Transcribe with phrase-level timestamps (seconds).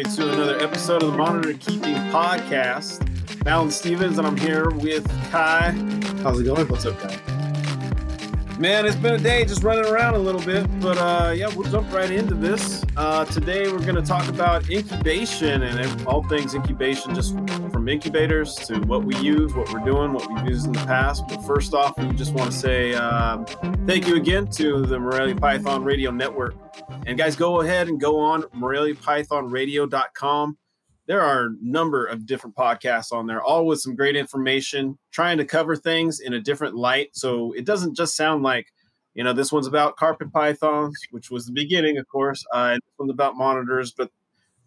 [0.00, 3.06] Everybody, to another episode of the Monitor Keeping Podcast.
[3.46, 5.72] Alan Stevens, and I'm here with Kai.
[6.22, 6.66] How's it going?
[6.68, 7.18] What's up, Kai?
[8.58, 11.70] Man, it's been a day just running around a little bit, but uh, yeah, we'll
[11.70, 12.82] jump right into this.
[12.96, 17.36] Uh, today, we're going to talk about incubation and all things incubation, just
[17.80, 21.26] from incubators to what we use, what we're doing, what we've used in the past.
[21.26, 23.46] But first off, we just want to say um,
[23.86, 26.56] thank you again to the Morelia Python Radio Network.
[27.06, 30.58] And guys, go ahead and go on MoreliaPythonRadio.com
[31.06, 35.38] there are a number of different podcasts on there, all with some great information, trying
[35.38, 37.08] to cover things in a different light.
[37.14, 38.66] So it doesn't just sound like,
[39.14, 42.82] you know, this one's about carpet pythons, which was the beginning, of course, uh, this
[42.98, 43.90] one's about monitors.
[43.90, 44.10] But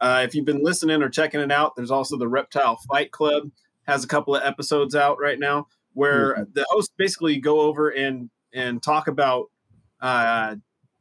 [0.04, 3.50] uh, if you've been listening or checking it out, there's also the Reptile Fight Club
[3.84, 6.44] has a couple of episodes out right now where mm-hmm.
[6.54, 9.50] the hosts basically go over and and talk about
[10.02, 10.58] uh,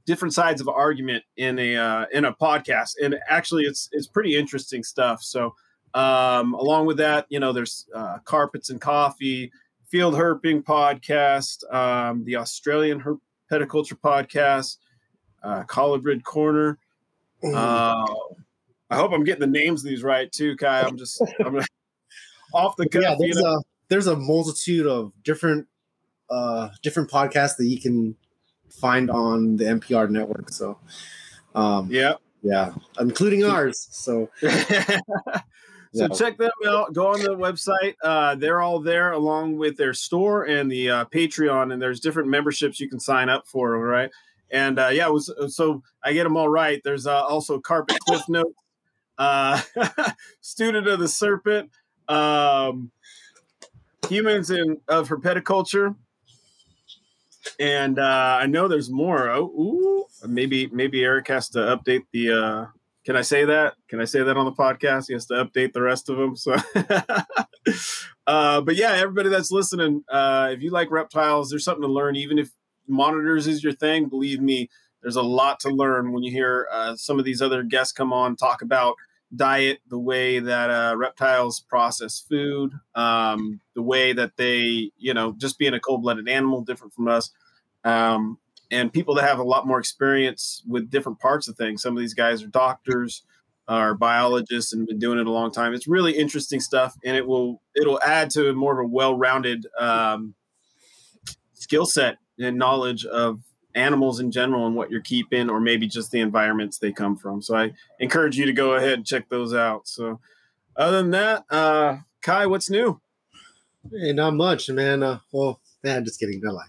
[0.06, 4.36] different sides of argument in a uh, in a podcast, and actually, it's it's pretty
[4.36, 5.20] interesting stuff.
[5.20, 5.56] So,
[5.94, 9.50] um, along with that, you know, there's uh, carpets and coffee,
[9.88, 13.18] field herping podcast, um, the Australian herp
[13.50, 14.76] Herpetoculture podcast,
[15.42, 16.78] uh, Corner.
[17.42, 17.54] Mm.
[17.56, 18.34] Uh,
[18.92, 20.82] I hope I'm getting the names of these right too, Kai.
[20.82, 21.60] I'm just I'm
[22.54, 23.02] off the cuff.
[23.02, 23.56] Yeah, there's you know?
[23.56, 25.66] a there's a multitude of different
[26.30, 28.16] uh different podcasts that you can
[28.70, 30.50] find on the MPR network.
[30.50, 30.78] So,
[31.54, 33.88] um, yeah, yeah, including ours.
[33.90, 34.28] So,
[35.94, 36.92] so check them out.
[36.92, 37.94] Go on the website.
[38.02, 41.72] Uh, they're all there along with their store and the uh, Patreon.
[41.72, 43.78] And there's different memberships you can sign up for.
[43.78, 44.10] Right.
[44.50, 46.80] And uh, yeah, was so I get them all right.
[46.84, 48.52] There's uh, also Carpet Cliff Notes,
[49.18, 49.60] uh,
[50.40, 51.70] Student of the Serpent,
[52.08, 52.90] um,
[54.08, 55.94] Humans in of Herpetoculture,
[57.58, 59.30] and uh, I know there's more.
[59.30, 62.32] Oh, ooh, maybe maybe Eric has to update the.
[62.32, 62.66] Uh,
[63.04, 63.74] can I say that?
[63.88, 65.06] Can I say that on the podcast?
[65.08, 66.36] He has to update the rest of them.
[66.36, 66.54] So,
[68.26, 72.14] uh, but yeah, everybody that's listening, uh, if you like reptiles, there's something to learn.
[72.14, 72.50] Even if
[72.86, 74.68] monitors is your thing, believe me,
[75.02, 78.12] there's a lot to learn when you hear uh, some of these other guests come
[78.12, 78.94] on talk about
[79.34, 85.32] diet, the way that uh, reptiles process food, um, the way that they, you know,
[85.38, 87.30] just being a cold blooded animal, different from us.
[87.84, 88.38] Um,
[88.70, 91.82] and people that have a lot more experience with different parts of things.
[91.82, 93.22] Some of these guys are doctors,
[93.68, 95.74] are biologists, and been doing it a long time.
[95.74, 99.66] It's really interesting stuff, and it will it'll add to more of a well rounded
[99.78, 100.34] um,
[101.52, 103.40] skill set and knowledge of
[103.74, 107.42] animals in general and what you're keeping, or maybe just the environments they come from.
[107.42, 109.88] So I encourage you to go ahead and check those out.
[109.88, 110.20] So
[110.76, 113.00] other than that, uh, Kai, what's new?
[113.90, 115.02] Hey, not much, man.
[115.02, 116.40] Uh, well, yeah, just kidding.
[116.40, 116.64] No lie.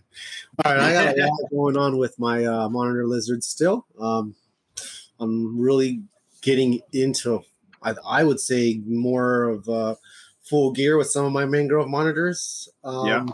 [0.65, 3.85] All right, I got a lot going on with my uh, monitor lizards still.
[3.99, 4.35] Um,
[5.19, 6.01] I'm really
[6.41, 7.41] getting into,
[7.83, 9.95] I, I would say, more of uh,
[10.41, 12.67] full gear with some of my mangrove monitors.
[12.83, 13.25] Um, yeah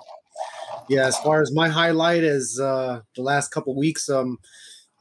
[0.90, 4.40] yeah, as far as my highlight is uh, the last couple weeks, um,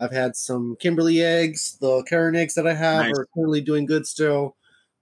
[0.01, 1.77] I've had some Kimberly eggs.
[1.81, 3.19] The Karen eggs that I have nice.
[3.19, 4.57] are currently doing good still.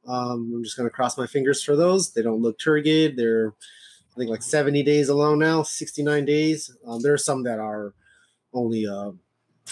[0.07, 2.13] Um, I'm just gonna cross my fingers for those.
[2.13, 3.17] They don't look turgid.
[3.17, 3.53] They're
[4.17, 6.75] I think like 70 days along now, 69 days.
[6.87, 7.93] Um, there are some that are
[8.55, 9.11] only uh,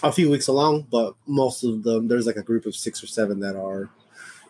[0.03, 3.07] a few weeks along, but most of them there's like a group of six or
[3.07, 3.89] seven that are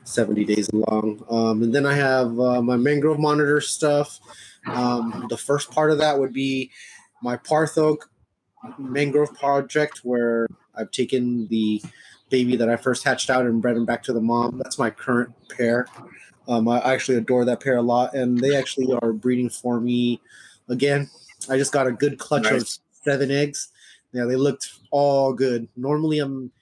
[0.04, 1.24] 70 days long.
[1.28, 4.20] Um, and then I have uh, my mangrove monitor stuff.
[4.66, 6.70] Um, the first part of that would be
[7.22, 8.10] my Parth Oak
[8.78, 11.82] mangrove project, where I've taken the
[12.30, 14.58] baby that I first hatched out and bred him back to the mom.
[14.58, 15.86] That's my current pair.
[16.48, 20.20] Um, I actually adore that pair a lot, and they actually are breeding for me
[20.68, 21.10] again.
[21.48, 22.62] I just got a good clutch nice.
[22.62, 23.68] of seven eggs.
[24.12, 25.68] Yeah, they looked all good.
[25.76, 26.52] Normally, I'm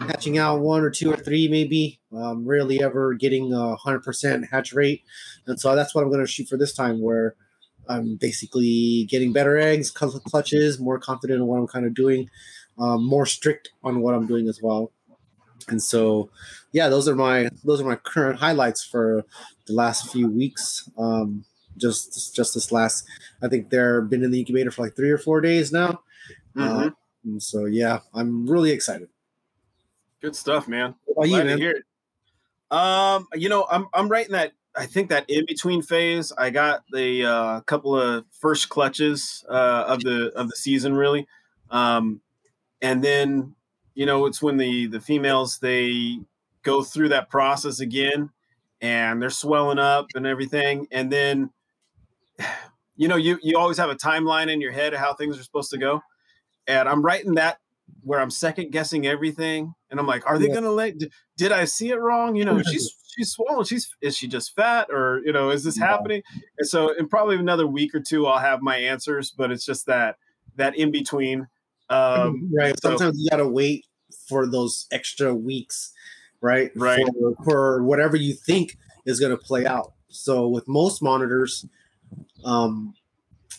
[0.00, 2.00] hatching out one or two or three, maybe.
[2.12, 5.02] Um, rarely ever getting a hundred percent hatch rate,
[5.46, 7.00] and so that's what I'm going to shoot for this time.
[7.00, 7.36] Where
[7.88, 12.30] I'm basically getting better eggs, clutches, more confident in what I'm kind of doing,
[12.78, 14.92] um, more strict on what I'm doing as well.
[15.68, 16.30] And so,
[16.72, 19.24] yeah, those are my those are my current highlights for
[19.66, 20.88] the last few weeks.
[20.98, 21.44] Um,
[21.76, 23.06] just just this last,
[23.42, 26.00] I think they're been in the incubator for like three or four days now.
[26.56, 26.88] Mm-hmm.
[26.88, 29.08] Uh, so yeah, I'm really excited.
[30.24, 30.94] Good stuff, man.
[31.14, 31.46] Glad you, man?
[31.48, 31.84] to hear it.
[32.74, 36.48] Um, you know, I'm I'm right in that I think that in between phase, I
[36.48, 41.26] got the uh, couple of first clutches uh, of the of the season, really,
[41.68, 42.22] um,
[42.80, 43.54] and then
[43.94, 46.20] you know it's when the the females they
[46.62, 48.30] go through that process again,
[48.80, 51.50] and they're swelling up and everything, and then
[52.96, 55.42] you know you you always have a timeline in your head of how things are
[55.42, 56.00] supposed to go,
[56.66, 57.58] and I'm right in that
[58.02, 60.54] where I'm second guessing everything, and I'm like, are they yeah.
[60.54, 60.98] gonna let?
[60.98, 62.36] Did, did I see it wrong?
[62.36, 63.64] You know, she's she's swollen.
[63.64, 65.86] She's is she just fat, or you know, is this yeah.
[65.86, 66.22] happening?
[66.58, 69.30] And so, in probably another week or two, I'll have my answers.
[69.30, 70.16] But it's just that
[70.56, 71.48] that in between.
[71.90, 72.74] Um, right.
[72.80, 73.86] So, Sometimes you gotta wait
[74.28, 75.92] for those extra weeks,
[76.40, 76.70] right?
[76.74, 77.04] Right.
[77.20, 78.76] For, for whatever you think
[79.06, 79.92] is gonna play out.
[80.08, 81.66] So with most monitors,
[82.44, 82.94] um,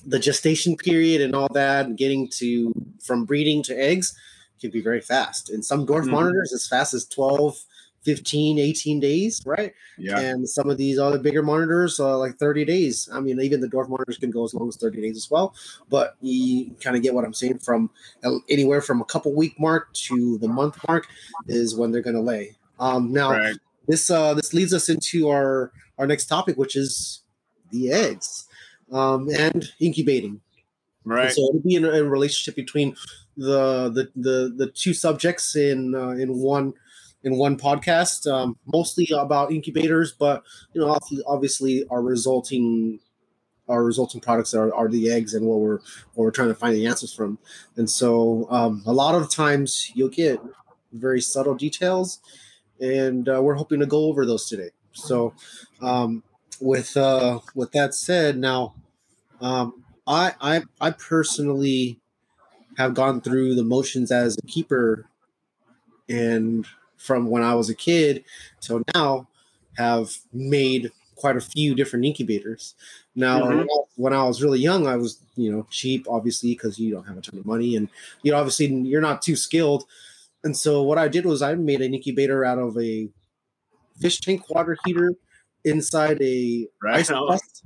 [0.05, 4.17] the gestation period and all that, and getting to from breeding to eggs
[4.61, 5.49] can be very fast.
[5.49, 6.11] And some dwarf mm-hmm.
[6.11, 7.57] monitors as fast as 12,
[8.03, 9.73] 15, 18 days, right?
[9.97, 10.19] Yeah.
[10.19, 13.09] And some of these other bigger monitors, uh, like 30 days.
[13.11, 15.55] I mean, even the dwarf monitors can go as long as 30 days as well.
[15.89, 17.89] But you kind of get what I'm saying from
[18.49, 21.07] anywhere from a couple week mark to the month mark
[21.47, 22.55] is when they're going to lay.
[22.79, 23.55] Um, now, right.
[23.87, 27.21] this uh, this leads us into our our next topic, which is
[27.71, 28.47] the eggs
[28.91, 30.41] um, and incubating.
[31.03, 31.25] Right.
[31.25, 32.95] And so it'll be in a, a, relationship between
[33.37, 36.73] the the the, the two subjects in uh, in one
[37.25, 40.43] in one podcast, um, mostly about incubators, but
[40.73, 40.97] you know,
[41.27, 42.99] obviously, our resulting
[43.67, 45.79] our resulting products are, are the eggs and what we're
[46.13, 47.39] what we're trying to find the answers from.
[47.77, 50.39] And so, um, a lot of times, you'll get
[50.93, 52.19] very subtle details,
[52.79, 54.69] and uh, we're hoping to go over those today.
[54.93, 55.33] So,
[55.81, 56.23] um,
[56.59, 58.75] with uh, with that said, now
[59.41, 61.99] um, I I I personally
[62.77, 65.07] have gone through the motions as a keeper,
[66.09, 66.65] and
[66.97, 68.23] from when I was a kid
[68.61, 69.27] till now,
[69.77, 72.75] have made quite a few different incubators.
[73.15, 73.65] Now, mm-hmm.
[73.95, 77.17] when I was really young, I was you know cheap, obviously, because you don't have
[77.17, 77.89] a ton of money, and
[78.23, 79.85] you know obviously you're not too skilled.
[80.43, 83.09] And so what I did was I made an incubator out of a
[83.99, 85.15] fish tank water heater
[85.65, 86.97] inside a right.
[86.97, 87.63] ice chest,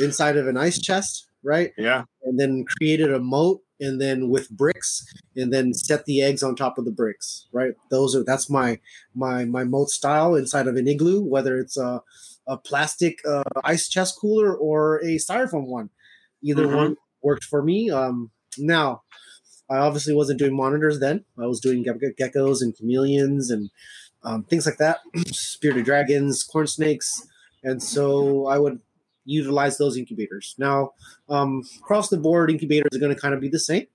[0.00, 1.72] inside of an ice chest, right?
[1.76, 2.04] Yeah.
[2.24, 6.56] And then created a moat and then with bricks and then set the eggs on
[6.56, 7.74] top of the bricks, right?
[7.90, 8.80] Those are that's my
[9.14, 12.02] my my moat style inside of an igloo, whether it's a
[12.46, 15.90] a plastic uh, ice chest cooler or a styrofoam one.
[16.42, 16.76] Either mm-hmm.
[16.76, 17.90] one worked for me.
[17.90, 19.02] Um, now,
[19.68, 21.24] I obviously wasn't doing monitors then.
[21.38, 23.70] I was doing geckos and chameleons and
[24.26, 27.26] um, things like that, spirited dragons, corn snakes,
[27.62, 28.80] and so I would
[29.24, 30.54] utilize those incubators.
[30.58, 30.92] Now,
[31.28, 33.86] um, across the board, incubators are going to kind of be the same.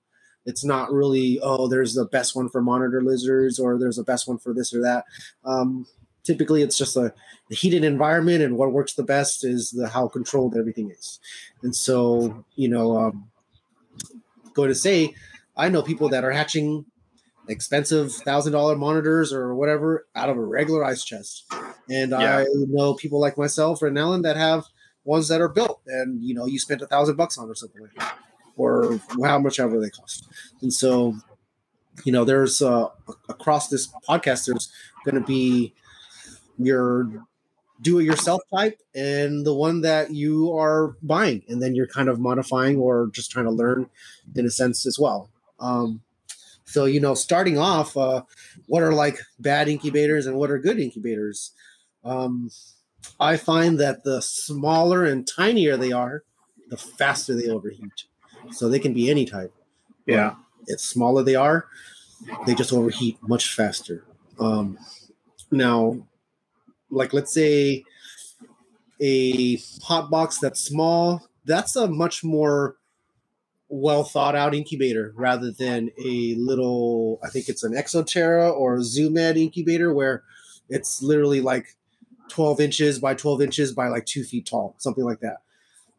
[0.45, 4.27] It's not really oh, there's the best one for monitor lizards or there's a best
[4.27, 5.05] one for this or that.
[5.45, 5.85] Um,
[6.23, 7.13] typically, it's just a,
[7.51, 11.19] a heated environment, and what works the best is the how controlled everything is.
[11.61, 13.29] And so, you know, um,
[14.53, 15.13] going to say,
[15.57, 16.85] I know people that are hatching
[17.47, 21.51] expensive thousand dollar monitors or whatever out of a regular ice chest.
[21.89, 22.39] And yeah.
[22.39, 24.65] I know people like myself and Ellen that have
[25.03, 27.81] ones that are built and you know you spent a thousand bucks on or something
[27.81, 28.17] like that.
[28.57, 30.27] Or how much ever they cost.
[30.61, 31.15] And so,
[32.03, 32.89] you know, there's uh
[33.29, 34.71] across this podcast, there's
[35.05, 35.73] gonna be
[36.57, 37.09] your
[37.81, 42.09] do it yourself type and the one that you are buying and then you're kind
[42.09, 43.89] of modifying or just trying to learn
[44.35, 45.29] in a sense as well
[45.59, 46.01] um,
[46.65, 48.23] so, you know, starting off, uh,
[48.67, 51.51] what are like bad incubators and what are good incubators?
[52.03, 52.49] Um,
[53.19, 56.23] I find that the smaller and tinier they are,
[56.69, 58.05] the faster they overheat.
[58.51, 59.53] So they can be any type.
[60.05, 60.35] Yeah.
[60.67, 61.67] It's smaller they are,
[62.45, 64.03] they just overheat much faster.
[64.39, 64.77] Um,
[65.51, 65.97] now,
[66.89, 67.83] like let's say
[68.99, 72.77] a hot box that's small, that's a much more
[73.71, 78.83] well thought out incubator rather than a little I think it's an Exo Terra or
[78.83, 80.23] Zoo Med incubator where
[80.69, 81.75] it's literally like
[82.29, 85.37] 12 inches by 12 inches by like two feet tall, something like that.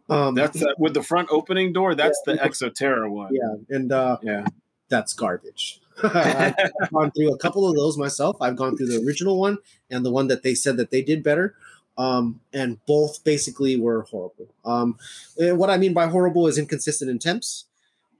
[0.08, 1.94] Um, that's uh, with the front opening door.
[1.94, 3.32] That's yeah, the Exo Terra one.
[3.32, 4.44] Yeah, and uh, yeah,
[4.88, 5.80] that's garbage.
[6.02, 8.36] I've gone through a couple of those myself.
[8.40, 9.58] I've gone through the original one
[9.90, 11.54] and the one that they said that they did better
[11.98, 14.48] um, and both basically were horrible.
[14.64, 14.96] Um,
[15.36, 17.66] what I mean by horrible is inconsistent in temps,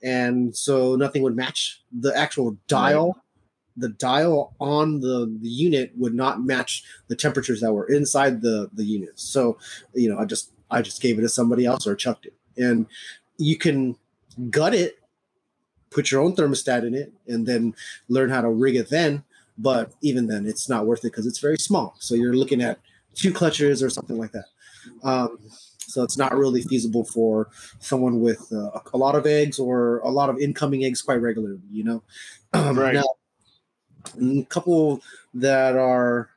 [0.03, 3.23] and so nothing would match the actual dial.
[3.77, 8.69] The dial on the, the unit would not match the temperatures that were inside the
[8.75, 9.19] the unit.
[9.19, 9.57] So,
[9.95, 12.35] you know, I just I just gave it to somebody else or chucked it.
[12.57, 12.87] And
[13.39, 13.97] you can
[14.51, 14.99] gut it,
[15.91, 17.75] put your own thermostat in it, and then
[18.09, 19.25] learn how to rig it then.
[19.57, 21.95] But even then, it's not worth it because it's very small.
[21.99, 22.79] So you're looking at
[23.15, 24.47] two clutches or something like that.
[25.03, 25.39] Um,
[25.79, 27.51] so it's not really feasible for
[27.81, 31.61] someone with uh, a lot of eggs or a lot of incoming eggs quite regularly.
[31.71, 32.03] You know,
[32.53, 32.95] um, right.
[32.95, 33.05] now
[34.21, 35.03] a couple
[35.35, 36.31] that are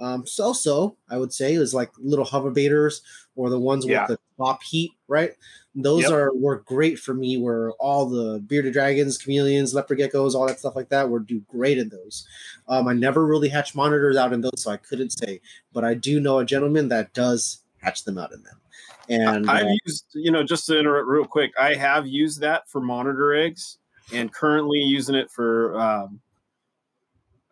[0.00, 3.00] um, so-so, I would say, is like little hover Hovabators
[3.36, 4.06] or the ones yeah.
[4.08, 5.32] with the top heat, right?
[5.74, 6.12] Those Yep.
[6.12, 7.36] are work great for me.
[7.36, 11.40] Where all the bearded dragons, chameleons, leopard geckos, all that stuff like that, would do
[11.48, 12.26] great in those.
[12.68, 15.40] Um, I never really hatch monitors out in those, so I couldn't say.
[15.72, 18.60] But I do know a gentleman that does hatch them out in them.
[19.08, 22.68] And I've uh, used, you know, just to interrupt real quick, I have used that
[22.68, 23.78] for monitor eggs
[24.12, 26.20] and currently using it for, um,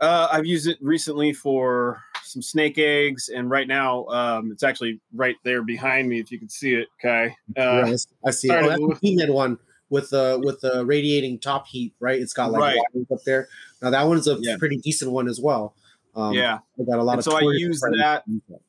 [0.01, 3.29] uh, I've used it recently for some snake eggs.
[3.29, 6.88] And right now, um, it's actually right there behind me, if you can see it,
[7.00, 7.37] Kai.
[7.57, 8.49] Uh, yes, I see.
[8.49, 8.52] it.
[8.55, 9.59] Oh, that's the one
[9.91, 12.21] with the with the radiating top heat, right?
[12.21, 12.79] It's got like Right.
[13.12, 13.49] up there.
[13.83, 14.57] Now that one's a Yeah.
[14.59, 15.75] pretty decent one as well.
[16.14, 16.59] Um, yeah.
[16.81, 17.25] I got a lot And of.
[17.25, 18.61] so I use that- use that.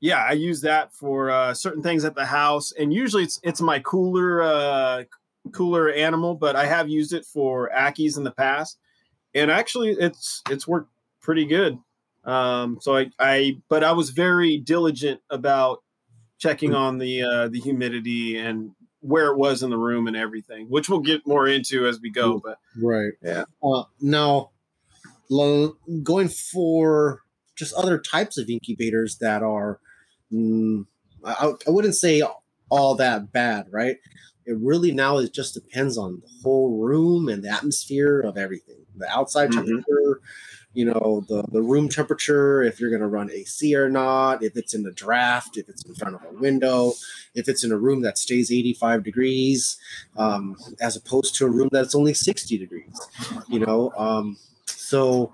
[0.00, 3.62] yeah i use that for uh, certain things at the house and usually it's it's
[3.62, 5.04] my cooler uh
[5.52, 8.78] cooler animal but i have used it for ackies in the past
[9.34, 10.90] and actually it's it's worked
[11.22, 11.78] pretty good
[12.26, 15.82] um so i i but i was very diligent about
[16.38, 20.66] checking on the uh the humidity and where it was in the room and everything
[20.68, 23.12] which we'll get more into as we go but Right.
[23.22, 23.44] Yeah.
[23.62, 24.50] Uh, now,
[25.30, 27.22] lo- going for
[27.54, 29.80] just other types of incubators that are,
[30.32, 30.84] mm,
[31.24, 32.22] I, I wouldn't say
[32.68, 33.96] all that bad, right?
[34.44, 38.84] It really now it just depends on the whole room and the atmosphere of everything.
[38.94, 39.54] The outside Mhm.
[39.66, 40.20] temperature,
[40.76, 44.58] you know, the the room temperature, if you're going to run AC or not, if
[44.58, 46.92] it's in the draft, if it's in front of a window,
[47.34, 49.78] if it's in a room that stays 85 degrees,
[50.18, 53.00] um, as opposed to a room that's only 60 degrees,
[53.48, 53.90] you know.
[53.96, 55.32] Um, so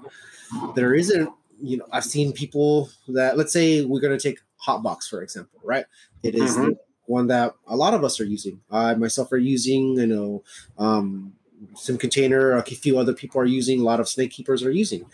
[0.77, 1.29] there isn't,
[1.61, 5.59] you know, I've seen people that, let's say we're going to take Hotbox, for example,
[5.65, 5.87] right?
[6.23, 8.61] It is the one that a lot of us are using.
[8.71, 10.45] I myself are using, you know,
[10.79, 11.33] um,
[11.75, 15.07] some container, a few other people are using, a lot of snake keepers are using.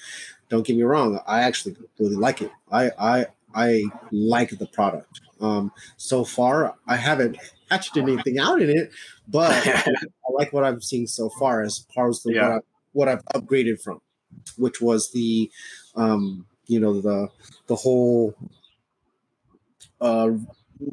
[0.48, 2.50] Don't get me wrong, I actually really like it.
[2.72, 5.20] I I I like the product.
[5.40, 7.36] Um, so far, I haven't
[7.70, 8.90] hatched anything out in it,
[9.28, 9.92] but I
[10.32, 12.48] like what I'm seeing so far as far as the Yeah.
[12.48, 12.60] what, I,
[12.92, 14.00] what I've upgraded from,
[14.56, 15.50] which was the,
[15.94, 17.28] um, you know, the
[17.66, 18.34] the whole
[20.00, 20.30] uh,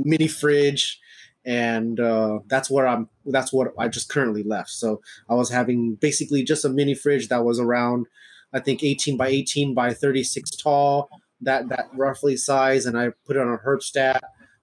[0.03, 0.99] mini fridge,
[1.45, 3.09] and uh, that's what I'm.
[3.25, 4.69] That's what I just currently left.
[4.69, 8.07] So I was having basically just a mini fridge that was around,
[8.53, 11.09] I think, 18 by 18 by 36 tall.
[11.41, 14.19] That that roughly size, and I put it on a Herpstat.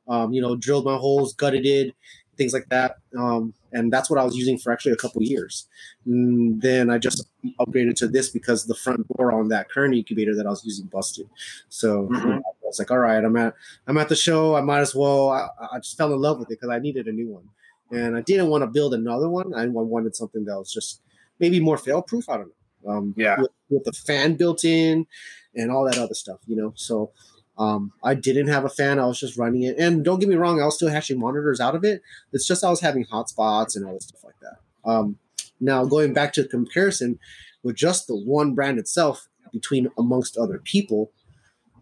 [0.08, 1.94] Um, you know, drilled my holes, gutted it,
[2.36, 2.96] things like that.
[3.16, 5.68] Um, and that's what I was using for actually a couple years.
[6.04, 7.24] And then I just
[7.60, 10.86] upgraded to this because the front door on that current incubator that I was using
[10.86, 11.28] busted.
[11.68, 12.42] So Mhm.
[12.72, 13.54] I was like, all right, I'm at
[13.86, 14.54] I'm at the show.
[14.54, 15.30] I might as well.
[15.30, 17.44] I, I just fell in love with it because I needed a new one,
[17.90, 19.54] and I didn't want to build another one.
[19.54, 21.02] I wanted something that was just
[21.38, 22.28] maybe more fail proof.
[22.28, 22.48] I don't
[22.84, 22.90] know.
[22.90, 23.40] Um, Yeah.
[23.40, 25.06] with, with the fan built in
[25.54, 26.72] and all that other stuff, you know.
[26.76, 27.12] So
[27.58, 28.98] um, I didn't have a fan.
[28.98, 31.60] I was just running it, and don't get me wrong, I was still hatching monitors
[31.60, 32.00] out of it.
[32.32, 34.90] It's just I was having hot spots and all this stuff like that.
[34.90, 35.18] Um,
[35.60, 37.18] now going back to the comparison
[37.62, 41.12] with just the one brand itself between amongst other people,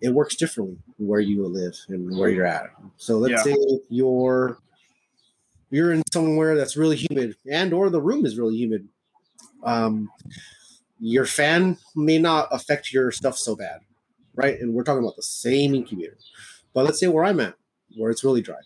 [0.01, 2.71] it works differently where you live and where you're at.
[2.97, 3.43] So let's Yeah.
[3.55, 3.57] say
[3.89, 4.59] you're
[5.71, 8.89] you're in somewhere that's really humid and or the room is really humid.
[9.63, 10.11] Um,
[10.99, 13.81] your fan may not affect your stuff so bad,
[14.35, 14.59] right?
[14.61, 16.19] And we're talking about the same incubator.
[16.75, 17.55] But let's say where I'm at,
[17.97, 18.59] where it's really dry.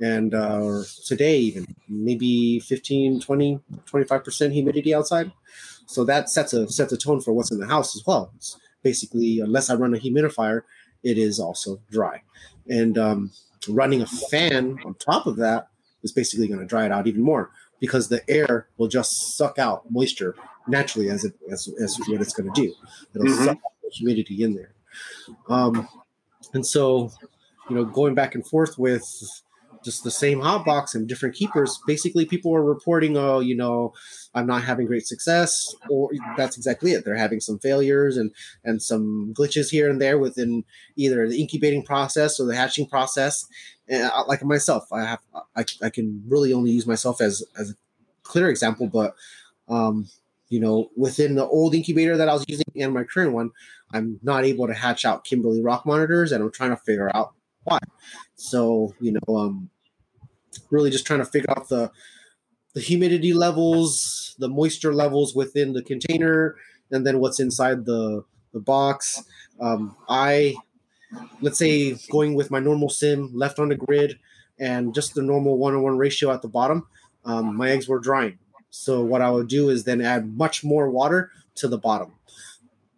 [0.00, 5.32] And uh, today, even maybe 15, 20, 25% humidity outside.
[5.86, 8.32] So that sets a sets a tone for what's in the house as well.
[8.36, 10.62] It's basically, unless I run a humidifier,
[11.02, 12.22] it is also dry.
[12.68, 13.32] And um,
[13.68, 15.68] running a fan on top of that
[16.02, 19.58] is basically going to dry it out even more because the air will just suck
[19.58, 20.36] out moisture
[20.68, 22.74] naturally as it as, as what it's going to do.
[23.14, 23.44] It'll Mhm.
[23.44, 24.72] suck out the humidity in there.
[25.48, 25.88] Um,
[26.54, 27.10] and so,
[27.68, 29.04] you know, going back and forth with
[29.84, 33.92] just the same hot box and different keepers, basically people are reporting, oh, you know,
[34.34, 37.04] I'm not having great success, or that's exactly it.
[37.04, 38.30] They're having some failures and
[38.64, 40.64] and some glitches here and there within
[40.96, 43.44] either the incubating process or the hatching process.
[43.88, 45.20] And I, like myself, I have
[45.56, 47.74] I, I can really only use myself as as a
[48.22, 49.14] clear example, but
[49.68, 50.08] um,
[50.48, 53.50] you know, within the old incubator that I was using and my current one,
[53.92, 57.32] I'm not able to hatch out Kimberly rock monitors, and I'm trying to figure out
[57.64, 57.78] why.
[58.42, 59.70] So you know, um,
[60.70, 61.90] really just trying to figure out the
[62.74, 66.56] the humidity levels, the moisture levels within the container,
[66.90, 69.22] and then what's inside the the box.
[69.60, 70.56] Um, I
[71.40, 74.18] let's say going with my normal sim left on the grid
[74.58, 76.86] and just the normal one on one ratio at the bottom.
[77.24, 78.38] Um, my eggs were drying.
[78.70, 82.14] So what I would do is then add much more water to the bottom,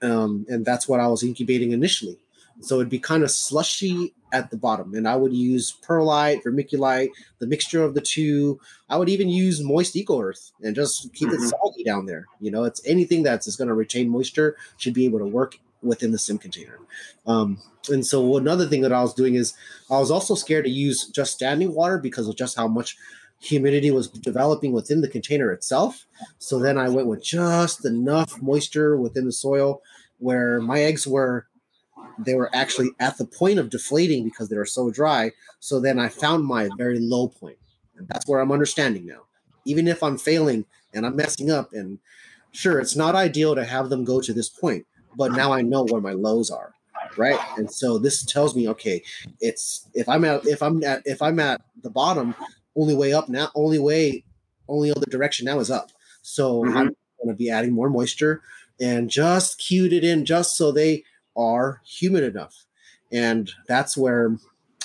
[0.00, 2.23] um, and that's what I was incubating initially.
[2.64, 4.94] So it'd be kind of slushy at the bottom.
[4.94, 8.60] And I would use perlite, vermiculite, the mixture of the two.
[8.88, 11.42] I would even use moist eco earth and just keep mm-hmm.
[11.42, 12.26] it soggy down there.
[12.40, 15.58] You know, it's anything that's is going to retain moisture should be able to work
[15.82, 16.78] within the sim container.
[17.26, 19.54] Um, and so another thing that I was doing is
[19.90, 22.96] I was also scared to use just standing water because of just how much
[23.40, 26.06] humidity was developing within the container itself.
[26.38, 29.82] So then I went with just enough moisture within the soil
[30.18, 31.46] where my eggs were
[32.18, 35.32] they were actually at the point of deflating because they were so dry.
[35.60, 37.58] So then I found my very low point.
[37.96, 39.22] And that's where I'm understanding now.
[39.64, 41.98] Even if I'm failing and I'm messing up, and
[42.52, 45.84] sure, it's not ideal to have them go to this point, but now I know
[45.84, 46.74] where my lows are.
[47.16, 47.38] Right.
[47.56, 49.02] And so this tells me, okay,
[49.40, 52.34] it's if I'm at if I'm at if I'm at the bottom,
[52.76, 54.24] only way up now, only way,
[54.68, 55.90] only other direction now is up.
[56.22, 56.76] So mm-hmm.
[56.76, 58.42] I'm gonna be adding more moisture
[58.80, 61.04] and just cued it in just so they
[61.36, 62.66] are humid enough.
[63.12, 64.36] And that's where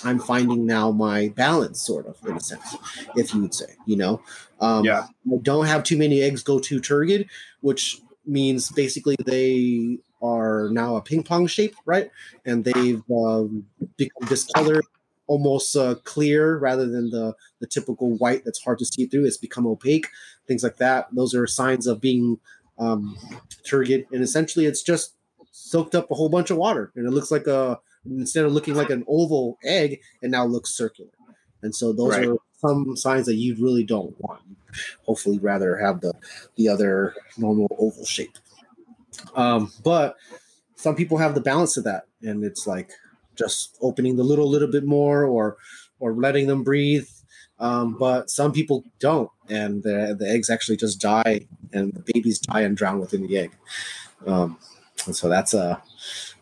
[0.03, 2.75] I'm finding now my balance, sort of, in a sense,
[3.15, 4.21] if you would say, you know.
[4.61, 5.07] Um, yeah.
[5.31, 7.29] I don't have too many eggs go too turgid,
[7.61, 12.11] which means basically they are now a ping pong shape, right?
[12.45, 13.65] And they've um,
[13.97, 14.85] become discolored,
[15.27, 19.25] almost uh, clear rather than the, the typical white that's hard to see through.
[19.25, 20.07] It's become opaque,
[20.47, 21.07] things like that.
[21.11, 22.39] Those are signs of being
[22.77, 23.17] um,
[23.65, 24.05] turgid.
[24.11, 25.15] And essentially, it's just
[25.51, 28.75] soaked up a whole bunch of water, and it looks like a instead of looking
[28.75, 31.11] like an oval egg, it now looks circular.
[31.61, 32.27] And so those right.
[32.27, 34.41] are some signs that you really don't want.
[35.05, 36.13] Hopefully, rather have the
[36.55, 38.37] the other normal oval shape.
[39.35, 40.15] Um, but
[40.75, 42.91] some people have the balance of that, and it's like
[43.35, 45.57] just opening the little little bit more, or
[45.99, 47.07] or letting them breathe.
[47.59, 52.39] Um, but some people don't, and the the eggs actually just die, and the babies
[52.39, 53.51] die and drown within the egg.
[54.25, 54.57] Um,
[55.05, 55.81] and so that's a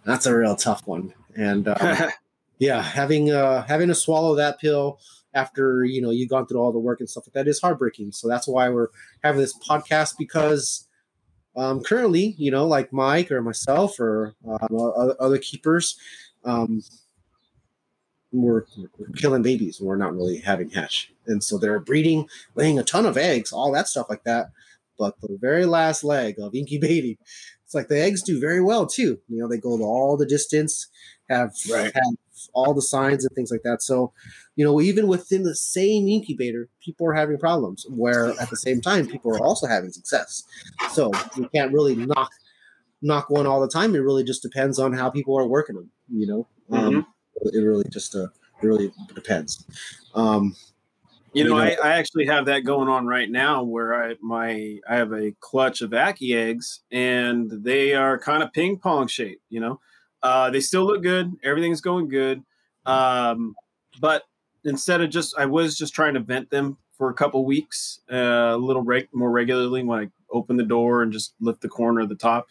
[0.03, 1.13] that's a real tough one.
[1.35, 2.09] And um,
[2.59, 4.99] yeah, having uh, having to swallow that pill
[5.33, 8.11] after you know you've gone through all the work and stuff like that is heartbreaking.
[8.11, 8.89] So that's why we're
[9.23, 10.87] having this podcast because
[11.57, 15.97] um, currently, you know, like Mike or myself or uh, other keepers,
[16.45, 16.83] um,
[18.31, 18.65] we're,
[18.97, 19.81] we're, killing babies.
[19.81, 23.71] We're not really having hatch, and so they're breeding, laying a ton of eggs, all
[23.71, 24.51] that stuff like that.
[24.99, 27.17] But the very last leg of incubating,
[27.67, 29.19] it's like the eggs do very well too.
[29.27, 30.87] You know, they go to all the distance,
[31.29, 31.91] have right.
[31.93, 32.15] have
[32.53, 33.81] all the signs and things like that.
[33.81, 34.13] So,
[34.55, 37.85] you know, even within the same incubator, people are having problems.
[37.89, 40.43] Where at the same time, people are also having success.
[40.91, 42.31] So you can't really knock
[43.01, 43.95] knock one all the time.
[43.95, 45.91] It really just depends on how people are working them.
[46.09, 46.97] You know, um, mm-hmm.
[46.99, 47.05] um,
[47.51, 48.27] it really just uh,
[48.63, 49.65] it really depends.
[50.15, 50.55] Um,
[51.33, 54.95] you know, I, I, actually have that going on right now where I my I
[54.95, 59.59] have a clutch of Ackie eggs and they are kind of ping pong shaped, you
[59.59, 59.79] know.
[60.23, 62.43] Uh, they still look good, everything's going good.
[62.85, 63.55] Um,
[63.99, 64.23] but
[64.63, 68.55] instead of just I was just trying to vent them for a couple weeks, uh,
[68.55, 72.01] a little reg- more regularly when I open the door and just lift the corner
[72.01, 72.47] of the top.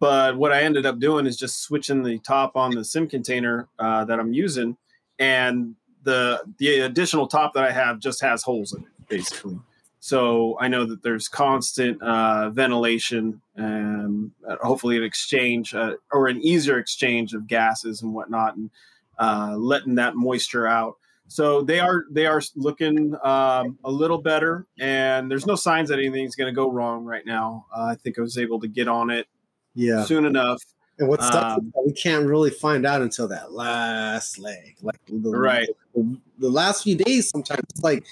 [0.00, 3.68] But what I ended up doing is just switching the top on the sim container
[3.78, 4.76] uh, that I'm using
[5.18, 5.74] and
[6.04, 9.58] the the additional top that I have just has holes in it, basically.
[10.00, 16.28] So I know that there's constant uh, ventilation and uh, hopefully an exchange uh, or
[16.28, 18.70] an easier exchange of gases and whatnot, and
[19.18, 20.96] uh, letting that moisture out.
[21.28, 25.98] So they are they are looking um, a little better, and there's no signs that
[25.98, 27.64] anything's going to go wrong right now.
[27.74, 29.26] Uh, I think I was able to get on it
[29.74, 30.62] yeah soon enough
[30.98, 35.68] and what's um, we can't really find out until that last leg, like the, right.
[35.94, 37.28] The, the, last few days.
[37.30, 38.04] Sometimes it's like,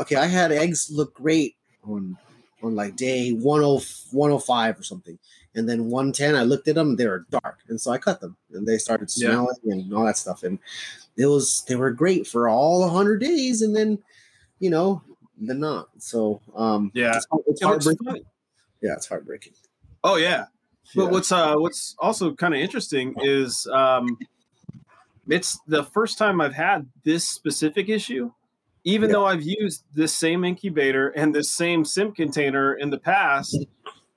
[0.00, 2.16] okay, I had eggs look great on
[2.62, 5.18] on like day 10, 105 or something,
[5.54, 6.36] and then 110.
[6.36, 9.10] I looked at them; they were dark, and so I cut them, and they started
[9.10, 9.74] smelling yeah.
[9.74, 10.44] and all that stuff.
[10.44, 10.58] And
[11.16, 13.98] it was they were great for all 100 days, and then
[14.60, 15.02] you know,
[15.36, 15.88] then not.
[15.98, 18.24] So um, yeah, it's, it's heartbreaking.
[18.82, 19.54] Yeah, it's heartbreaking.
[20.04, 20.46] Oh yeah,
[20.94, 21.10] but yeah.
[21.10, 24.18] what's uh what's also kind of interesting is um
[25.28, 28.32] it's the first time I've had this specific issue.
[28.84, 29.14] Even yeah.
[29.14, 33.56] though I've used this same incubator and this same sim container in the past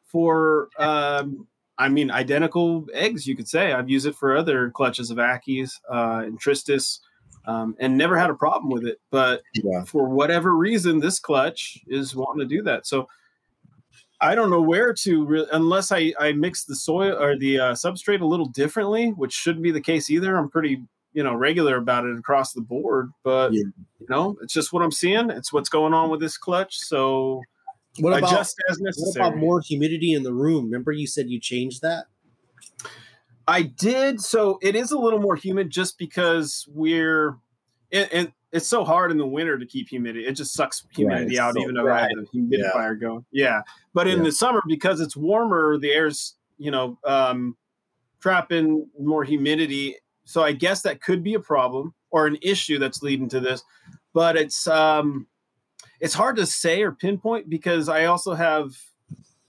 [0.06, 3.74] for um I mean identical eggs, you could say.
[3.74, 7.00] I've used it for other clutches of Ackies uh and Tristis.
[7.46, 9.02] Um, and never had a problem with it.
[9.12, 9.84] But yeah.
[9.84, 12.88] for whatever reason, this clutch is wanting to do that.
[12.88, 13.10] So
[14.24, 17.72] I don't know where to re- unless I I mix the soil or the uh,
[17.74, 20.38] substrate a little differently, which shouldn't be the case either.
[20.38, 20.82] I'm pretty
[21.14, 23.64] you know regular about it across the board, but yeah.
[24.00, 25.30] you know it's just what I'm seeing.
[25.30, 26.78] It's what's going on with this clutch.
[26.78, 27.42] So
[28.00, 29.24] what about, adjust as necessary.
[29.24, 30.66] What about more humidity in the room?
[30.66, 32.06] Remember you said you changed that.
[33.46, 34.22] I did.
[34.22, 37.38] So it is a little more humid just because we're
[37.92, 40.28] and, and it's so hard in the winter to keep humidity.
[40.28, 43.08] It just sucks humidity right, out, so even though I have the humidifier yeah.
[43.08, 43.26] going.
[43.32, 43.62] Yeah,
[43.96, 44.26] but in yeah.
[44.26, 47.58] the summer because it's warmer, the air's you know um,
[48.22, 49.96] trapping more humidity.
[50.26, 53.64] So I guess that could be a problem or an issue that's leading to this.
[54.14, 55.26] But it's um,
[56.00, 58.72] it's hard to say or pinpoint because I also have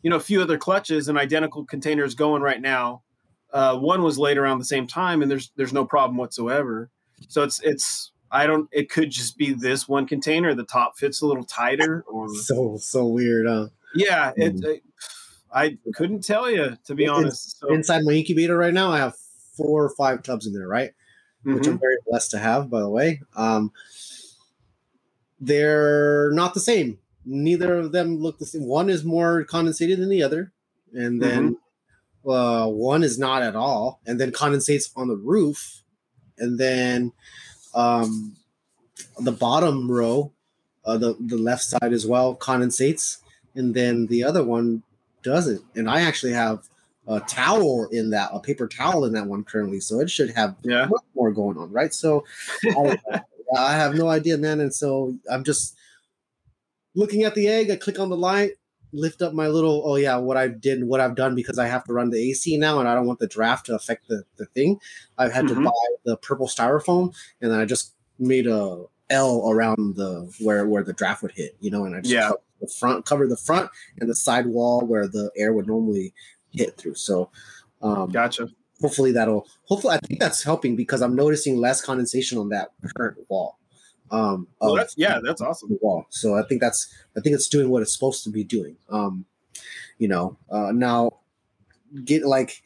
[0.00, 3.02] you know a few other clutches and identical containers going right now.
[3.52, 6.88] Uh, one was laid around the same time, and there's there's no problem whatsoever.
[7.28, 8.68] So it's it's I don't.
[8.72, 10.54] It could just be this one container.
[10.54, 13.46] The top fits a little tighter, or so so weird.
[13.46, 13.68] Huh?
[13.94, 14.64] Yeah, it, mm.
[14.64, 14.82] it
[15.52, 17.60] I couldn't tell you to be honest.
[17.60, 17.72] So.
[17.72, 19.14] Inside my incubator right now, I have
[19.56, 20.90] four or five tubs in there, right?
[21.46, 21.54] Mm-hmm.
[21.54, 21.80] Which I'm mm-hmm.
[21.80, 23.22] very blessed to have, by the way.
[23.36, 23.70] Um,
[25.40, 26.98] they're not the same.
[27.24, 28.66] Neither of them look the same.
[28.66, 30.52] One is more condensated than the other,
[30.92, 31.56] and then
[32.24, 32.30] mm-hmm.
[32.30, 35.84] uh, one is not at all, and then condensates on the roof,
[36.36, 37.12] and then
[37.74, 38.36] um,
[39.20, 40.32] the bottom row,
[40.84, 43.18] uh, the the left side as well condensates,
[43.54, 44.82] and then the other one
[45.22, 45.62] doesn't.
[45.74, 46.68] And I actually have
[47.06, 50.56] a towel in that, a paper towel in that one currently, so it should have
[50.62, 50.86] yeah.
[50.86, 51.92] much more going on, right?
[51.92, 52.24] So
[52.64, 52.98] I,
[53.56, 54.60] I have no idea, man.
[54.60, 55.76] And so I'm just
[56.94, 57.70] looking at the egg.
[57.70, 58.52] I click on the light,
[58.94, 61.84] lift up my little oh yeah what i did what i've done because i have
[61.84, 64.46] to run the ac now and i don't want the draft to affect the, the
[64.46, 64.78] thing
[65.18, 65.62] i've had mm-hmm.
[65.62, 70.66] to buy the purple styrofoam and then i just made a l around the where
[70.66, 72.30] where the draft would hit you know and i just yeah.
[72.60, 76.14] the front cover the front and the side wall where the air would normally
[76.52, 77.30] hit through so
[77.82, 78.48] um gotcha
[78.80, 83.18] hopefully that'll hopefully i think that's helping because i'm noticing less condensation on that current
[83.28, 83.58] wall
[84.10, 85.78] um well, that's yeah that's awesome.
[85.80, 86.06] wall.
[86.10, 88.76] So i think that's i think it's doing what it's supposed to be doing.
[88.90, 89.24] Um
[89.98, 91.18] you know uh now
[92.04, 92.62] get like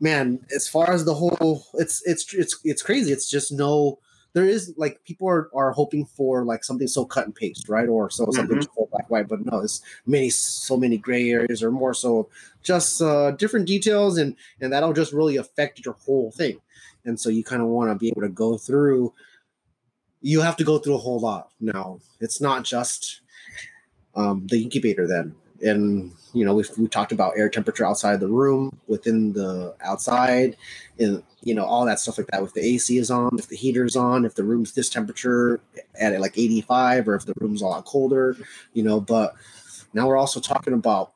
[0.00, 3.12] man as far as the whole it's it's it's it's crazy.
[3.12, 3.98] It's just no
[4.32, 7.88] there is like people are, are hoping for like something so cut and paste right?
[7.88, 8.74] Or so something mm-hmm.
[8.74, 12.28] so black white but no it's many so many gray areas or more so
[12.62, 16.60] just uh different details and and that'll just really affect your whole thing.
[17.04, 19.12] And so you kind of want to be able to go through
[20.22, 22.00] you have to go through a whole lot now.
[22.20, 23.20] It's not just
[24.14, 25.34] um, the incubator then.
[25.62, 30.56] And you know we've, we talked about air temperature outside the room within the outside
[30.98, 32.42] and you know all that stuff like that.
[32.42, 35.60] If the ac is on if the heater's on if the room's this temperature
[36.00, 38.36] at like 85 or if the room's a lot colder
[38.72, 39.34] you know but
[39.92, 41.12] now we're also talking about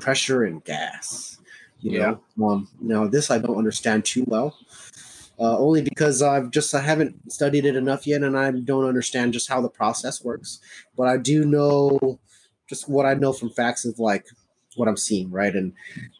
[0.00, 1.38] pressure and gas
[1.80, 2.14] you yeah.
[2.36, 2.46] know?
[2.48, 4.56] Um now this i don't understand too well
[5.38, 9.32] uh, only because I've just I haven't studied it enough yet, and I don't understand
[9.32, 10.60] just how the process works.
[10.96, 12.20] But I do know
[12.68, 14.26] just what I know from facts of like
[14.76, 15.54] what I'm seeing, right?
[15.54, 15.72] And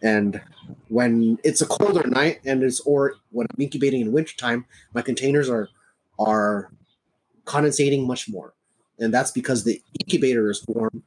[0.02, 0.40] and
[0.88, 5.48] when it's a colder night and it's or when I'm incubating in wintertime, my containers
[5.48, 5.68] are
[6.18, 6.70] are
[7.44, 8.54] condensating much more.
[8.98, 11.02] And that's because the incubator is warm,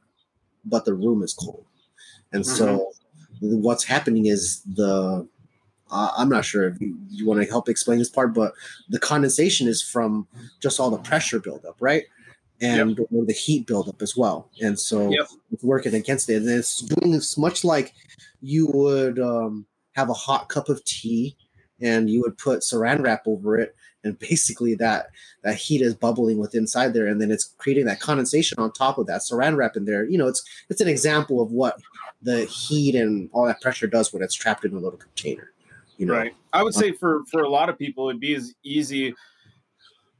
[0.64, 1.64] but the room is cold.
[2.32, 2.56] And mm-hmm.
[2.56, 2.92] so
[3.40, 5.26] what's happening is the
[5.90, 8.52] uh, I'm not sure if you, want to help explain this part, but
[8.88, 10.26] the condensation is from
[10.60, 12.04] just all the pressure buildup, right?
[12.60, 13.26] and yep.
[13.26, 14.50] the heat buildup as well.
[14.60, 15.28] And so yep.
[15.52, 16.36] it's working against it.
[16.36, 17.94] And it's doing this much like
[18.40, 21.36] you would um, have a hot cup of tea
[21.80, 23.76] and you would put saran wrap over it.
[24.04, 25.08] And basically that
[25.42, 28.96] that heat is bubbling with inside there, and then it's creating that condensation on top
[28.96, 30.04] of that saran wrap in there.
[30.04, 31.80] You know, it's it's an example of what
[32.22, 35.52] the heat and all that pressure does when it's trapped in a little container.
[35.98, 36.14] You know?
[36.14, 36.34] Right.
[36.52, 39.14] I would say for for a lot of people, it'd be as easy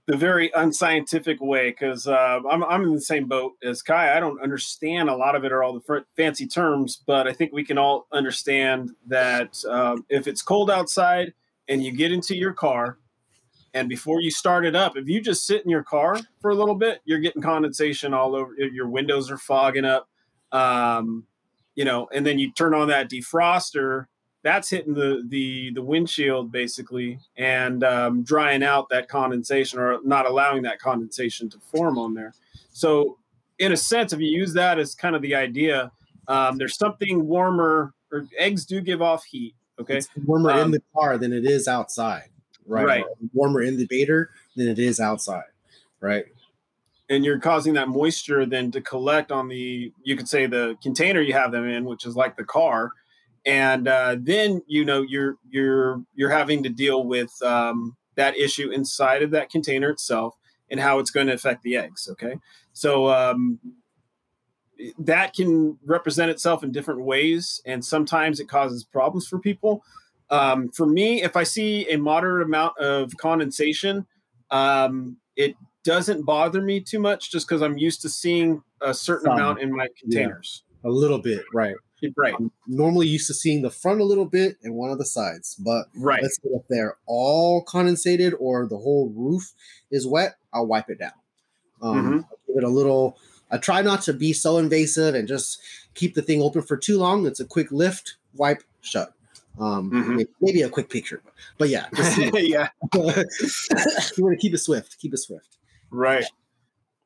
[0.08, 4.16] the very unscientific way because uh, I'm, I'm in the same boat as Kai.
[4.16, 7.34] I don't understand a lot of it or all the fr- fancy terms, but I
[7.34, 11.34] think we can all understand that um, if it's cold outside
[11.68, 12.96] and you get into your car,
[13.74, 16.54] and before you start it up, if you just sit in your car for a
[16.54, 18.54] little bit, you're getting condensation all over.
[18.54, 20.08] Your windows are fogging up,
[20.52, 21.26] um,
[21.74, 24.06] you know, and then you turn on that defroster
[24.42, 30.27] that's hitting the the the windshield basically and um, drying out that condensation or not
[30.27, 32.35] allowing that condensation to form on there.
[32.72, 33.18] So,
[33.59, 35.90] in a sense, if you use that as kind of the idea,
[36.29, 37.94] um, there's something warmer.
[38.11, 39.55] Or eggs do give off heat.
[39.79, 42.31] Okay, it's warmer um, in the car than it is outside.
[42.66, 42.87] Right.
[42.87, 43.05] Right.
[43.33, 45.44] Warmer in the baiter than it is outside.
[46.01, 46.27] Right
[47.11, 51.20] and you're causing that moisture then to collect on the you could say the container
[51.20, 52.92] you have them in which is like the car
[53.48, 58.70] and uh, then you know you're you're you're having to deal with um, that issue
[58.70, 60.34] inside of that container itself
[60.70, 62.34] and how it's going to affect the eggs okay
[62.72, 63.58] so um,
[64.98, 69.82] that can represent itself in different ways and sometimes it causes problems for people
[70.30, 74.06] Um, for me, if I see a moderate amount of condensation,
[74.50, 79.24] um, it doesn't bother me too much just because I'm used to seeing a certain
[79.24, 79.38] Some.
[79.38, 80.64] amount in my containers.
[80.84, 81.76] A little bit, right?
[82.16, 85.04] Right, I'm normally used to seeing the front a little bit and one of the
[85.04, 89.52] sides, but right, let's say if they're all condensated or the whole roof
[89.90, 91.12] is wet, I'll wipe it down.
[91.82, 92.24] Um, Mhm.
[92.24, 93.18] I'll give it a little.
[93.50, 95.61] I try not to be so invasive and just
[95.94, 97.26] keep the thing open for too long.
[97.26, 99.12] It's a quick lift, wipe, shut.
[99.58, 100.16] Um, Mhm.
[100.16, 101.20] maybe, maybe a quick picture,
[101.56, 104.98] but yeah, just, yeah, you want to keep it swift.
[105.00, 105.56] Keep it swift.
[105.90, 106.26] right.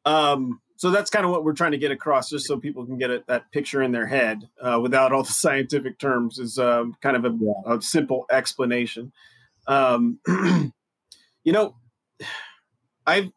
[0.05, 2.99] Um, so that's kind of what we're trying to get across, just so people can
[2.99, 6.41] get it, that picture in their head uh, without all the scientific terms.
[6.41, 7.77] Is um, kind of a, Yeah.
[7.77, 9.13] a simple explanation.
[9.69, 10.19] Um,
[11.45, 11.77] you know,
[13.07, 13.31] I've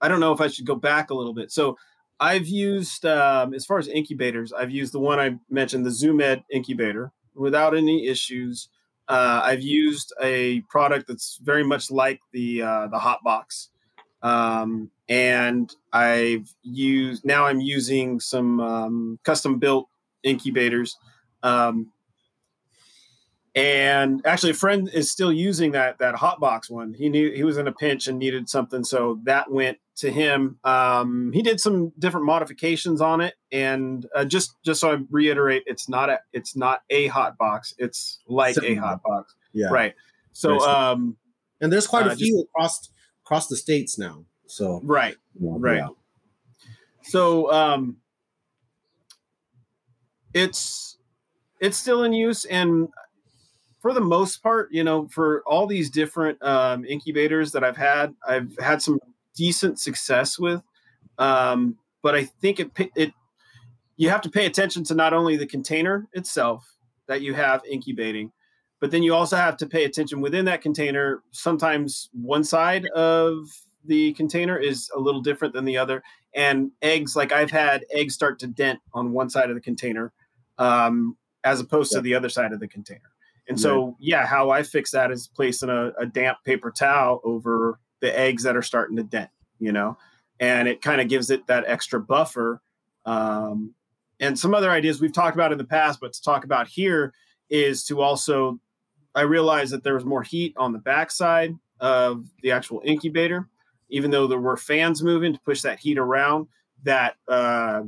[0.00, 1.52] I don't know if I should go back a little bit.
[1.52, 1.78] So
[2.18, 6.14] I've used um, as far as incubators, I've used the one I mentioned, the Zoo
[6.14, 8.70] Med incubator, without any issues.
[9.06, 13.68] Uh, I've used a product that's very much like the uh, the Hotbox,
[14.22, 19.88] um, and I've used now I'm using some um, custom built
[20.22, 20.96] incubators.
[21.42, 21.92] Um,
[23.54, 26.92] and actually, a friend is still using that that Hotbox one.
[26.92, 30.58] He knew he was in a pinch and needed something, so that went to him.
[30.62, 35.62] Um, he did some different modifications on it, and uh, just just so I reiterate,
[35.64, 37.72] it's not a it's not a Hotbox.
[37.78, 39.00] It's like a Similar.
[39.06, 39.24] Hotbox,
[39.54, 39.94] Yeah, right?
[40.32, 41.16] So, um,
[41.62, 42.90] And there's quite Uh, a few across
[43.26, 44.24] across the states now.
[44.46, 45.16] So right.
[45.38, 45.78] Right.
[45.78, 45.88] yeah.
[47.02, 47.96] So um,
[50.32, 50.98] it's
[51.60, 52.88] it's still in use, and
[53.80, 58.14] for the most part, you know, for all these different um, incubators that I've had,
[58.26, 59.00] I've had some
[59.34, 60.62] decent success with.
[61.18, 63.12] Um, but I think it it
[63.96, 66.76] you have to pay attention to not only the container itself
[67.08, 68.30] that you have incubating,
[68.80, 71.22] but then you also have to pay attention within that container.
[71.30, 73.48] Sometimes one side of
[73.84, 76.02] the container is a little different than the other,
[76.34, 80.12] and eggs like I've had eggs start to dent on one side of the container,
[80.58, 83.10] um, as opposed to the other side of the container.
[83.48, 87.78] And so, yeah, how I fix that is placing a, a damp paper towel over
[88.00, 89.96] the eggs that are starting to dent, you know,
[90.40, 92.60] and it kind of gives it that extra buffer.
[93.04, 93.72] Um,
[94.18, 97.14] and some other ideas we've talked about in the past, but to talk about here
[97.48, 98.58] is to also,
[99.16, 103.48] I realized that there was more heat on the backside of the actual incubator,
[103.88, 106.46] even though there were fans moving to push that heat around.
[106.84, 107.82] That uh,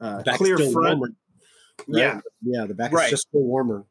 [0.00, 1.08] uh, clear front, warmer,
[1.88, 2.00] right?
[2.00, 2.64] yeah, yeah.
[2.66, 3.04] The back Right.
[3.04, 3.84] is just still warmer.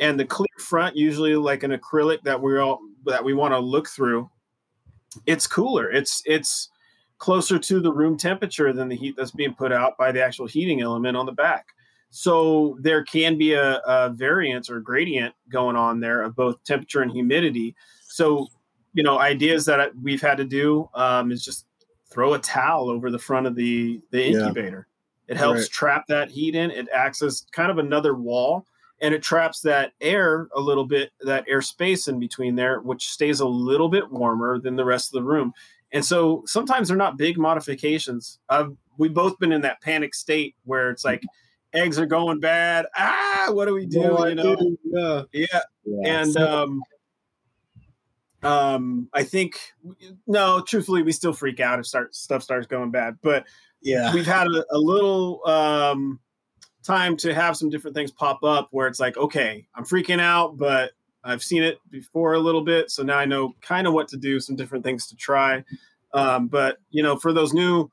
[0.00, 3.58] and the clear front usually like an acrylic that we're all that we want to
[3.58, 4.28] look through
[5.26, 6.70] it's cooler it's it's
[7.18, 10.46] closer to the room temperature than the heat that's being put out by the actual
[10.46, 11.66] heating element on the back
[12.14, 17.00] so there can be a, a variance or gradient going on there of both temperature
[17.00, 17.74] and humidity
[18.06, 18.46] so
[18.92, 21.66] you know ideas that we've had to do um, is just
[22.10, 24.38] throw a towel over the front of the the Yeah.
[24.40, 24.86] incubator
[25.26, 25.70] it helps Right.
[25.70, 28.66] trap that heat in it acts as kind of another wall
[29.00, 33.08] and it traps that air a little bit, that air space in between there, which
[33.08, 35.52] stays a little bit warmer than the rest of the room.
[35.90, 38.38] And so sometimes they're not big modifications.
[38.48, 41.24] Uh, we've both been in that panic state where it's like
[41.72, 42.86] eggs are going bad.
[42.96, 44.00] Ah, what do we do?
[44.00, 44.56] No, you know?
[44.56, 45.22] do, yeah.
[45.32, 45.60] Yeah.
[45.84, 46.20] Yeah.
[46.20, 46.82] And So- um,
[48.42, 49.56] um, I think
[50.26, 53.18] no, truthfully, we still freak out if start stuff starts going bad.
[53.22, 53.46] But
[53.80, 56.18] yeah, we've had a, a little um,
[56.82, 60.56] time to have some different things pop up where it's like, okay, I'm freaking out,
[60.58, 60.90] but
[61.22, 64.16] I've seen it before a little bit, so now I know kind of what to
[64.16, 65.64] do, some different things to try.
[66.12, 67.90] Um, but you know, for those new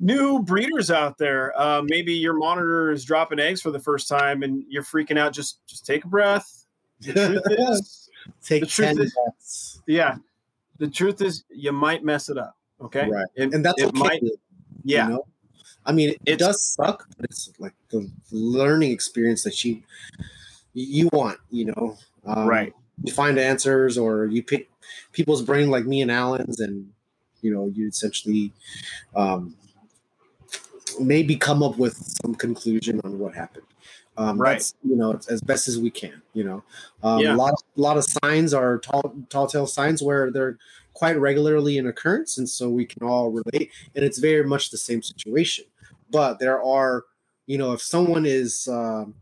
[0.00, 4.42] new breeders out there, uh, maybe your monitor is dropping eggs for the first time
[4.42, 5.32] and you're freaking out.
[5.32, 6.64] Just just take a breath.
[7.00, 8.10] The truth is,
[8.42, 9.82] take the truth ten is- breaths.
[9.86, 10.16] yeah,
[10.78, 12.56] the truth is, you might mess it up.
[12.80, 13.26] Okay, Right.
[13.36, 13.98] It- and that's it okay.
[13.98, 14.22] might.
[14.22, 14.36] you
[14.84, 15.26] Yeah, know?
[15.86, 19.82] I mean, it, does suck, but it's like the learning experience that you
[20.74, 21.38] you want.
[21.50, 22.72] You know, um, right.
[23.04, 24.68] You find answers, or you pick
[25.12, 26.90] people's brain, like me and Alan's, and
[27.40, 28.52] you know, you essentially
[29.14, 29.54] um,
[31.00, 33.66] maybe come up with some conclusion on what happened.
[34.16, 34.54] Um, Right.
[34.54, 36.22] That's, you know, as best as we can.
[36.32, 36.64] You know,
[37.02, 37.34] um, Yeah.
[37.34, 40.58] a lot, a lot of signs are tall, tall tale signs where they're
[40.94, 43.70] quite regularly in occurrence, and so we can all relate.
[43.94, 45.66] And it's very much the same situation.
[46.10, 47.04] But there are,
[47.46, 49.14] you know, if someone is um,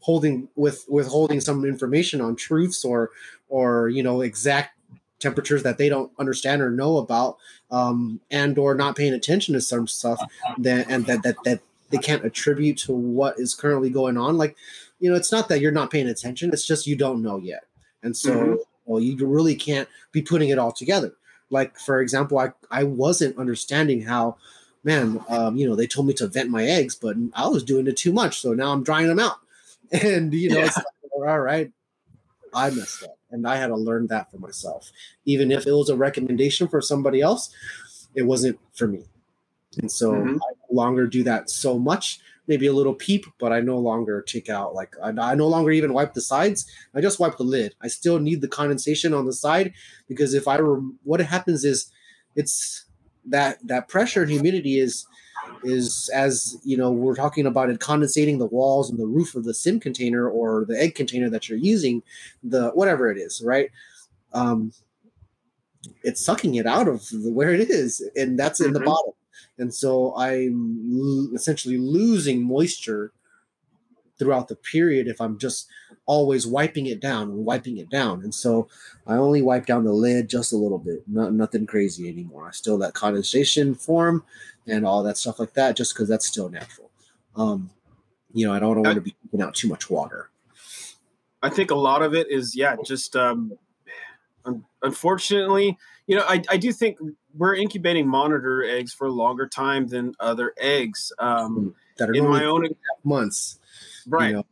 [0.00, 3.10] holding with withholding some information on truths or
[3.48, 4.76] or you know exact
[5.22, 7.38] temperatures that they don't understand or know about
[7.70, 10.20] um, and or not paying attention to some stuff
[10.58, 14.56] then and that that that they can't attribute to what is currently going on like
[15.02, 16.50] you know, it's not that you're not paying attention.
[16.52, 17.64] It's just you don't know yet,
[18.04, 18.54] and so mm-hmm.
[18.84, 21.12] well, you really can't be putting it all together.
[21.50, 24.36] Like for example, I I wasn't understanding how,
[24.84, 27.88] man, um, you know, they told me to vent my eggs, but I was doing
[27.88, 29.38] it too much, so now I'm drying them out,
[29.90, 30.70] and you know, yeah.
[30.76, 31.72] like, all right,
[32.54, 34.92] I messed up, and I had to learn that for myself.
[35.24, 37.52] Even if it was a recommendation for somebody else,
[38.14, 39.04] it wasn't for me,
[39.80, 40.36] and so mm-hmm.
[40.36, 44.20] I no longer do that so much maybe a little peep, but I no longer
[44.22, 46.70] take out like I, I, no longer even wipe the sides.
[46.94, 47.74] I just wipe the lid.
[47.80, 49.72] I still need the condensation on the side
[50.08, 51.90] because if I were, what happens is
[52.34, 52.84] it's
[53.26, 55.06] that that pressure and humidity is
[55.64, 59.44] is as you know we're talking about it condensating the walls and the roof of
[59.44, 62.02] the sim container or the egg container that you're using
[62.42, 63.70] the whatever it is right
[64.32, 64.72] um
[66.04, 68.74] it's sucking it out of the, where it is and that's in mm-hmm.
[68.74, 69.12] the bottom
[69.58, 73.12] and so I'm essentially losing moisture
[74.22, 75.68] throughout the period if I'm just
[76.06, 78.22] always wiping it down and wiping it down.
[78.22, 78.68] And so
[79.04, 82.46] I only wipe down the lid just a little bit, not nothing crazy anymore.
[82.46, 84.24] I still that condensation form
[84.66, 86.90] and all that stuff like that, just because that's still natural.
[87.34, 87.70] Um,
[88.32, 90.30] you know, I don't want to be keeping out too much water.
[91.42, 93.58] I think a lot of it is yeah, just um,
[94.82, 96.98] unfortunately, you know, I, I do think
[97.34, 101.12] we're incubating monitor eggs for a longer time than other eggs.
[101.18, 101.68] Um, hmm.
[101.98, 102.68] that are in my own
[103.02, 103.58] months,
[104.06, 104.28] right?
[104.28, 104.46] You know.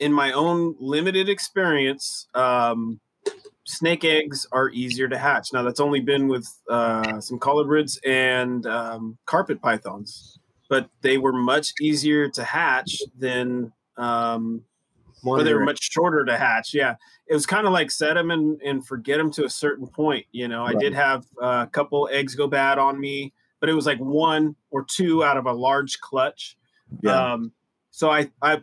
[0.00, 3.00] In my own limited experience, um,
[3.64, 5.52] snake eggs are easier to hatch.
[5.52, 11.32] Now that's only been with uh, some colubrids and um, carpet pythons, but they were
[11.32, 14.64] much easier to hatch than um,
[15.22, 16.74] they were much shorter to hatch.
[16.74, 16.96] Yeah,
[17.28, 20.26] it was kind of like set them and, and forget them to a certain point.
[20.32, 20.74] You know, right.
[20.74, 24.56] I did have a couple eggs go bad on me, but it was like one
[24.70, 26.56] or two out of a large clutch.
[27.02, 27.34] Yeah.
[27.34, 27.52] Um,
[27.92, 28.60] so I I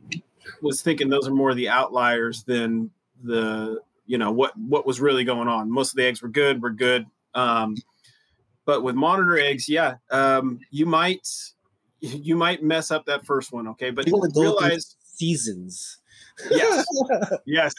[0.62, 2.92] was thinking those are more the outliers than
[3.24, 5.72] the you know what what was really going on.
[5.72, 7.06] Most of the eggs were good, were good.
[7.34, 7.76] Um,
[8.66, 11.26] but with monitor eggs, yeah, um, you might
[12.02, 13.70] you might mess up that first one.
[13.70, 16.00] Okay, but realize seasons
[16.50, 16.86] Yes.
[17.46, 17.74] yes.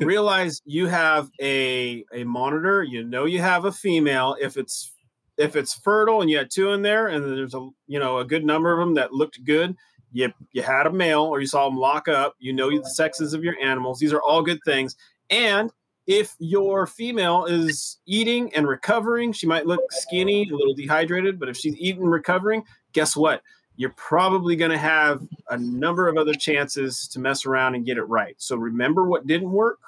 [0.00, 2.82] Realize you have a a monitor.
[2.82, 4.36] You know you have a female.
[4.40, 4.92] If it's
[5.36, 8.24] if it's fertile and you had two in there, and there's a you know a
[8.24, 9.76] good number of them that looked good,
[10.14, 12.36] you you had a male or you saw them lock up.
[12.38, 13.98] You know the sexes of your animals.
[13.98, 14.96] These are all good things.
[15.28, 15.70] And
[16.06, 21.48] if your female is eating and recovering, she might look skinny, a little dehydrated, but
[21.48, 23.42] if she's eating recovering, guess what?
[23.76, 27.98] you're probably going to have a number of other chances to mess around and get
[27.98, 28.34] it right.
[28.38, 29.80] So remember what didn't work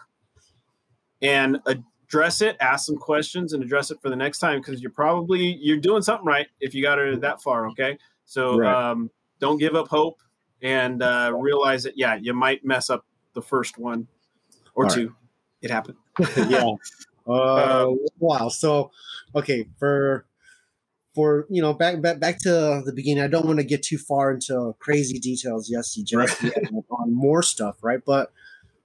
[1.23, 4.91] and address it, ask some questions and address it for the next time because you're
[4.91, 7.97] probably you're doing something right if you got her that far, okay?
[8.25, 8.91] So right.
[8.91, 10.21] um, don't give up hope
[10.63, 14.09] and uh, realize that yeah, you might mess up the first one
[14.75, 15.09] or All two.
[15.09, 15.17] Right.
[15.63, 15.99] It happened.
[16.49, 16.71] yeah.
[17.27, 18.49] Uh, wow.
[18.49, 18.91] So
[19.35, 20.27] okay, for
[21.15, 23.25] for you know back back back to the beginning.
[23.25, 25.69] I don't want to get too far into crazy details.
[25.71, 26.53] Yes, you just right.
[26.91, 28.01] on more stuff, right?
[28.05, 28.33] But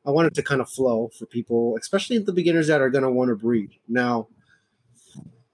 [0.05, 3.11] I wanted to kind of flow for people, especially the beginners that are going to
[3.11, 3.71] want to breed.
[3.87, 4.29] Now,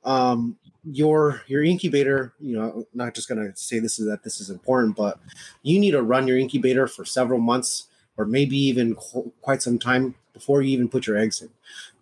[0.05, 0.57] um,
[0.91, 4.39] your your incubator, you know, I'm not just going to say this is that this
[4.39, 5.19] is important, but
[5.63, 9.77] you need to run your incubator for several months or maybe even qu- quite some
[9.77, 11.49] time before you even put your eggs in.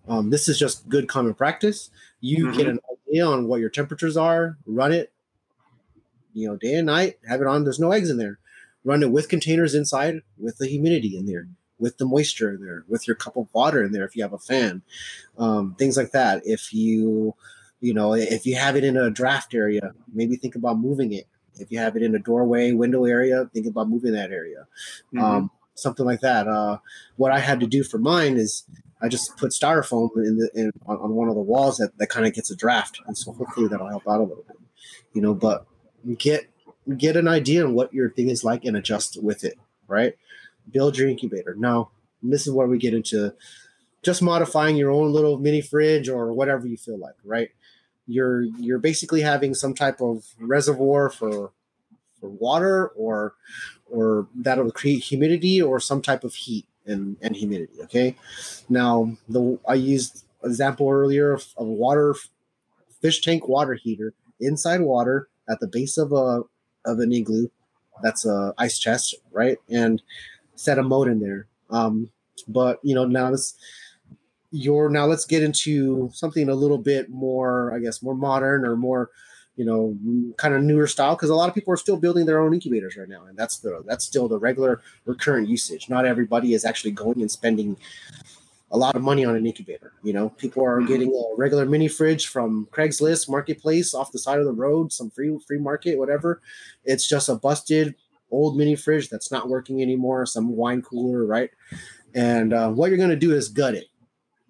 [0.08, 1.90] Um, this is just good common practice.
[2.22, 2.58] You mm-hmm.
[2.58, 5.12] get an idea on what your temperatures are, run it,
[6.34, 7.64] you know, day and night, have it on.
[7.64, 8.40] There's no eggs in there.
[8.84, 11.48] Run it with containers inside, with the humidity in there,
[11.80, 14.34] with the moisture in there, with your cup of water in there if you have
[14.34, 14.84] a fan,
[15.40, 16.44] um, things like that.
[16.46, 17.34] If you,
[17.82, 21.28] you know, if you have it in a draft area, maybe think about moving it.
[21.60, 24.68] If you have it in a doorway, window area, think about moving that area.
[25.14, 25.24] Mm-hmm.
[25.24, 26.48] Um, something like that.
[26.48, 26.80] Uh,
[27.16, 28.64] what I had to do for mine is
[29.02, 32.08] I just put styrofoam in the in, on, on one of the walls that, that
[32.08, 34.58] kind of gets a draft, and so hopefully that'll help out a little bit,
[35.14, 35.34] you know.
[35.34, 35.66] But
[36.18, 36.50] get
[36.98, 40.16] get an idea on what your thing is like and adjust with it, right?
[40.72, 41.56] Build your incubator.
[41.56, 41.92] Now,
[42.24, 43.34] this is where we get into
[44.02, 47.50] just modifying your own little mini fridge or whatever you feel like, right?
[48.08, 51.52] You're you're basically having some type of reservoir for
[52.20, 53.34] for water or
[53.90, 57.82] or that'll create humidity or some type of heat and, and humidity.
[57.84, 58.16] Okay.
[58.70, 62.16] Now the I used example earlier of, a water
[63.02, 66.42] fish tank water heater inside water at the base of a
[66.86, 67.48] of an igloo.
[68.04, 69.58] That's a ice chest, right?
[69.70, 70.02] And
[70.56, 71.48] set a mode in there.
[71.70, 72.12] Um,
[72.48, 73.56] but you know now this
[74.52, 78.76] your now let's get into something a little bit more, I guess, more modern or
[78.76, 79.12] more
[79.56, 79.98] you know,
[80.38, 82.98] kind of newer style because a lot of people are still building their own incubators
[82.98, 85.90] right now, and that's the that's still the regular recurrent usage.
[85.90, 87.78] Not everybody is actually going and spending
[88.72, 89.94] a lot of money on an incubator.
[90.04, 90.88] You know, people are mm-hmm.
[90.88, 95.10] getting a regular mini fridge from Craigslist Marketplace off the side of the road, some
[95.10, 96.42] free free market, whatever.
[96.84, 97.96] It's just a busted
[98.32, 101.52] old mini fridge that's not working anymore, some wine cooler, right?
[102.14, 103.88] And uh, what you're going to do is gut it.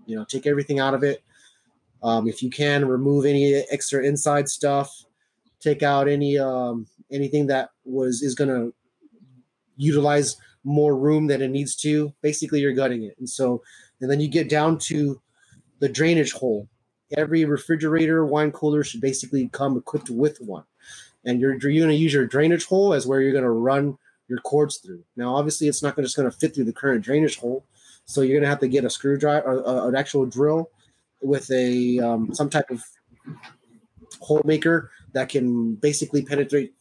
[0.06, 1.24] You know, take everything out of it.
[2.03, 5.06] Um, if you can, remove any extra inside stuff.
[5.60, 8.74] Take out any um, anything that was is going to
[9.78, 12.14] utilize more room than it needs to.
[12.22, 13.64] Basically, you're gutting it, and so
[14.01, 15.22] and then you get down to
[15.80, 16.68] the drainage hole.
[17.18, 20.64] Every refrigerator, wine cooler should basically come equipped with one.
[21.24, 23.97] And you're, you're going to use your drainage hole as where you're going to run
[24.28, 25.03] your cords through.
[25.16, 27.66] Now, obviously, it's not just going to fit through the current drainage hole.
[28.06, 30.70] So you're going to have to get a screwdriver or uh, an actual drill
[31.22, 32.84] with a um, some type of
[34.20, 36.74] hole maker that can basically penetrate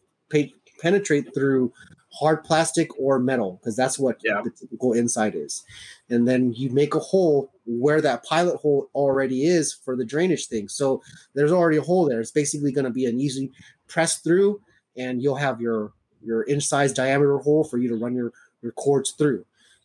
[0.81, 1.73] penetrate through
[2.13, 4.41] hard plastic or metal because that's what yeah.
[4.43, 5.65] the typical inside is.
[6.11, 10.47] And then you make a hole where that pilot hole already is for the drainage
[10.47, 10.69] thing.
[10.69, 11.03] So
[11.35, 12.21] there's already a hole there.
[12.21, 13.51] It's basically going to be an easy
[13.89, 14.61] press through,
[14.97, 18.73] and you'll have your your inch size diameter hole for you to run your your
[18.73, 19.45] cords through.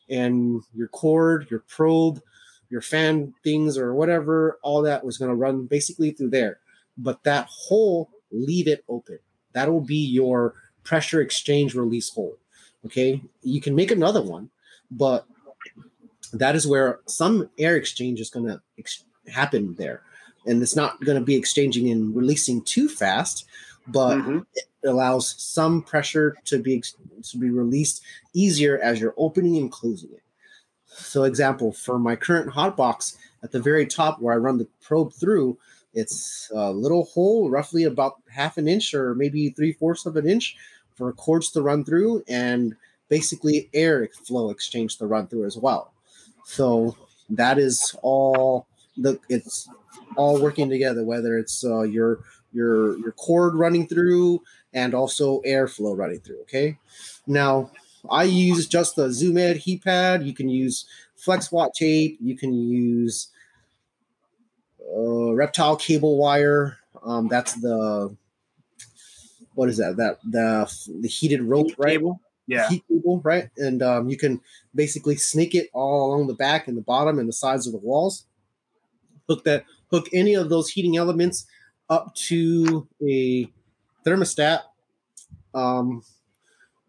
[0.10, 2.22] And your cord, your probe,
[2.70, 6.60] your fan things or whatever, all that was going to run basically through there.
[6.98, 9.20] But that hole, leave it open.
[9.54, 10.54] That'll be your
[10.84, 12.38] pressure exchange release hole.
[12.86, 14.50] Okay, you can make another one,
[14.90, 15.26] but
[16.32, 20.02] that is where some air exchange is going to ex- happen there,
[20.46, 23.46] and it's not going to be exchanging and releasing too fast,
[23.88, 24.40] but mm-hmm.
[24.86, 26.84] Allows some pressure to be
[27.24, 28.02] to be released
[28.34, 30.24] easier as you're opening and closing it.
[30.88, 34.68] So, example for my current hot box at the very top where I run the
[34.82, 35.58] probe through,
[35.94, 40.28] it's a little hole, roughly about half an inch or maybe three fourths of an
[40.28, 40.58] inch,
[40.96, 42.76] for cords to run through and
[43.08, 45.94] basically air flow exchange to run through as well.
[46.46, 46.96] So
[47.30, 48.68] that is all
[48.98, 49.70] the it's
[50.16, 52.20] all working together, whether it's uh, your
[52.52, 54.42] your your cord running through
[54.74, 56.42] and also airflow running through.
[56.42, 56.78] Okay.
[57.28, 57.72] Now
[58.10, 60.24] I use just the Zoo Med heat pad.
[60.24, 60.86] You can use
[61.18, 62.18] Flexwatt tape.
[62.22, 63.30] You can use
[64.96, 66.78] uh, reptile cable wire.
[67.04, 68.16] Um, that's the
[69.56, 69.98] what is that?
[69.98, 71.94] That the the heated rope, right?
[71.94, 72.22] Cable.
[72.48, 73.50] Yeah, heat cable, right?
[73.58, 74.42] And um, you can
[74.74, 77.80] basically snake it all along the back and the bottom and the sides of the
[77.80, 78.26] walls.
[79.28, 81.46] Hook that hook any of those heating elements
[81.90, 83.50] up to a
[84.06, 84.62] thermostat.
[85.54, 86.04] Um,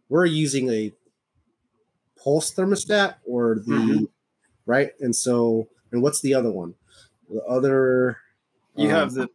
[0.09, 0.93] we're using a
[2.23, 4.05] pulse thermostat or the mm-hmm.
[4.67, 6.75] right, and so and what's the other one?
[7.29, 8.19] The other
[8.77, 9.29] you um, have the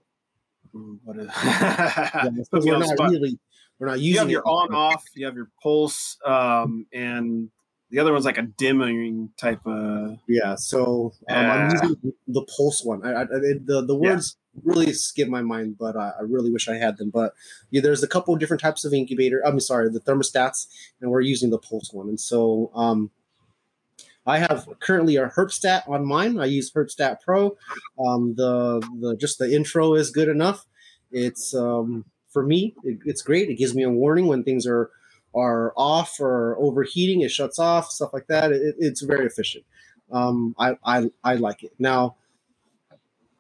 [1.03, 3.39] what is yeah, we're not really
[3.80, 7.49] we're not using you have your on off you have your pulse um, and
[7.91, 12.45] the other one's like a dimming type of yeah so um, uh, i'm using the
[12.57, 14.38] pulse one I, I, the the words.
[14.64, 17.34] Really skip my mind but uh, i really wish i had them but
[17.72, 20.68] yeah there's a couple different types of incubator i'm sorry the thermostats
[21.01, 23.12] and we're using the pulse one and so um
[24.26, 26.39] I have currently a Herpstat on mine.
[26.39, 27.58] I use Herpstat Pro.
[28.03, 30.66] Um, the the just the intro is good enough.
[31.12, 33.49] It's um, for me, it, it's great.
[33.49, 34.89] It gives me a warning when things are
[35.36, 37.22] are off or overheating.
[37.22, 38.51] It shuts off stuff like that.
[38.51, 39.66] It, it's very efficient.
[40.12, 41.74] Um, I, I I like it.
[41.78, 42.16] Now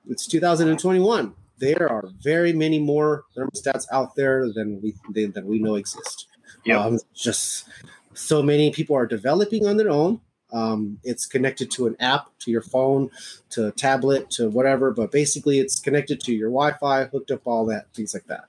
[0.09, 1.33] it's 2021.
[1.57, 6.27] There are very many more thermostats out there than we than we know exist.
[6.65, 7.67] Yeah, um, just
[8.13, 10.21] so many people are developing on their own
[10.55, 13.09] um, it's connected to an app, to your phone,
[13.49, 17.65] to tablet, to whatever, but basically it's connected to your Wi Fi, hooked up, all
[17.65, 18.45] that, things like that.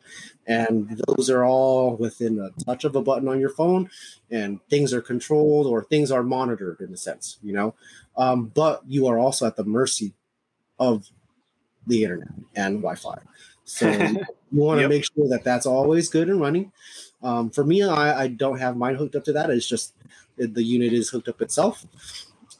[0.46, 3.90] And those are all within a touch of a button on your phone,
[4.30, 7.74] and things are controlled or things are monitored in a sense, you know.
[8.16, 10.14] Um, but you are also at the mercy
[10.78, 11.10] of
[11.86, 13.18] the internet and Wi Fi.
[13.64, 14.90] So you want to yep.
[14.90, 16.72] make sure that that's always good and running.
[17.22, 19.50] Um, for me, I, I don't have mine hooked up to that.
[19.50, 19.94] It's just
[20.36, 21.84] the unit is hooked up itself.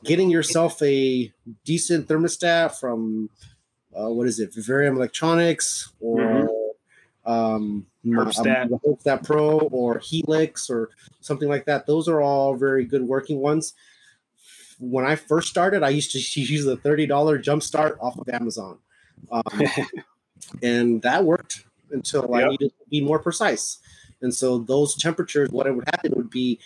[0.04, 1.32] Getting yourself a
[1.64, 3.30] decent thermostat from
[3.96, 7.30] uh, what is it, Vivarium Electronics or mm-hmm.
[7.30, 8.70] um, Herpstat.
[9.06, 11.86] Um, Pro or Helix or something like that.
[11.86, 13.74] Those are all very good working ones.
[14.78, 18.28] When I first started, I used to use the thirty dollar jump start off of
[18.28, 18.78] Amazon,
[19.30, 19.62] um,
[20.62, 22.44] and that worked until yep.
[22.44, 23.78] I needed to be more precise.
[24.22, 26.58] And so those temperatures, what would happen would be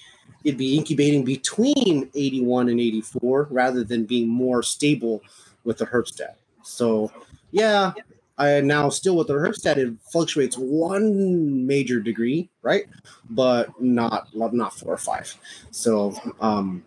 [0.44, 5.22] it'd be incubating between 81 and 84 rather than being more stable
[5.64, 6.36] with the Herpstat.
[6.62, 7.12] So,
[7.50, 7.92] yeah,
[8.40, 12.86] I now still with the herpstat it fluctuates one major degree, right?
[13.28, 15.36] But not not four or five.
[15.70, 16.82] So um,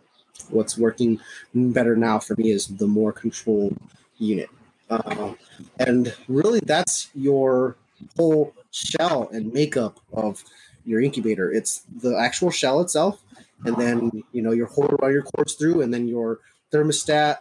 [0.50, 1.20] what's working
[1.54, 3.78] better now for me is the more controlled
[4.18, 4.50] unit,
[4.94, 5.34] uh,
[5.80, 7.78] and really that's your
[8.18, 10.44] whole shell and makeup of
[10.86, 11.52] your incubator.
[11.52, 13.24] It's the actual shell itself,
[13.66, 16.40] and then you know your whole run your quartz through, and then your
[16.72, 17.38] thermostat,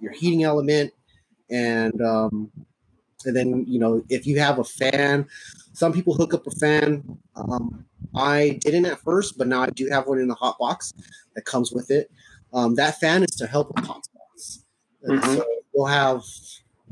[0.00, 0.92] your heating element,
[1.50, 2.50] and um,
[3.24, 5.26] and then you know if you have a fan
[5.72, 7.02] some people hook up a fan
[7.36, 10.92] um, i didn't at first but now i do have one in the hot box
[11.34, 12.10] that comes with it
[12.52, 14.64] um, that fan is to help with hot spots
[15.08, 15.34] mm-hmm.
[15.34, 15.44] so
[15.74, 16.22] we'll have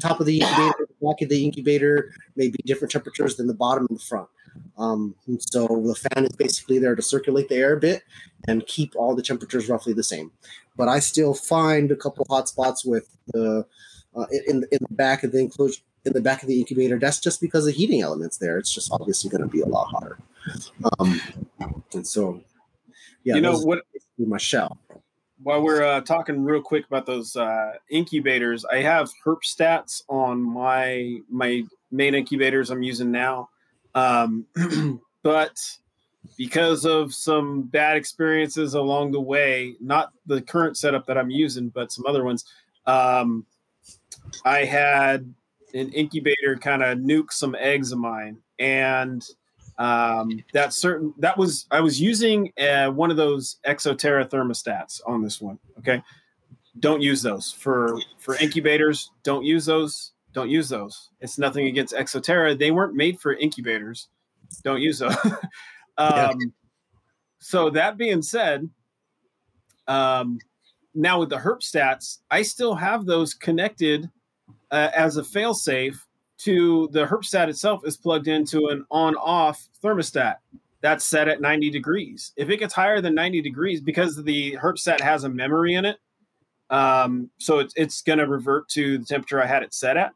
[0.00, 3.86] top of the incubator back of the incubator may be different temperatures than the bottom
[3.88, 4.28] and the front
[4.78, 8.02] um, so the fan is basically there to circulate the air a bit
[8.48, 10.30] and keep all the temperatures roughly the same
[10.76, 13.64] but i still find a couple hot spots with the
[14.14, 17.20] uh, in, in the back of the enclosure in the back of the incubator, that's
[17.20, 18.58] just because the heating elements there.
[18.58, 20.18] It's just obviously going to be a lot hotter.
[20.98, 21.20] Um,
[21.92, 22.42] and so,
[23.24, 23.82] yeah, you know what?
[24.18, 24.78] My shell.
[25.42, 31.18] While we're uh, talking real quick about those uh, incubators, I have Herpstats on my
[31.28, 33.48] my main incubators I'm using now,
[33.94, 34.46] um,
[35.22, 35.58] but
[36.36, 41.68] because of some bad experiences along the way, not the current setup that I'm using,
[41.68, 42.44] but some other ones,
[42.86, 43.44] um,
[44.44, 45.32] I had
[45.74, 49.26] an incubator kind of nuke some eggs of mine, and
[49.78, 55.00] um, that certain that was I was using uh, one of those Exo Terra thermostats
[55.06, 55.58] on this one.
[55.78, 56.02] Okay,
[56.80, 59.10] don't use those for for incubators.
[59.22, 60.12] Don't use those.
[60.32, 61.10] Don't use those.
[61.20, 62.54] It's nothing against Exo Terra.
[62.54, 64.08] They weren't made for incubators.
[64.62, 65.16] Don't use those.
[65.98, 66.38] um.
[67.38, 68.70] So that being said,
[69.88, 70.38] um,
[70.94, 74.08] now with the Herpstats, I still have those connected
[74.70, 75.98] uh, as a failsafe
[76.44, 80.36] to the herpstat itself is plugged into an on-off thermostat
[80.80, 82.32] that's set at 90 degrees.
[82.36, 85.98] If it gets higher than 90 degrees, because the herpstat has a memory in it,
[86.70, 90.12] um, so it's, it's going to revert to the temperature I had it set at.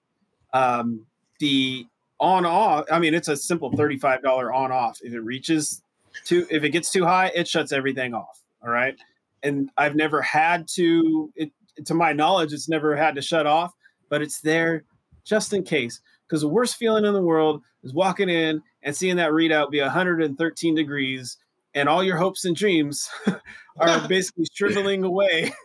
[0.53, 1.07] Um,
[1.39, 1.87] the
[2.19, 4.99] on-off, I mean, it's a simple $35 on-off.
[5.03, 5.83] If it reaches
[6.25, 8.41] to, if it gets too high, it shuts everything off.
[8.63, 8.97] All right.
[9.43, 11.53] And I've never had to, it,
[11.85, 13.73] to my knowledge, it's never had to shut off
[14.09, 14.85] but it's there
[15.25, 16.01] just in case.
[16.29, 19.81] Because the worst feeling in the world is walking in and seeing that readout be
[19.81, 21.37] 113 degrees,
[21.75, 23.09] and all your hopes and dreams
[23.79, 25.53] are basically shriveling away.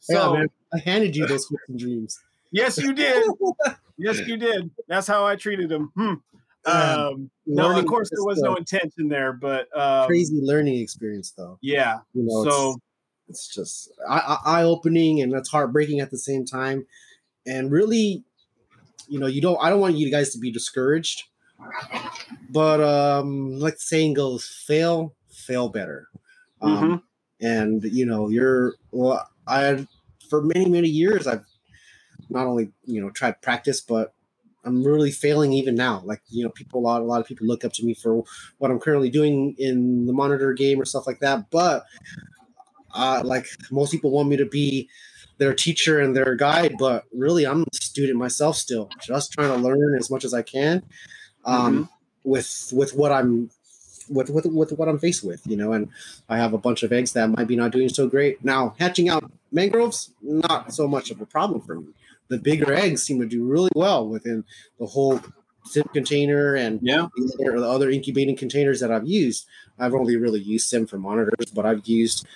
[0.00, 2.20] So yeah, I handed you those hopes and dreams.
[2.52, 3.24] Yes, you did.
[3.96, 4.70] yes, you did.
[4.86, 5.92] That's how I treated them.
[5.96, 6.14] Hmm.
[6.66, 11.58] Um, no, of course there was no intention there, but um, crazy learning experience though.
[11.62, 12.00] Yeah.
[12.12, 12.76] You know, so
[13.30, 16.84] it's, it's just eye opening and that's heartbreaking at the same time
[17.46, 18.24] and really,
[19.08, 19.58] you know, you don't.
[19.62, 21.24] I don't want you guys to be discouraged,
[22.50, 26.08] but um, like the saying goes, fail, fail better.
[26.60, 27.46] Um, mm-hmm.
[27.46, 29.28] And you know, you're well.
[29.46, 29.86] I
[30.30, 31.44] for many many years I've
[32.30, 34.14] not only you know tried practice, but
[34.64, 36.02] I'm really failing even now.
[36.04, 38.24] Like you know, people a lot a lot of people look up to me for
[38.58, 41.50] what I'm currently doing in the monitor game or stuff like that.
[41.50, 41.84] But
[42.94, 44.88] uh, like most people want me to be
[45.38, 49.56] their teacher and their guide, but really I'm a student myself still, just trying to
[49.56, 50.82] learn as much as I can
[51.44, 51.82] um, mm-hmm.
[52.24, 53.50] with with what I'm
[54.08, 55.72] with, with with what I'm faced with, you know.
[55.72, 55.88] And
[56.28, 58.74] I have a bunch of eggs that might be not doing so great now.
[58.78, 61.88] Hatching out mangroves, not so much of a problem for me.
[62.28, 64.44] The bigger eggs seem to do really well within
[64.78, 65.20] the whole
[65.66, 69.46] sim container and yeah the other, incubating containers that I've used.
[69.78, 72.26] I've only really used sim for monitors, but I've used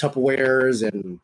[0.00, 1.20] Tupperwares and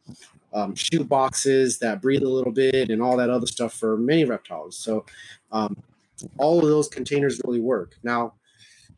[0.52, 4.24] um, shoe boxes that breathe a little bit and all that other stuff for many
[4.24, 4.76] reptiles.
[4.78, 5.04] So
[5.52, 5.76] um,
[6.38, 7.94] all of those containers really work.
[8.02, 8.34] Now,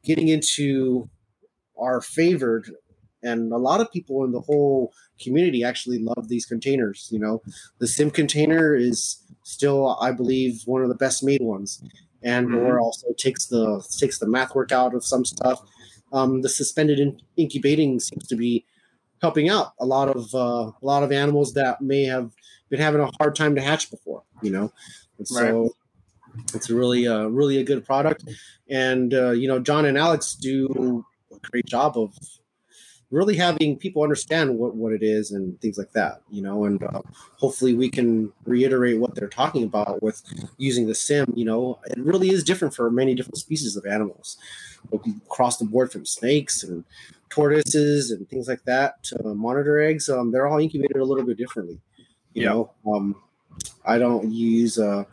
[0.05, 1.09] getting into
[1.79, 2.70] our favored,
[3.22, 7.09] and a lot of people in the whole community actually love these containers.
[7.11, 7.43] You know,
[7.79, 11.83] the Sim container is still, I believe, one of the best made ones,
[12.22, 12.57] and mm-hmm.
[12.57, 15.61] or also takes the takes the math work out of some stuff.
[16.12, 18.64] Um, the suspended in- incubating seems to be
[19.21, 22.33] helping out a lot of uh, a lot of animals that may have
[22.69, 24.23] been having a hard time to hatch before.
[24.43, 24.73] You know,
[25.19, 25.71] and so right.
[26.55, 28.25] it's really uh, really a good product.
[28.71, 32.14] And uh, you know, John and Alex do a great job of
[33.11, 36.83] really having people understand what, what it is and things like that you know and
[36.83, 37.01] uh,
[37.37, 40.23] hopefully we can reiterate what they're talking about with
[40.59, 44.37] using the sim you know it really is different for many different species of animals
[44.93, 46.85] across the board from snakes and
[47.31, 51.37] tortoises and things like that to monitor eggs, um, they're all incubated a little bit
[51.37, 51.81] differently.
[52.35, 53.16] You know, um,
[53.85, 55.05] I don't use uh,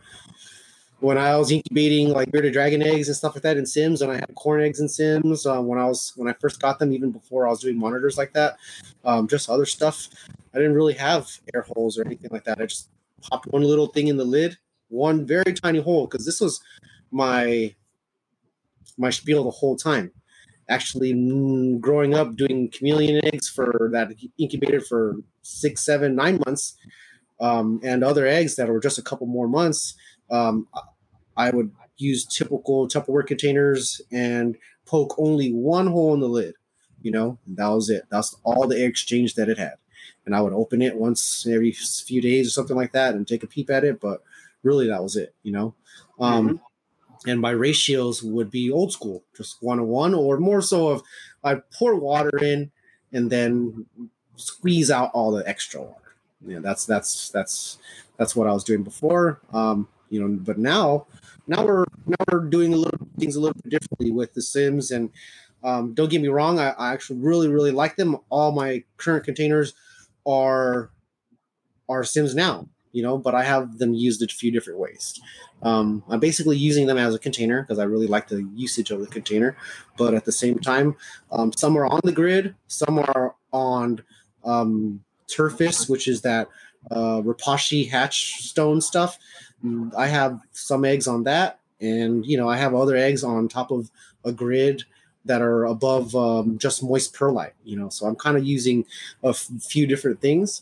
[0.99, 4.11] when I was incubating like bearded dragon eggs and stuff like that in Sims, and
[4.11, 6.93] I had corn eggs in Sims uh, when I was when I first got them,
[6.93, 8.57] even before I was doing monitors like that,
[9.03, 10.07] um, just other stuff.
[10.53, 12.61] I didn't really have air holes or anything like that.
[12.61, 12.89] I just
[13.21, 14.57] popped one little thing in the lid,
[14.89, 16.61] one very tiny hole, because this was
[17.11, 17.73] my
[18.97, 20.11] my spiel the whole time.
[20.67, 26.75] Actually, mm, growing up doing chameleon eggs for that incubator for six, seven, nine months,
[27.39, 29.95] um, and other eggs that were just a couple more months.
[30.31, 30.67] Um,
[31.37, 36.55] I would use typical Tupperware containers and poke only one hole in the lid.
[37.01, 38.05] You know, that was it.
[38.09, 39.75] That's all the air exchange that it had.
[40.25, 43.43] And I would open it once every few days or something like that and take
[43.43, 44.01] a peep at it.
[44.01, 44.23] But
[44.63, 45.35] really, that was it.
[45.43, 45.75] You know,
[46.19, 46.64] um, mm-hmm.
[47.27, 51.03] And my ratios would be old school, just one to one, or more so of
[51.43, 52.71] I pour water in
[53.11, 53.85] and then
[54.35, 56.15] squeeze out all the extra water.
[56.45, 57.77] Yeah, that's that's that's
[58.17, 59.39] that's what I was doing before.
[59.53, 61.07] Um, you know, but now
[61.47, 64.91] now we're now we're doing a little things a little bit differently with the Sims.
[64.91, 65.11] And
[65.63, 68.17] um, don't get me wrong, I, I actually really really like them.
[68.29, 69.73] All my current containers
[70.25, 70.91] are
[71.87, 75.19] are Sims now, you know, but I have them used a few different ways.
[75.63, 79.01] Um, I'm basically using them as a container because I really like the usage of
[79.01, 79.57] the container.
[79.97, 80.95] But at the same time,
[81.29, 84.01] um, some are on the grid, some are on
[84.45, 86.47] um, Turface, which is that
[86.89, 89.19] uh, Repashy hatch stone stuff.
[89.97, 93.71] I have some eggs on that, and you know I have other eggs on top
[93.71, 93.91] of
[94.23, 94.83] a grid
[95.25, 97.55] that are above um, just moist perlite.
[97.65, 98.85] You know, so I'm kind of using
[99.21, 100.61] a f- few different things.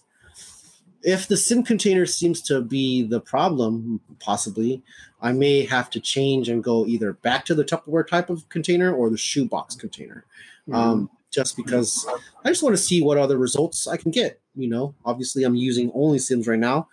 [1.04, 4.82] If the sim container seems to be the problem, possibly,
[5.22, 8.94] I may have to change and go either back to the Tupperware type of container
[8.94, 10.26] or the shoebox container.
[10.68, 10.76] Mm-hmm.
[10.76, 12.06] Um, just because
[12.46, 14.40] I just want to see what other results I can get.
[14.56, 16.88] You know, obviously I'm using only Sims right now,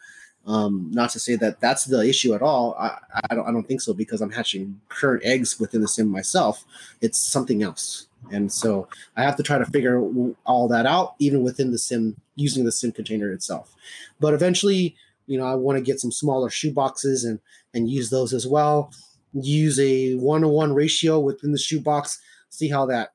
[0.47, 2.75] um, not to say that that's the issue at all.
[2.79, 2.99] I,
[3.31, 6.65] I, don't, I don't think so because I'm hatching current eggs within the sim myself.
[7.01, 8.07] It's something else.
[8.31, 10.01] And so I have to try to figure
[10.45, 13.75] all that out, even within the sim, using the sim container itself.
[14.21, 14.95] But eventually,
[15.27, 17.41] you know, I want to get some smaller shoe boxes and,
[17.73, 18.93] and use those as well.
[19.33, 23.12] Use a one to one ratio within the shoe box, see how that,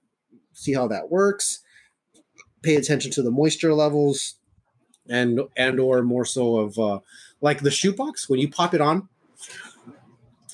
[0.53, 1.59] see how that works.
[2.61, 4.35] Pay attention to the moisture levels,
[5.09, 6.99] and and or more so of uh,
[7.41, 9.07] like the shoebox when you pop it on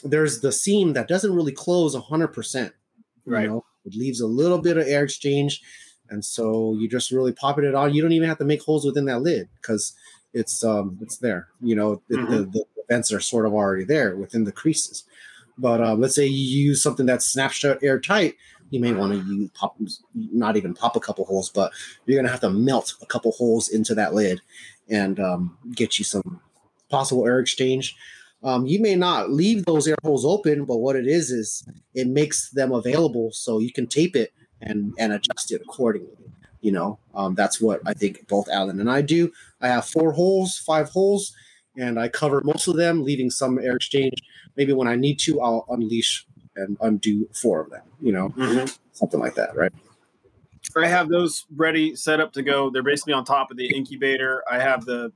[0.04, 2.72] there's the seam that doesn't really close 100%
[3.26, 3.64] right know?
[3.86, 5.62] It leaves a little bit of air exchange
[6.10, 8.86] and so you just really pop it on you don't even have to make holes
[8.86, 9.94] within that lid because
[10.34, 12.32] it's um it's there you know mm-hmm.
[12.32, 15.06] the, the, vents are sort of already there within the creases
[15.58, 18.36] but uh, let's say you use something that's snapshot airtight
[18.72, 19.76] you may want to use pop,
[20.16, 21.72] not even pop a couple holes, but
[22.06, 24.42] you're going to have to melt a couple holes into that lid
[24.90, 26.42] and um, get you some
[26.90, 27.96] possible air exchange.
[28.44, 31.64] Um, you may not leave those air holes open, but what it is is
[31.94, 36.16] it makes them available so you can tape it and and adjust it accordingly.
[36.62, 39.32] You know, um, that's what I think both Alan and I do.
[39.62, 41.34] I have four holes, five holes,
[41.76, 44.14] and I cover most of them, leaving some air exchange.
[44.56, 46.26] Maybe when I need to, I'll unleash
[46.56, 48.68] and undo four of them, you know, mm-hmm.
[48.92, 49.72] something like that, right?
[50.78, 52.70] I have those ready, set up to go.
[52.70, 54.44] They're basically on top of the incubator.
[54.50, 55.12] I have the,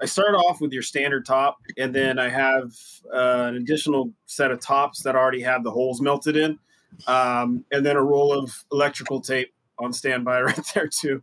[0.00, 2.72] I start off with your standard top, and then I have
[3.12, 6.58] uh, an additional set of tops that already have the holes melted in,
[7.06, 11.22] um, and then a roll of electrical tape on standby right there too.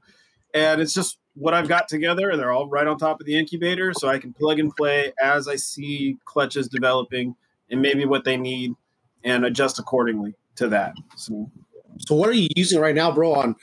[0.53, 2.29] And it's just what I've got together.
[2.29, 5.13] And they're all right on top of the incubator, so I can plug and play
[5.21, 7.35] as I see clutches developing
[7.69, 8.73] and maybe what they need
[9.23, 10.93] and adjust accordingly to that.
[11.15, 11.51] So,
[12.07, 13.33] so what are you using right now, bro?
[13.33, 13.55] On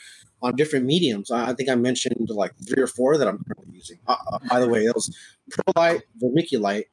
[0.47, 1.31] on different mediums.
[1.31, 3.99] I think I mentioned like three or four that I'm currently using.
[4.07, 5.15] Uh, uh, by the way, it was
[5.51, 6.85] Perlite, Vermiculite,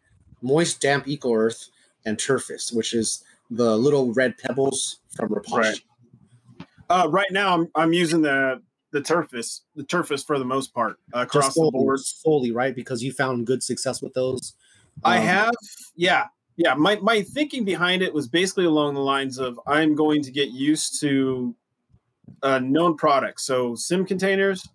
[0.42, 1.70] Moist Damp Eco Earth,
[2.06, 5.54] and Turface, which is the little red pebbles from Repashy.
[5.58, 5.82] Right.
[6.90, 10.98] Uh, right now, I'm, I'm using the the Turface, the Turface for the most part
[11.16, 12.00] uh, across solely, the board.
[12.00, 12.76] Solely, right?
[12.76, 14.54] Because you found good success with those.
[15.04, 15.54] Um, I have,
[15.96, 16.26] yeah
[16.56, 20.32] yeah my, my thinking behind it was basically along the lines of i'm going to
[20.32, 21.56] get used to
[22.44, 24.68] uh, known products so sim containers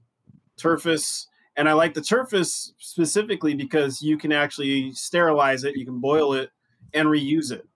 [0.58, 6.00] turface and i like the turface specifically because you can actually sterilize it you can
[6.00, 6.50] boil it
[6.94, 7.66] and reuse it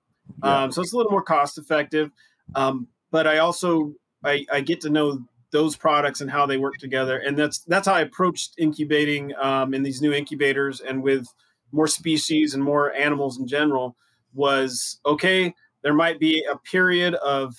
[0.42, 0.62] yeah.
[0.62, 2.10] um, so it's a little more cost effective
[2.54, 5.18] um, but i also I, I, get to know
[5.50, 9.74] those products and how they work together and that's that's how i approached incubating um,
[9.74, 11.26] in these new incubators and with
[11.72, 13.96] more species and more animals in general
[14.32, 17.54] was okay there might be a period of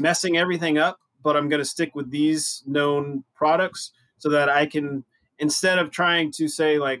[0.00, 4.66] messing everything up but i'm going to stick with these known products so that i
[4.66, 5.04] can
[5.38, 7.00] instead of trying to say like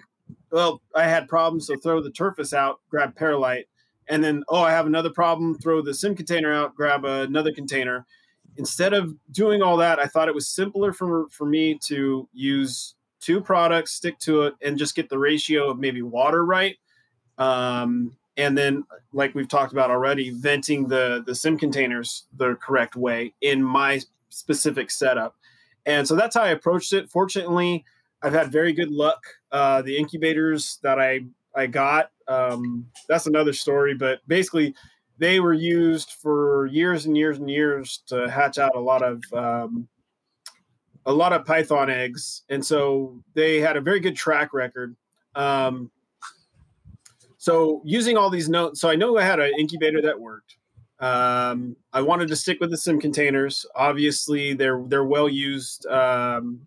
[0.50, 3.66] well i had problems so throw the turface out grab perlite
[4.08, 5.56] and then oh, I have another problem.
[5.58, 8.06] Throw the sim container out, grab another container.
[8.56, 12.94] Instead of doing all that, I thought it was simpler for for me to use
[13.20, 16.76] two products, stick to it, and just get the ratio of maybe water right.
[17.38, 22.96] Um, and then, like we've talked about already, venting the the sim containers the correct
[22.96, 25.36] way in my specific setup.
[25.84, 27.10] And so that's how I approached it.
[27.10, 27.84] Fortunately,
[28.22, 29.22] I've had very good luck.
[29.50, 31.24] Uh, the incubators that I
[31.54, 33.94] I got, um, that's another story.
[33.94, 34.74] But basically,
[35.18, 39.22] they were used for years and years and years to hatch out a lot of
[39.32, 39.88] um,
[41.04, 44.96] a lot of python eggs, and so they had a very good track record.
[45.34, 45.90] Um,
[47.42, 50.58] so using all these notes, so I know I had an incubator that worked.
[51.00, 53.66] Um, I wanted to stick with the sim containers.
[53.74, 56.64] Obviously, they're they're well used um,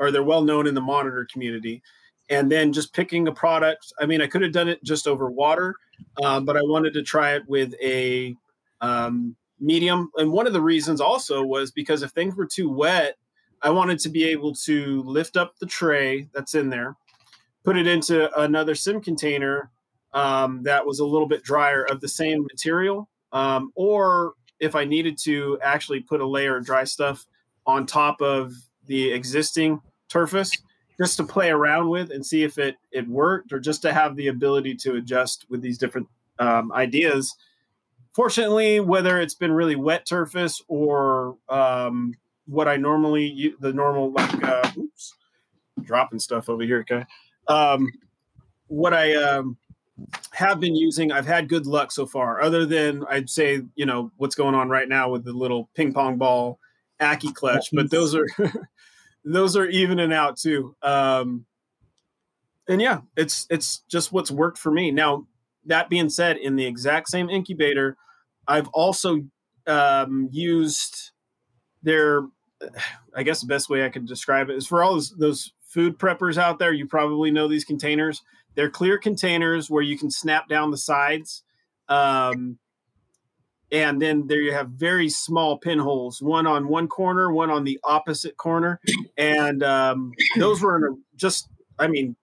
[0.00, 1.80] or they're well known in the monitor community.
[2.28, 3.92] And then just picking a product.
[4.00, 5.76] I mean, I could have done it just over water,
[6.24, 8.34] um, but I wanted to try it with a
[8.80, 10.10] um, medium.
[10.16, 13.14] And one of the reasons also was because if things were too wet,
[13.62, 16.96] I wanted to be able to lift up the tray that's in there,
[17.62, 19.70] put it into another sim container
[20.16, 23.08] um, that was a little bit drier of the same material.
[23.32, 27.26] Um, or if I needed to actually put a layer of dry stuff
[27.66, 28.54] on top of
[28.86, 30.50] the existing Turface
[30.98, 34.16] just to play around with and see if it it worked or just to have
[34.16, 36.08] the ability to adjust with these different
[36.38, 37.34] um, ideas.
[38.14, 42.14] Fortunately whether it's been really wet Turface or um,
[42.46, 45.12] what i normally use, the normal like uh, oops
[45.82, 47.04] dropping stuff over here okay?
[47.48, 47.90] Um,
[48.68, 49.58] what i um,
[50.32, 51.12] have been using.
[51.12, 54.68] I've had good luck so far, other than I'd say, you know, what's going on
[54.68, 56.58] right now with the little ping pong ball
[57.00, 58.26] Ackie clutch, but those are
[59.24, 60.74] those are evening out too.
[60.82, 61.46] Um,
[62.68, 64.90] and yeah, it's it's just what's worked for me.
[64.90, 65.26] Now,
[65.66, 67.96] that being said, in the exact same incubator,
[68.48, 69.24] I've also
[69.66, 71.12] um, used
[71.82, 72.22] their.
[73.14, 75.98] I guess the best way I could describe it is for all those, those food
[75.98, 76.72] preppers out there.
[76.72, 78.22] You probably know these containers.
[78.56, 81.44] They're clear containers where you can snap down the sides.
[81.88, 82.58] Um,
[83.70, 87.78] and then there you have very small pinholes, one on one corner, one on the
[87.84, 88.80] opposite corner.
[89.16, 91.48] And um, those were just,
[91.78, 92.16] I mean,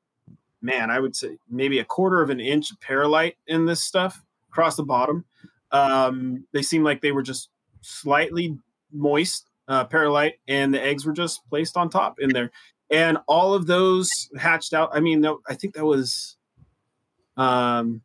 [0.62, 4.22] man, I would say maybe a quarter of an inch of perlite in this stuff
[4.50, 5.26] across the bottom.
[5.72, 7.50] Um, they seemed like they were just
[7.82, 8.58] slightly
[8.92, 12.52] moist uh, perlite, and the eggs were just placed on top in there
[12.92, 14.90] and all of those hatched out.
[14.94, 16.38] I mean, I think that was,
[17.38, 18.02] um,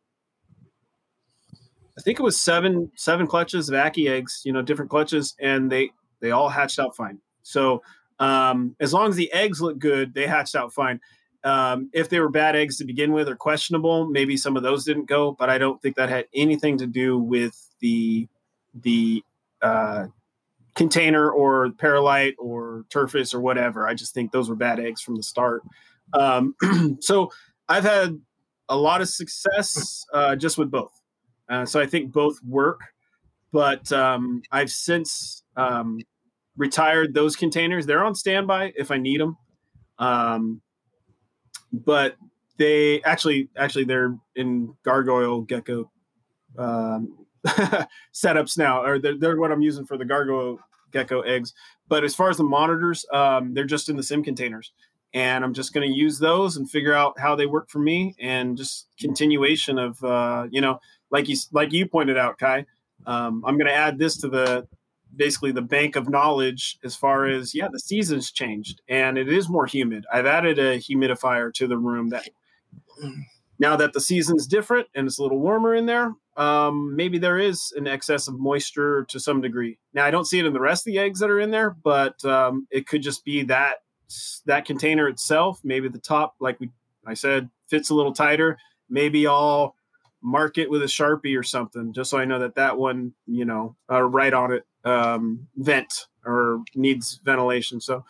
[1.96, 5.70] I think it was seven seven clutches of Ackie eggs, you know, different clutches, and
[5.70, 7.18] they they all hatched out fine.
[7.42, 7.82] So
[8.18, 11.00] um, as long as the eggs look good, they hatched out fine.
[11.44, 14.84] Um, if they were bad eggs to begin with or questionable, maybe some of those
[14.84, 18.28] didn't go, but I don't think that had anything to do with the
[18.74, 19.22] the
[19.62, 20.06] uh,
[20.78, 23.86] container or perlite or Turface or whatever.
[23.88, 25.62] I just think those were bad eggs from the start.
[26.14, 26.54] Um,
[27.00, 27.30] so
[27.68, 28.18] I've had
[28.68, 30.92] a lot of success uh, just with both.
[31.50, 32.80] Uh, so I think both work,
[33.52, 35.98] but um, I've since um,
[36.56, 37.84] retired those containers.
[37.84, 39.36] They're on standby if I need them.
[39.98, 40.60] Um,
[41.72, 42.16] but
[42.56, 45.90] they actually, actually, they're in gargoyle gecko
[46.56, 47.26] um,
[48.14, 50.58] setups now, or they're, they're, what I'm using for the gargoyle
[50.92, 51.54] gecko eggs.
[51.88, 54.72] But as far as the monitors, um, they're just in the sim containers.
[55.14, 58.14] And I'm just going to use those and figure out how they work for me,
[58.20, 60.80] and just continuation of, uh, you know,
[61.10, 62.66] like you like you pointed out, Kai.
[63.06, 64.68] Um, I'm going to add this to the
[65.16, 69.48] basically the bank of knowledge as far as yeah, the seasons changed and it is
[69.48, 70.04] more humid.
[70.12, 72.28] I've added a humidifier to the room that
[73.58, 77.38] now that the season's different and it's a little warmer in there, um, maybe there
[77.38, 79.78] is an excess of moisture to some degree.
[79.92, 81.70] Now I don't see it in the rest of the eggs that are in there,
[81.70, 83.78] but um, it could just be that
[84.46, 85.60] that container itself.
[85.64, 86.70] Maybe the top, like we
[87.04, 88.56] I said, fits a little tighter.
[88.88, 89.74] Maybe I'll
[90.22, 93.44] mark it with a sharpie or something, just so I know that that one, you
[93.44, 97.80] know, uh, right on it, um, vent or needs ventilation.
[97.80, 98.04] So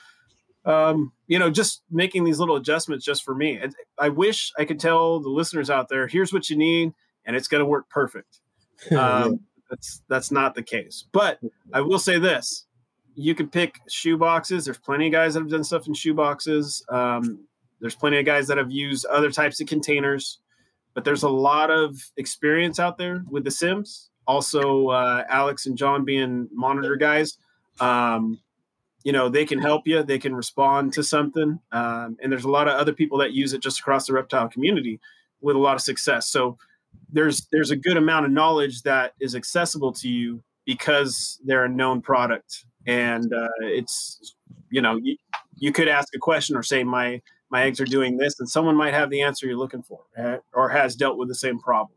[0.68, 3.58] um, you know, just making these little adjustments just for me.
[3.98, 6.92] I wish I could tell the listeners out there, here's what you need,
[7.28, 8.40] and it's going to work perfect.
[8.96, 11.04] Um, that's that's not the case.
[11.12, 11.40] But
[11.74, 12.66] I will say this:
[13.16, 14.64] you can pick shoe boxes.
[14.64, 16.84] There's plenty of guys that have done stuff in shoe boxes.
[16.88, 17.40] Um,
[17.80, 20.38] there's plenty of guys that have used other types of containers,
[20.94, 24.10] but there's a lot of experience out there with the Sims.
[24.28, 27.36] Also, uh, Alex and John being monitor guys.
[27.80, 28.38] Um,
[29.04, 32.50] you know they can help you they can respond to something um, and there's a
[32.50, 35.00] lot of other people that use it just across the reptile community
[35.40, 36.58] with a lot of success so
[37.10, 41.68] there's there's a good amount of knowledge that is accessible to you because they're a
[41.68, 42.64] known product.
[42.86, 44.34] And uh, it's
[44.70, 45.16] you know you,
[45.56, 48.76] you could ask a question or say my my eggs are doing this and someone
[48.76, 50.40] might have the answer you're looking for right?
[50.52, 51.96] or has dealt with the same problem.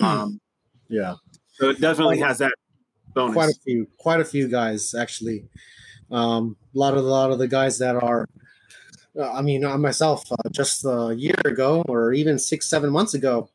[0.00, 0.40] Um,
[0.88, 1.14] yeah.
[1.52, 2.52] so it definitely has that
[3.14, 3.34] bonus.
[3.34, 5.44] Quite a few quite a few guys actually.
[6.10, 8.28] Um, a lot of a lot of the guys that are
[9.18, 13.14] uh, i mean uh, myself uh, just a year ago or even six seven months
[13.14, 13.48] ago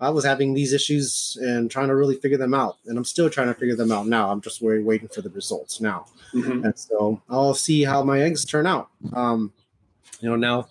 [0.00, 3.28] I was having these issues and trying to really figure them out, and I'm still
[3.28, 4.30] trying to figure them out now.
[4.30, 6.64] I'm just waiting, waiting for the results now, mm-hmm.
[6.64, 8.88] and so I'll see how my eggs turn out.
[9.12, 9.52] Um,
[10.20, 10.68] you know, now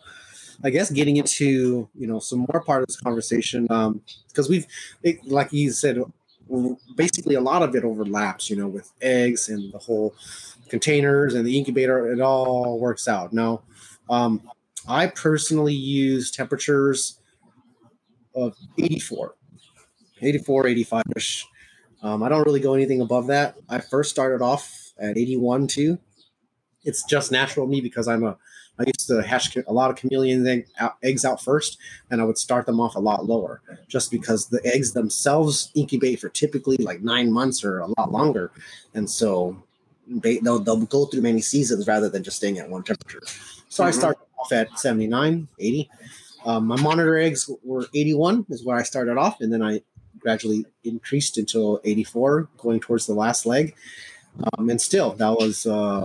[0.63, 4.65] I guess getting into you know some more part of this conversation because um, we've
[5.03, 6.01] it, like you said,
[6.95, 8.49] basically a lot of it overlaps.
[8.49, 10.15] You know, with eggs and the whole
[10.69, 13.31] containers and the incubator, it all works out.
[13.31, 13.61] Now,
[14.09, 14.41] um,
[14.87, 17.18] I personally use temperatures
[18.43, 19.35] of 84,
[20.21, 21.47] 84, 85 ish.
[22.01, 23.55] Um, I don't really go anything above that.
[23.67, 25.97] I first started off at 81 too.
[26.83, 28.37] It's just natural me because I'm a
[28.79, 30.67] I used to hatch a lot of chameleon egg,
[31.03, 31.77] eggs out first,
[32.09, 36.21] and I would start them off a lot lower, just because the eggs themselves incubate
[36.21, 38.51] for typically like nine months or a lot longer,
[38.93, 39.61] and so
[40.07, 43.21] they, they'll, they'll go through many seasons rather than just staying at one temperature.
[43.67, 43.89] So mm-hmm.
[43.89, 45.89] I start off at 79, 80,
[46.45, 49.81] um, my monitor eggs were 81 is where I started off, and then I
[50.19, 53.75] gradually increased until 84, going towards the last leg.
[54.57, 56.03] Um, and still, that was uh,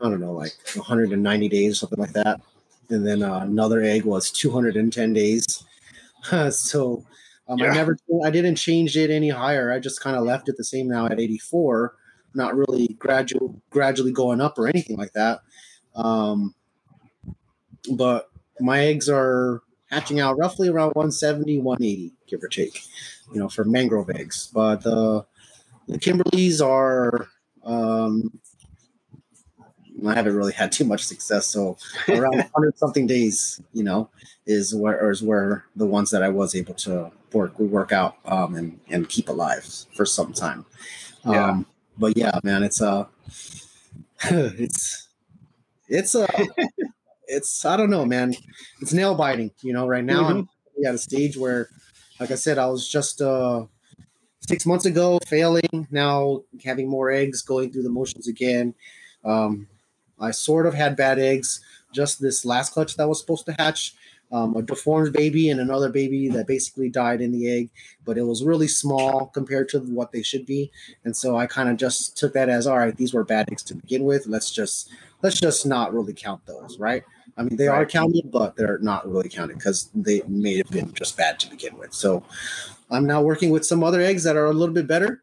[0.00, 2.40] I don't know, like 190 days, something like that.
[2.88, 5.64] And then uh, another egg was 210 days.
[6.50, 7.04] so
[7.48, 7.70] um, yeah.
[7.70, 9.70] I never, I didn't change it any higher.
[9.70, 11.94] I just kind of left it the same now at 84,
[12.34, 15.40] not really gradual, gradually going up or anything like that.
[15.94, 16.54] Um,
[17.92, 18.29] but
[18.60, 22.82] my eggs are hatching out roughly around 170, 180, give or take,
[23.32, 24.50] you know, for mangrove eggs.
[24.52, 25.24] But the
[25.88, 27.28] the Kimberleys are,
[27.64, 28.38] um,
[30.06, 31.46] I haven't really had too much success.
[31.46, 31.76] So
[32.08, 34.08] around 100 something days, you know,
[34.46, 38.54] is where is where the ones that I was able to work work out um,
[38.54, 40.64] and and keep alive for some time.
[41.24, 41.50] Yeah.
[41.50, 41.66] Um,
[41.98, 43.06] but yeah, man, it's a, uh,
[44.30, 45.08] it's,
[45.88, 46.26] it's a,
[47.30, 48.34] it's I don't know, man.
[48.80, 49.52] It's nail biting.
[49.62, 50.38] You know, right now mm-hmm.
[50.38, 50.48] I'm
[50.86, 51.68] at a stage where,
[52.18, 53.66] like I said, I was just uh,
[54.40, 55.86] six months ago failing.
[55.90, 58.74] Now having more eggs, going through the motions again.
[59.24, 59.68] Um,
[60.18, 61.60] I sort of had bad eggs.
[61.92, 63.94] Just this last clutch that was supposed to hatch,
[64.30, 67.70] um, a deformed baby and another baby that basically died in the egg,
[68.04, 70.70] but it was really small compared to what they should be.
[71.04, 72.96] And so I kind of just took that as all right.
[72.96, 74.28] These were bad eggs to begin with.
[74.28, 74.88] Let's just
[75.22, 77.02] let's just not really count those, right?
[77.36, 77.82] I mean, they right.
[77.82, 81.50] are counted, but they're not really counted because they may have been just bad to
[81.50, 81.94] begin with.
[81.94, 82.22] So
[82.90, 85.22] I'm now working with some other eggs that are a little bit better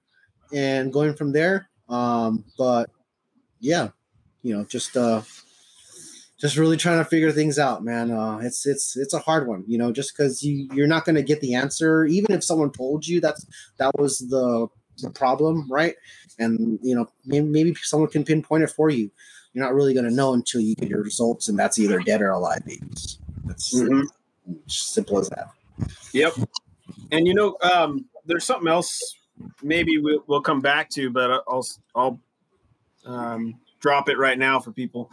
[0.53, 1.69] and going from there.
[1.89, 2.89] Um, but
[3.59, 3.89] yeah,
[4.41, 5.21] you know, just uh,
[6.39, 8.11] just really trying to figure things out, man.
[8.11, 11.15] Uh, it's it's it's a hard one, you know, just because you you're not going
[11.15, 13.45] to get the answer, even if someone told you that's
[13.77, 14.67] that was the
[14.99, 15.95] the problem, right?
[16.39, 19.11] And you know, maybe, maybe someone can pinpoint it for you
[19.57, 22.21] you're not really going to know until you get your results, and that's either dead
[22.21, 23.17] or alive babies.
[23.43, 24.03] That's mm-hmm.
[24.67, 25.49] simple as that.
[26.13, 26.33] Yep.
[27.11, 29.15] And you know, um, there's something else.
[29.63, 32.19] Maybe we'll, we'll come back to, but I'll I'll
[33.05, 35.09] um, drop it right now for people.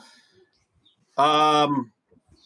[1.16, 1.90] Um,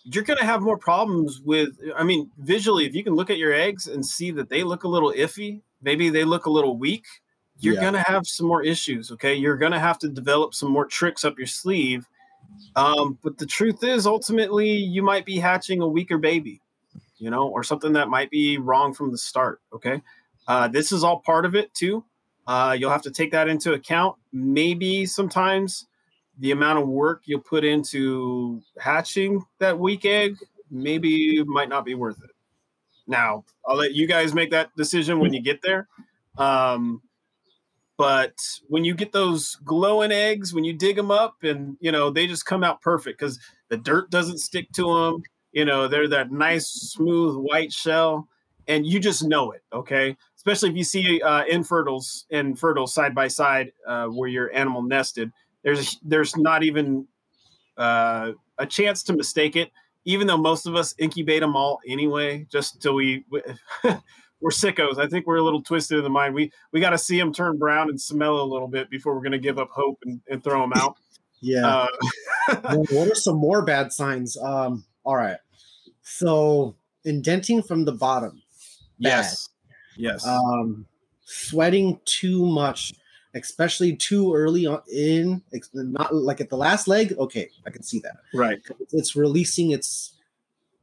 [0.04, 1.70] you're going to have more problems with.
[1.96, 4.84] I mean, visually, if you can look at your eggs and see that they look
[4.84, 7.06] a little iffy, maybe they look a little weak
[7.60, 7.80] you're yeah.
[7.80, 9.10] gonna have some more issues.
[9.12, 12.06] Okay, you're gonna have to develop some more tricks up your sleeve.
[12.76, 16.60] Um, but the truth is, ultimately, you might be hatching a weaker baby,
[17.18, 19.60] you know, or something that might be wrong from the start.
[19.72, 20.00] Okay,
[20.46, 22.04] uh, this is all part of it too.
[22.46, 24.16] Uh, you'll have to take that into account.
[24.32, 25.86] Maybe sometimes
[26.38, 30.36] the amount of work you'll put into hatching that weak egg
[30.70, 32.30] maybe might not be worth it.
[33.06, 35.88] Now, I'll let you guys make that decision when you get there.
[36.36, 37.02] Um,
[37.98, 38.32] but
[38.68, 42.26] when you get those glowing eggs when you dig them up and you know they
[42.26, 43.38] just come out perfect because
[43.68, 45.22] the dirt doesn't stick to them
[45.52, 48.26] you know they're that nice smooth white shell
[48.68, 50.16] and you just know it okay?
[50.36, 54.82] Especially if you see uh, infertiles and fertiles side by side uh, where your animal
[54.82, 55.32] nested
[55.64, 57.06] there's there's not even
[57.76, 59.70] uh, a chance to mistake it
[60.04, 63.24] even though most of us incubate them all anyway just till we
[64.40, 64.98] we're sickos.
[64.98, 66.34] I think we're a little twisted in the mind.
[66.34, 69.22] We we got to see them turn brown and smell a little bit before we're
[69.22, 70.96] going to give up hope and, and throw them out.
[71.40, 71.66] yeah.
[71.66, 71.86] Uh,
[72.90, 74.36] what are some more bad signs?
[74.36, 75.38] Um, all right.
[76.02, 78.42] So indenting from the bottom.
[78.98, 79.48] Yes.
[79.96, 80.26] Yes.
[80.26, 80.86] Um,
[81.24, 82.94] sweating too much,
[83.34, 85.42] especially too early on in,
[85.74, 87.14] not like at the last leg.
[87.18, 88.16] Okay, I can see that.
[88.34, 88.58] Right.
[88.92, 90.14] It's releasing its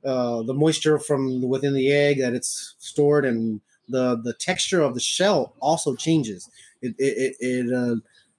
[0.06, 4.94] uh, the moisture from within the egg that it's stored, and the the texture of
[4.94, 6.50] the shell also changes.
[6.82, 7.96] It it it it, uh,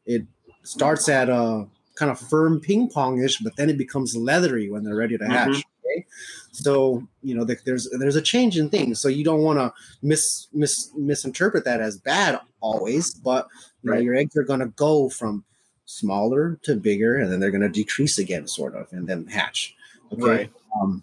[0.06, 0.22] it
[0.62, 4.96] starts at a kind of firm ping pongish, but then it becomes leathery when they're
[4.96, 5.48] ready to hatch.
[5.48, 5.60] Mm-hmm.
[5.86, 6.06] Okay?
[6.52, 9.00] So you know there's there's a change in things.
[9.00, 13.48] So you don't want to mis, mis misinterpret that as bad always, but
[13.82, 13.96] you right.
[13.96, 15.44] know, your eggs are going to go from
[15.86, 19.74] smaller to bigger, and then they're going to decrease again, sort of, and then hatch.
[20.12, 20.22] Okay.
[20.22, 20.52] Right.
[20.80, 21.02] Um,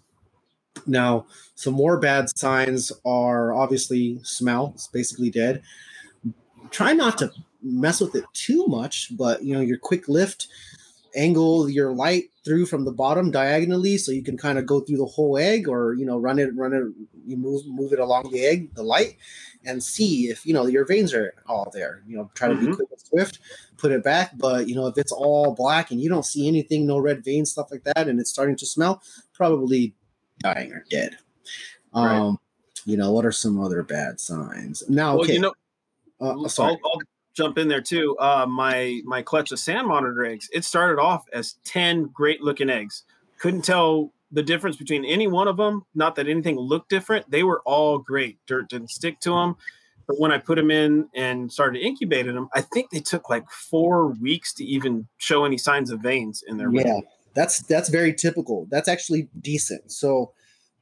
[0.86, 4.72] now, some more bad signs are obviously smell.
[4.74, 5.62] It's basically dead.
[6.70, 7.30] Try not to
[7.62, 10.48] mess with it too much, but you know your quick lift
[11.16, 14.96] angle your light through from the bottom diagonally so you can kind of go through
[14.96, 16.82] the whole egg or you know run it run it
[17.24, 19.16] you move move it along the egg the light
[19.64, 22.70] and see if you know your veins are all there you know try to mm-hmm.
[22.70, 23.38] be quick and swift
[23.76, 26.86] put it back but you know if it's all black and you don't see anything
[26.86, 29.02] no red veins stuff like that and it's starting to smell
[29.32, 29.94] probably
[30.44, 31.16] dying or dead
[31.94, 32.38] um right.
[32.84, 35.54] you know what are some other bad signs now well, okay you know
[36.20, 36.72] uh, sorry.
[36.84, 37.00] I'll, I'll,
[37.34, 38.16] jump in there too.
[38.18, 40.48] Uh, my my clutch of sand monitor eggs.
[40.52, 43.02] It started off as ten great looking eggs.
[43.38, 45.84] Couldn't tell the difference between any one of them.
[45.94, 47.30] Not that anything looked different.
[47.30, 48.38] They were all great.
[48.46, 49.56] Dirt didn't stick to them.
[50.06, 53.50] But when I put them in and started incubating them, I think they took like
[53.50, 56.70] four weeks to even show any signs of veins in their.
[56.70, 57.00] Yeah,
[57.34, 58.66] that's that's very typical.
[58.70, 59.92] That's actually decent.
[59.92, 60.32] So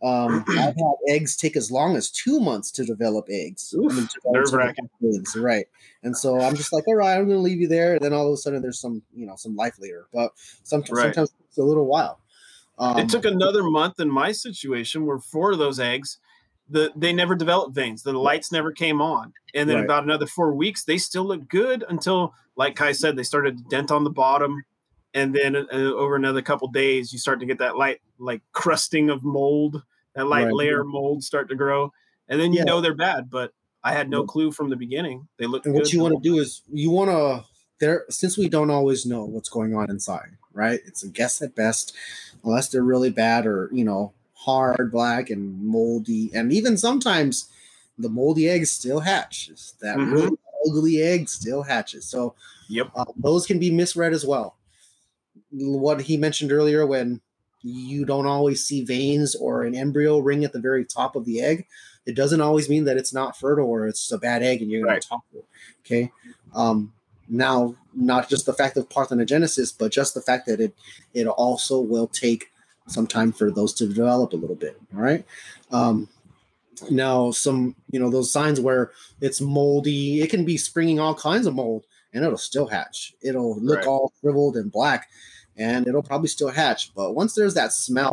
[0.03, 3.75] um, I've had eggs take as long as two months to develop eggs.
[3.75, 4.89] I mean, nerve wracking.
[5.37, 5.67] Right?
[6.03, 7.95] And so I'm just like, all right, I'm going to leave you there.
[7.95, 10.07] And then all of a sudden, there's some, you know, some life later.
[10.13, 10.33] But
[10.65, 11.15] sometimes, right.
[11.15, 12.21] sometimes it's a little while.
[12.79, 16.19] Um, it took another month in my situation where four of those eggs,
[16.69, 18.03] the they never developed veins.
[18.03, 19.85] The lights never came on, and then right.
[19.85, 23.65] about another four weeks, they still looked good until, like Kai said, they started to
[23.65, 24.65] dent on the bottom
[25.15, 29.11] and then uh, over another couple days you start to get that light like crusting
[29.11, 29.83] of mold
[30.15, 30.55] that light right.
[30.55, 31.93] layer mold start to grow,
[32.29, 32.65] and then you yeah.
[32.65, 33.31] know they're bad.
[33.31, 33.53] But
[33.83, 35.27] I had no clue from the beginning.
[35.39, 35.67] They look.
[35.67, 37.45] And what you want to do is you want to
[37.81, 40.81] there since we don't always know what's going on inside, right?
[40.87, 41.95] It's a guess at best,
[42.45, 47.49] unless they're really bad or you know hard black and moldy, and even sometimes
[47.99, 49.51] the moldy eggs still hatch.
[49.81, 50.13] That mm-hmm.
[50.13, 50.37] really
[50.69, 52.07] ugly egg still hatches.
[52.07, 52.35] So
[52.69, 54.57] yep, uh, those can be misread as well.
[55.53, 57.21] What he mentioned earlier when
[57.63, 61.41] you don't always see veins or an embryo ring at the very top of the
[61.41, 61.67] egg,
[62.07, 64.83] it doesn't always mean that it's not fertile or it's a bad egg and you're
[64.83, 65.03] going right.
[65.03, 65.45] to talk it.
[65.85, 66.11] Okay.
[66.55, 66.93] Um,
[67.29, 70.75] now, not just the fact of parthenogenesis, but just the fact that it
[71.15, 72.51] it also will take
[72.89, 74.81] some time for those to develop a little bit.
[74.95, 75.25] All right.
[75.71, 76.09] Um,
[76.91, 78.91] now, some you know those signs where
[79.21, 83.15] it's moldy, it can be springing all kinds of mold, and it'll still hatch.
[83.23, 83.87] It'll look right.
[83.87, 85.09] all shriveled and black,
[85.57, 86.95] and it'll probably still hatch.
[86.95, 88.13] But once there's that smell,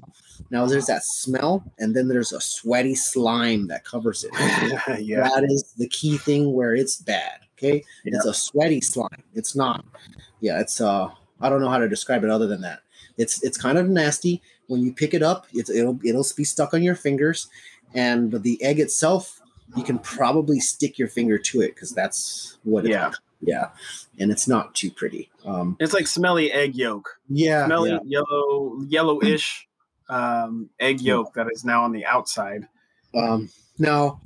[0.49, 4.31] now there's that smell, and then there's a sweaty slime that covers it.
[5.01, 5.23] yeah.
[5.23, 7.39] That is the key thing where it's bad.
[7.57, 8.15] Okay, yeah.
[8.15, 9.23] it's a sweaty slime.
[9.33, 9.83] It's not.
[10.39, 11.09] Yeah, it's uh,
[11.41, 12.81] I don't know how to describe it other than that.
[13.17, 14.41] It's it's kind of nasty.
[14.67, 17.49] When you pick it up, it's it'll it'll be stuck on your fingers,
[17.93, 19.41] and the egg itself,
[19.75, 22.85] you can probably stick your finger to it because that's what.
[22.85, 23.11] It's yeah.
[23.41, 23.69] Yeah,
[24.19, 25.29] and it's not too pretty.
[25.45, 27.19] Um, it's like smelly egg yolk.
[27.29, 27.99] Yeah, smelly yeah.
[28.05, 29.67] yellow, yellowish
[30.09, 32.67] um, egg yolk that is now on the outside.
[33.15, 34.19] Um, now,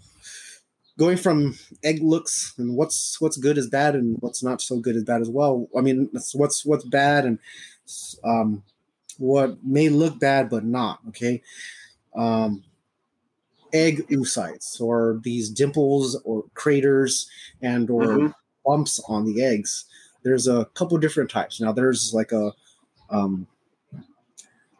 [0.97, 4.95] going from egg looks and what's what's good is bad and what's not so good
[4.95, 5.67] is bad as well.
[5.77, 7.39] I mean, what's what's bad and
[8.23, 8.63] um,
[9.19, 10.99] what may look bad but not.
[11.09, 11.43] Okay.
[12.15, 12.63] Um,
[13.71, 17.27] egg oocytes or these dimples or craters
[17.61, 18.27] and or mm-hmm
[18.65, 19.85] bumps on the eggs.
[20.23, 21.59] There's a couple different types.
[21.59, 22.53] Now there's like a
[23.09, 23.47] um,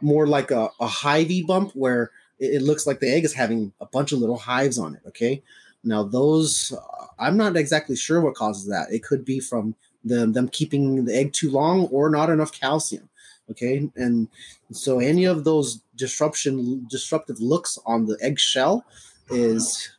[0.02, 3.72] more like a, a hivey bump where it, it, looks like the egg is having
[3.80, 5.02] a bunch of little hives on it.
[5.08, 5.42] Okay.
[5.84, 8.92] Now those uh, I'm not exactly sure what causes that.
[8.92, 13.10] It could be from them them keeping the egg too long or not enough calcium.
[13.50, 13.90] Okay.
[13.96, 14.28] And
[14.72, 18.86] so any of those disruption disruptive looks on the egg shell
[19.30, 19.90] is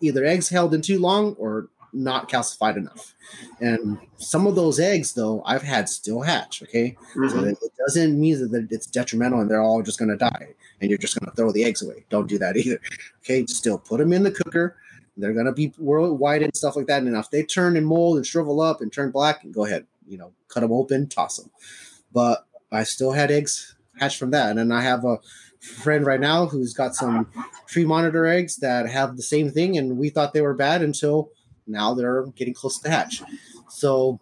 [0.00, 3.14] either eggs held in too long or not calcified enough.
[3.60, 6.62] And some of those eggs, though, I've had still hatch.
[6.62, 7.28] Okay, mm-hmm.
[7.28, 10.48] so it doesn't mean that it's detrimental and they're all just going to die
[10.80, 12.04] and you're just going to throw the eggs away.
[12.10, 12.80] Don't do that either.
[13.20, 14.76] Okay, still put them in the cooker.
[15.16, 17.02] They're going to be worldwide and stuff like that.
[17.02, 20.18] And if they turn and mold and shrivel up and turn black, go ahead, you
[20.18, 21.50] know, cut them open, toss them.
[22.12, 24.50] But I still had eggs hatch from that.
[24.50, 25.18] And then I have a
[25.64, 27.28] friend right now who's got some
[27.66, 31.30] tree monitor eggs that have the same thing, and we thought they were bad until
[31.66, 33.22] now they're getting close to hatch.
[33.68, 34.20] So,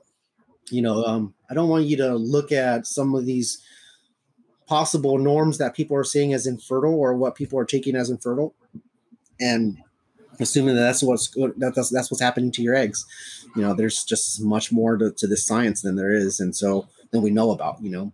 [0.70, 3.62] you know, um, I don't want you to look at some of these
[4.66, 8.54] possible norms that people are seeing as infertile or what people are taking as infertile,
[9.40, 9.78] and
[10.40, 13.04] assuming that that's what's that that's, that's what's happening to your eggs.
[13.54, 16.88] You know, there's just much more to, to this science than there is, and so
[17.10, 17.82] than we know about.
[17.82, 18.12] You know,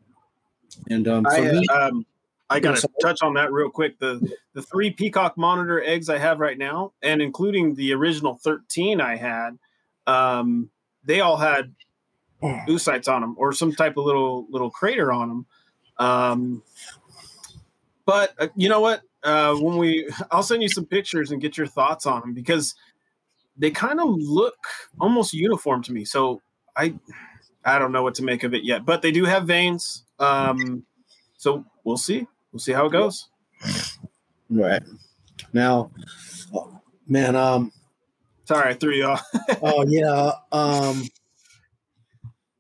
[0.91, 2.07] and um, I, me, um,
[2.51, 3.99] I got to touch on that real quick.
[3.99, 9.01] The the three peacock monitor eggs I have right now, and including the original thirteen
[9.01, 9.59] I had,
[10.07, 10.71] um,
[11.05, 11.75] they all had
[12.43, 15.47] oocytes on them or some type of little little crater on them.
[15.99, 16.63] Um,
[18.07, 19.03] but uh, you know what?
[19.23, 22.75] Uh, when we, I'll send you some pictures and get your thoughts on them because
[23.57, 24.57] they kind of look
[25.01, 26.05] almost uniform to me.
[26.05, 26.41] So
[26.77, 26.95] I,
[27.65, 30.05] I don't know what to make of it yet, but they do have veins.
[30.19, 30.85] Um,
[31.37, 32.27] so we'll see.
[32.53, 33.29] We'll see how it goes.
[34.51, 34.83] Right
[35.53, 35.91] now,
[37.07, 37.37] man.
[37.37, 37.73] Um,
[38.45, 39.25] sorry, I threw you off.
[39.63, 40.33] oh yeah.
[40.53, 41.07] Um,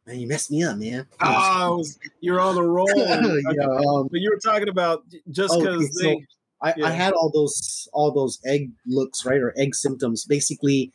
[0.07, 1.07] man, you messed me up, man.
[1.21, 1.83] Oh,
[2.21, 2.89] you're on the roll.
[2.97, 6.15] yeah, um, but you were talking about just because okay, they.
[6.15, 6.21] So
[6.61, 6.87] I, yeah.
[6.87, 10.25] I had all those all those egg looks right or egg symptoms.
[10.25, 10.93] Basically,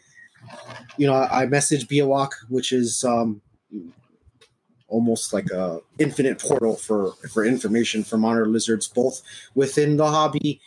[0.97, 3.41] you know, I, I messaged Biawak, which is um,
[4.93, 9.21] almost like a infinite portal for for information for monitor lizards, both
[9.55, 10.61] within the hobby,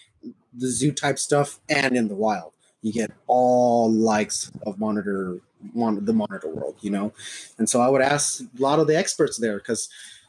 [0.53, 2.53] the zoo type stuff, and in the wild.
[2.83, 5.39] You get all likes of monitor
[5.75, 7.13] mon- the monitor world, you know.
[7.59, 9.89] And so I would ask a lot of the experts there because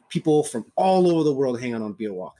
[0.10, 2.34] people from all over the world hang out on Biawak.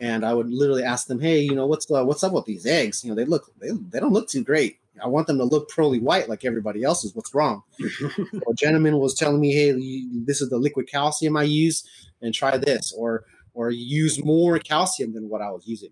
[0.00, 2.66] And I would literally ask them, "Hey, you know what's uh, what's up with these
[2.66, 3.02] eggs?
[3.04, 4.78] You know, they look they, they don't look too great.
[5.02, 7.14] I want them to look pearly white like everybody else's.
[7.14, 7.62] What's wrong?
[7.80, 9.72] a gentleman was telling me, hey,
[10.24, 11.88] this is the liquid calcium I use,
[12.20, 13.24] and try this, or
[13.54, 15.90] or use more calcium than what I was using.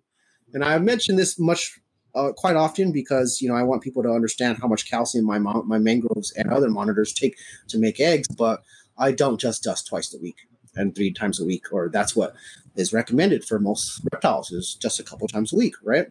[0.55, 1.79] And I mentioned this much
[2.15, 5.39] uh, quite often because you know I want people to understand how much calcium my
[5.39, 7.37] my mangroves and other monitors take
[7.69, 8.63] to make eggs, but
[8.97, 10.37] I don't just dust twice a week
[10.75, 12.35] and three times a week, or that's what
[12.77, 16.07] is recommended for most reptiles is just a couple times a week, right?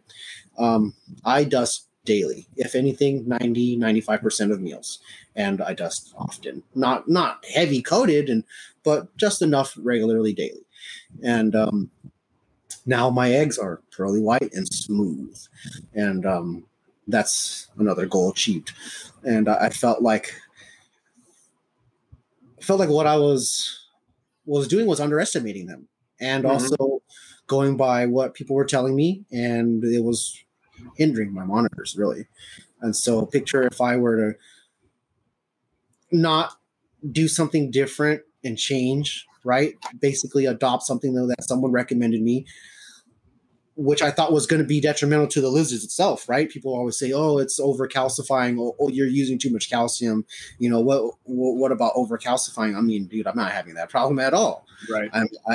[0.58, 0.94] Um,
[1.24, 2.48] I dust daily.
[2.56, 4.98] If anything, 90, 95% of meals.
[5.36, 6.62] And I dust often.
[6.74, 8.44] Not not heavy coated and
[8.82, 10.64] but just enough regularly daily.
[11.22, 11.90] And um,
[12.86, 15.38] now my eggs are pearly white and smooth.
[15.92, 16.64] And um,
[17.06, 18.72] that's another goal achieved.
[19.22, 20.34] And I, I felt like
[22.60, 23.86] felt like what I was
[24.46, 25.88] was doing was underestimating them
[26.20, 26.52] and mm-hmm.
[26.52, 27.02] also
[27.46, 30.42] going by what people were telling me and it was
[30.96, 32.26] hindering my monitors really.
[32.80, 34.38] And so picture if I were to
[36.10, 36.52] not
[37.10, 39.74] do something different and change, right?
[40.00, 42.46] Basically adopt something though that someone recommended me,
[43.76, 46.50] which I thought was going to be detrimental to the lizards itself, right?
[46.50, 48.58] People always say, "Oh, it's over calcifying.
[48.58, 50.24] Oh, oh, you're using too much calcium."
[50.58, 51.14] You know what?
[51.24, 52.76] What about over calcifying?
[52.76, 54.66] I mean, dude, I'm not having that problem at all.
[54.90, 55.10] Right.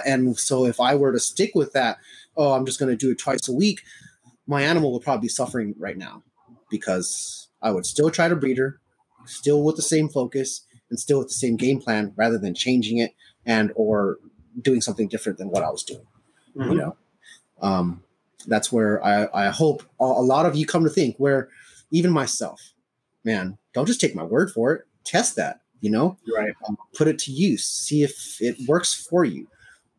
[0.05, 1.97] And so if I were to stick with that,
[2.37, 3.81] oh, I'm just going to do it twice a week
[4.47, 6.23] my animal would probably be suffering right now
[6.69, 8.79] because I would still try to breed her,
[9.25, 12.97] still with the same focus and still with the same game plan rather than changing
[12.97, 13.13] it
[13.45, 14.17] and or
[14.61, 16.05] doing something different than what I was doing.
[16.55, 16.71] Mm-hmm.
[16.71, 16.97] You know,
[17.61, 18.03] um,
[18.47, 21.49] that's where I, I hope a lot of you come to think where
[21.91, 22.73] even myself,
[23.23, 24.85] man, don't just take my word for it.
[25.03, 26.53] Test that, you know, right.
[26.67, 29.47] Um, put it to use, see if it works for you.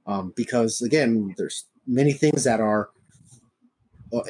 [0.06, 2.90] Um, because again, there's many things that are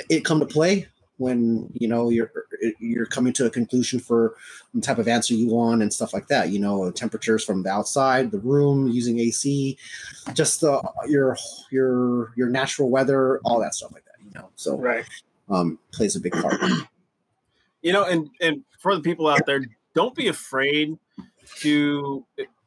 [0.09, 0.87] it come to play
[1.19, 2.33] when you know you're
[2.79, 4.35] you're coming to a conclusion for
[4.75, 7.71] the type of answer you want and stuff like that you know temperatures from the
[7.71, 9.79] outside the room using ac
[10.33, 11.37] just the your
[11.71, 15.05] your your natural weather all that stuff like that you know so right.
[15.51, 16.61] um plays a big part.
[17.83, 20.99] You know and and for the people out there don't be afraid
[21.57, 22.25] to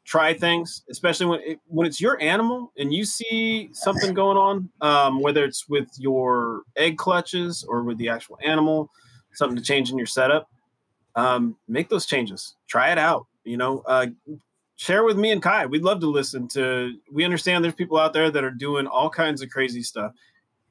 [0.08, 4.70] try things, especially when it, when it's your animal and you see something going on,
[4.80, 8.90] um, whether it's with your egg clutches or with the actual animal,
[9.34, 10.50] something to change in your setup.
[11.16, 12.56] Um, make those changes.
[12.68, 13.28] Try it out.
[13.44, 14.08] You know, uh,
[14.78, 15.66] share with me and Kai.
[15.66, 16.94] We'd love to listen to.
[17.12, 20.14] We understand there's people out there that are doing all kinds of crazy stuff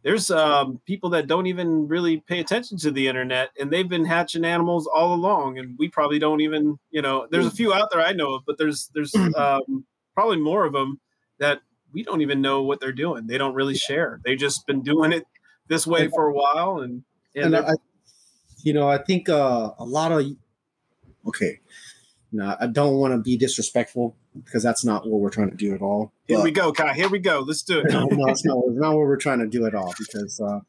[0.06, 4.04] there's um, people that don't even really pay attention to the internet and they've been
[4.04, 7.88] hatching animals all along and we probably don't even you know there's a few out
[7.90, 9.84] there i know of but there's there's um,
[10.14, 11.00] probably more of them
[11.38, 11.60] that
[11.92, 13.26] we don't even know what they're doing.
[13.26, 14.20] They don't really share.
[14.22, 15.24] They've just been doing it
[15.68, 17.02] this way for a while and,
[17.34, 17.72] and, and I,
[18.62, 20.24] you know i think uh, a lot of
[21.26, 21.60] okay
[22.32, 25.74] No, I don't want to be disrespectful because that's not what we're trying to do
[25.74, 26.12] at all.
[26.26, 26.92] Here we go, Kai.
[26.92, 27.40] Here we go.
[27.40, 27.86] Let's do it.
[27.90, 29.94] no, no, it's not, it's not what we're trying to do at all.
[29.98, 30.60] Because, uh,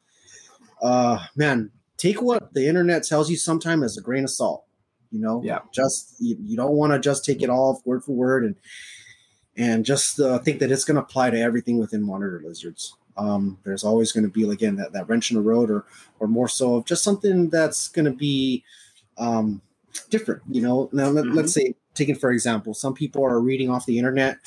[0.81, 4.65] uh, man, take what the internet tells you sometime as a grain of salt.
[5.11, 5.59] You know, yeah.
[5.73, 8.55] Just you, you don't want to just take it all word for word and
[9.55, 12.95] and just uh, think that it's going to apply to everything within monitor lizards.
[13.17, 15.85] Um, there's always going to be again that, that wrench in the road, or
[16.19, 18.63] or more so of just something that's going to be
[19.17, 19.61] um,
[20.05, 20.43] different.
[20.49, 21.35] You know, now let, mm-hmm.
[21.35, 24.37] let's say taking for example, some people are reading off the internet,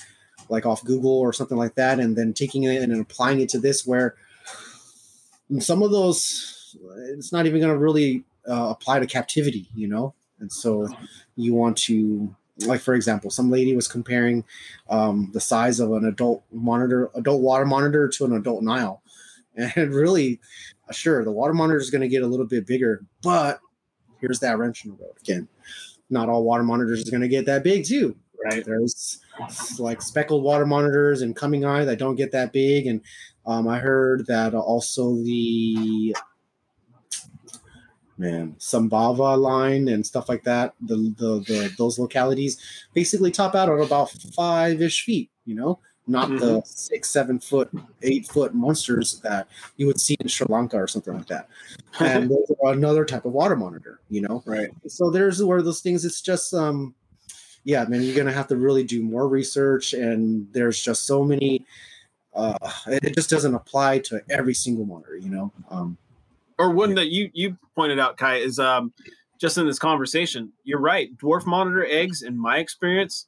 [0.48, 3.58] like off Google or something like that, and then taking it and applying it to
[3.58, 4.14] this, where
[5.58, 6.76] some of those
[7.14, 9.68] it's not even going to really uh, apply to captivity.
[9.74, 10.88] You know, and so
[11.36, 12.34] you want to
[12.66, 14.44] like for example some lady was comparing
[14.88, 19.02] um, the size of an adult monitor adult water monitor to an adult nile
[19.56, 20.40] and really
[20.90, 23.60] sure the water monitor is going to get a little bit bigger but
[24.20, 25.48] here's that wrench in the road again
[26.08, 29.20] not all water monitors is going to get that big too right there's
[29.78, 33.00] like speckled water monitors and cumingi that don't get that big and
[33.46, 36.14] um, i heard that also the
[38.20, 40.74] man, Sumbawa line and stuff like that.
[40.82, 42.58] The, the the those localities
[42.92, 45.30] basically top out at about five ish feet.
[45.46, 45.80] You know,
[46.10, 46.38] not mm-hmm.
[46.38, 47.70] the six, seven foot,
[48.02, 51.48] eight foot monsters that you would see in Sri Lanka or something like that.
[52.00, 52.30] And
[52.62, 54.00] another type of water monitor.
[54.10, 54.70] You know, right?
[54.86, 56.04] So there's one of those things.
[56.04, 56.94] It's just um,
[57.64, 61.64] yeah, man, you're gonna have to really do more research, and there's just so many.
[62.34, 62.56] Uh,
[62.86, 65.52] it just doesn't apply to every single monitor, you know.
[65.70, 65.98] Um,
[66.58, 68.92] or one that you you pointed out, Kai, is um,
[69.38, 70.52] just in this conversation.
[70.64, 71.16] You're right.
[71.18, 73.26] Dwarf monitor eggs, in my experience,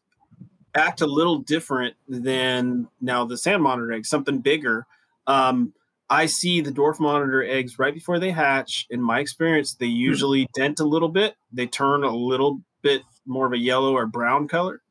[0.75, 4.09] act a little different than now the sand monitor eggs.
[4.09, 4.87] Something bigger.
[5.27, 5.75] Um,
[6.13, 8.87] I see the dwarf monitor eggs right before they hatch.
[8.91, 9.97] In my experience, they hmm.
[9.97, 11.37] usually dent a little bit.
[11.53, 14.83] They turn a little bit more of a yellow or brown color,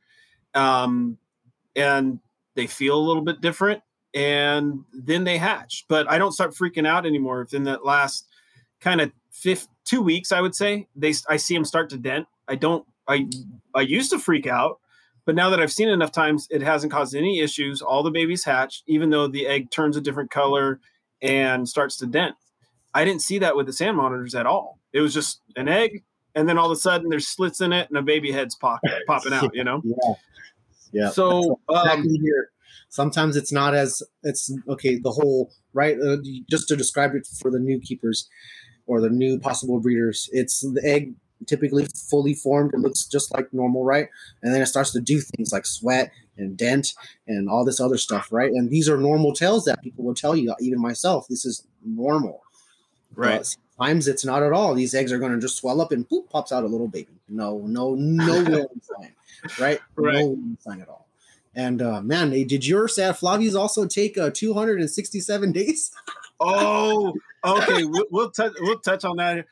[0.53, 1.17] um,
[1.75, 2.19] and
[2.55, 3.83] they feel a little bit different.
[4.13, 5.85] And then they hatch.
[5.87, 8.27] But I don't start freaking out anymore within that last
[8.81, 10.87] kind of fifth, two weeks, I would say.
[10.95, 12.27] They I see them start to dent.
[12.47, 12.85] I don't.
[13.07, 13.27] I
[13.73, 14.80] I used to freak out,
[15.26, 17.81] but now that I've seen it enough times, it hasn't caused any issues.
[17.81, 20.80] All the babies hatch, even though the egg turns a different color
[21.22, 22.35] and starts to dent.
[22.93, 24.80] I didn't see that with the sand monitors at all.
[24.91, 26.03] It was just an egg,
[26.35, 28.81] and then all of a sudden there's slits in it and a baby head's pop,
[29.07, 29.56] popping out.
[29.56, 29.81] You know.
[29.84, 30.14] Yeah.
[30.93, 31.10] Yeah.
[31.10, 32.06] So um,
[32.89, 34.99] sometimes it's not as it's okay.
[34.99, 35.98] The whole right.
[35.98, 36.18] Uh,
[36.49, 38.27] just to describe it for the new keepers,
[38.88, 40.30] or the new possible breeders.
[40.34, 41.14] It's the egg
[41.47, 42.73] typically fully formed.
[42.73, 44.07] It looks just like normal, right?
[44.41, 46.93] And then it starts to do things like sweat and dent
[47.27, 48.51] and all this other stuff, right?
[48.51, 51.27] And these are normal tales that people will tell you, even myself.
[51.27, 52.41] This is normal.
[53.15, 53.41] Right.
[53.41, 53.43] Uh,
[53.77, 54.73] sometimes it's not at all.
[54.73, 57.19] These eggs are going to just swell up and poop pops out a little baby.
[57.27, 59.13] No, no, no warning sign,
[59.59, 59.80] right?
[59.95, 60.15] right?
[60.15, 61.07] No warning sign at all.
[61.55, 65.91] And uh, man, did your sad Flavies also take uh, 267 days?
[66.39, 67.13] oh,
[67.43, 67.84] okay.
[67.84, 68.53] We'll, we'll touch.
[68.59, 69.45] We'll touch on that.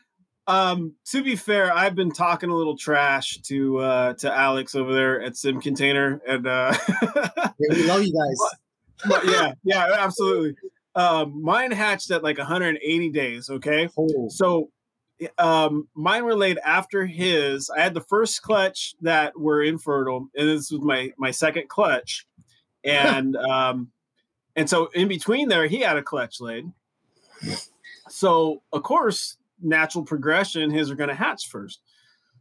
[0.50, 4.92] Um, to be fair, I've been talking a little trash to uh, to Alex over
[4.92, 6.74] there at Sim Container, and uh,
[7.04, 8.38] yeah, we love you guys.
[9.08, 10.56] But, but yeah, yeah, absolutely.
[10.96, 13.52] Um, mine hatched at like 180 days.
[13.52, 14.28] Okay, oh.
[14.30, 14.72] so
[15.38, 17.70] um, mine were laid after his.
[17.70, 22.26] I had the first clutch that were infertile, and this was my my second clutch,
[22.84, 23.92] and um,
[24.56, 26.66] and so in between there, he had a clutch laid.
[28.10, 31.82] So of course, natural progression, his are going to hatch first.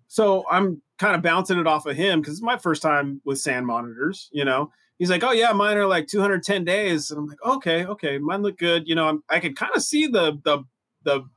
[0.09, 3.39] So I'm kind of bouncing it off of him because it's my first time with
[3.39, 4.28] sand monitors.
[4.32, 7.85] You know, he's like, "Oh yeah, mine are like 210 days," and I'm like, "Okay,
[7.85, 10.65] okay, mine look good." You know, I'm, I could kind of see the the
[11.05, 11.28] the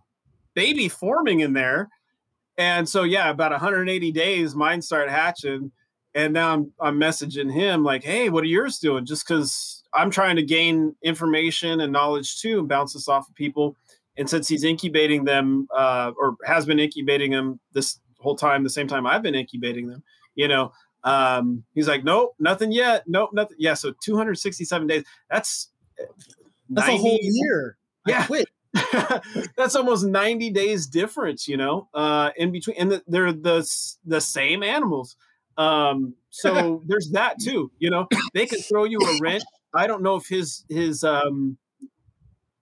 [0.53, 1.89] baby forming in there,
[2.57, 5.71] and so yeah, about 180 days, mine started hatching,
[6.15, 10.09] and now I'm I'm messaging him like, "Hey, what are yours doing?" Just because I'm
[10.09, 13.75] trying to gain information and knowledge too, and bounce this off of people.
[14.21, 18.69] And since he's incubating them, uh, or has been incubating them this whole time, the
[18.69, 20.03] same time I've been incubating them,
[20.35, 20.73] you know,
[21.03, 23.05] um, he's like, nope, nothing yet.
[23.07, 23.57] Nope, nothing.
[23.57, 23.73] Yeah.
[23.73, 25.05] So 267 days.
[25.27, 25.69] That's
[26.69, 27.77] that's 90, a whole year.
[28.05, 28.27] Yeah.
[29.57, 33.67] that's almost 90 days difference, you know, uh, in between, and they're the
[34.05, 35.15] the same animals.
[35.57, 37.71] Um, so there's that too.
[37.79, 39.41] You know, they can throw you a wrench.
[39.73, 41.57] I don't know if his his um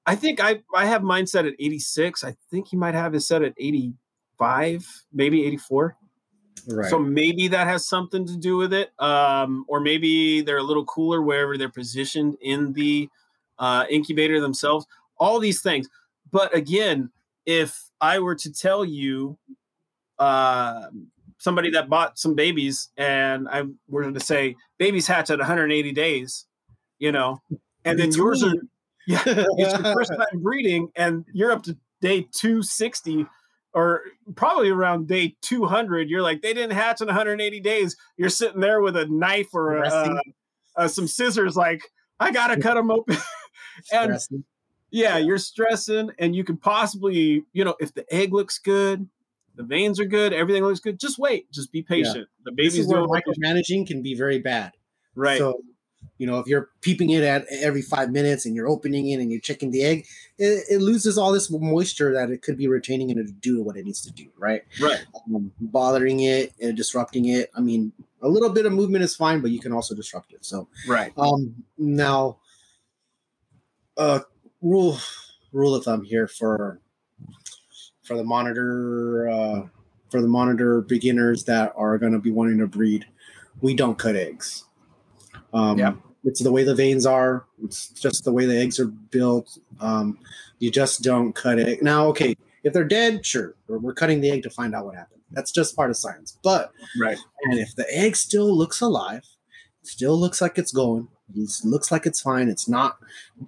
[0.10, 2.24] I think I I have mine set at 86.
[2.24, 5.96] I think he might have his set at 85, maybe 84.
[6.68, 6.90] Right.
[6.90, 8.92] So maybe that has something to do with it.
[8.98, 13.08] Um, or maybe they're a little cooler wherever they're positioned in the
[13.60, 14.88] uh, incubator themselves.
[15.20, 15.88] All these things.
[16.32, 17.12] But again,
[17.46, 19.38] if I were to tell you
[20.18, 20.88] uh,
[21.38, 26.48] somebody that bought some babies, and I were to say babies hatch at 180 days,
[26.98, 27.42] you know,
[27.86, 28.56] and then yours are
[29.10, 33.26] yeah, it's your first time breeding, and you're up to day 260
[33.74, 34.02] or
[34.36, 37.98] probably around day 200 you're like they didn't hatch in 180 days.
[38.18, 40.20] You're sitting there with a knife or a, uh,
[40.76, 41.82] uh, some scissors like
[42.20, 43.18] i gotta cut them open.
[43.94, 44.44] And stressing.
[44.92, 49.08] yeah you're stressing and you can possibly you know if the egg looks good
[49.56, 52.18] the veins are good everything looks good just wait just be patient.
[52.18, 52.44] Yeah.
[52.44, 54.74] the baby's where micromanaging can be very bad.
[55.16, 55.38] Right.
[55.38, 55.62] So
[56.18, 59.32] you know, if you're peeping it at every five minutes and you're opening it and
[59.32, 60.06] you're checking the egg,
[60.38, 63.78] it, it loses all this moisture that it could be retaining and to do what
[63.78, 64.64] it needs to do, right?
[64.82, 65.06] Right.
[65.34, 67.50] Um, bothering it and disrupting it.
[67.56, 70.44] I mean, a little bit of movement is fine, but you can also disrupt it.
[70.44, 71.14] So, right.
[71.18, 72.40] Um, now,
[73.98, 74.20] uh,
[74.62, 75.00] rule
[75.52, 76.80] rule of thumb here for
[78.04, 79.62] for the monitor uh,
[80.10, 83.06] for the monitor beginners that are going to be wanting to breed,
[83.62, 84.66] we don't cut eggs.
[85.54, 85.94] Um, yeah
[86.24, 87.46] it's the way the veins are.
[87.64, 89.58] It's just the way the eggs are built.
[89.80, 90.20] Um,
[90.60, 91.82] you just don't cut it.
[91.82, 95.22] Now, okay, if they're dead, sure, we're cutting the egg to find out what happened.
[95.32, 96.38] That's just part of science.
[96.44, 99.24] But right, and if the egg still looks alive,
[99.84, 102.50] still looks like it's going, it looks like it's fine.
[102.50, 102.98] It's not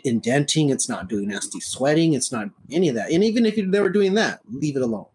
[0.06, 0.70] indenting.
[0.70, 2.14] It's not doing nasty sweating.
[2.14, 3.12] It's not any of that.
[3.12, 5.08] And even if they were doing that, leave it alone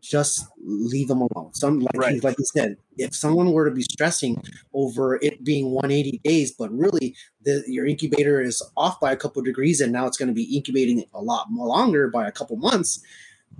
[0.00, 1.52] just leave them alone.
[1.54, 2.24] Some like right.
[2.24, 6.70] like you said, if someone were to be stressing over it being 180 days, but
[6.72, 10.34] really the, your incubator is off by a couple degrees, and now it's going to
[10.34, 13.02] be incubating a lot more longer by a couple months,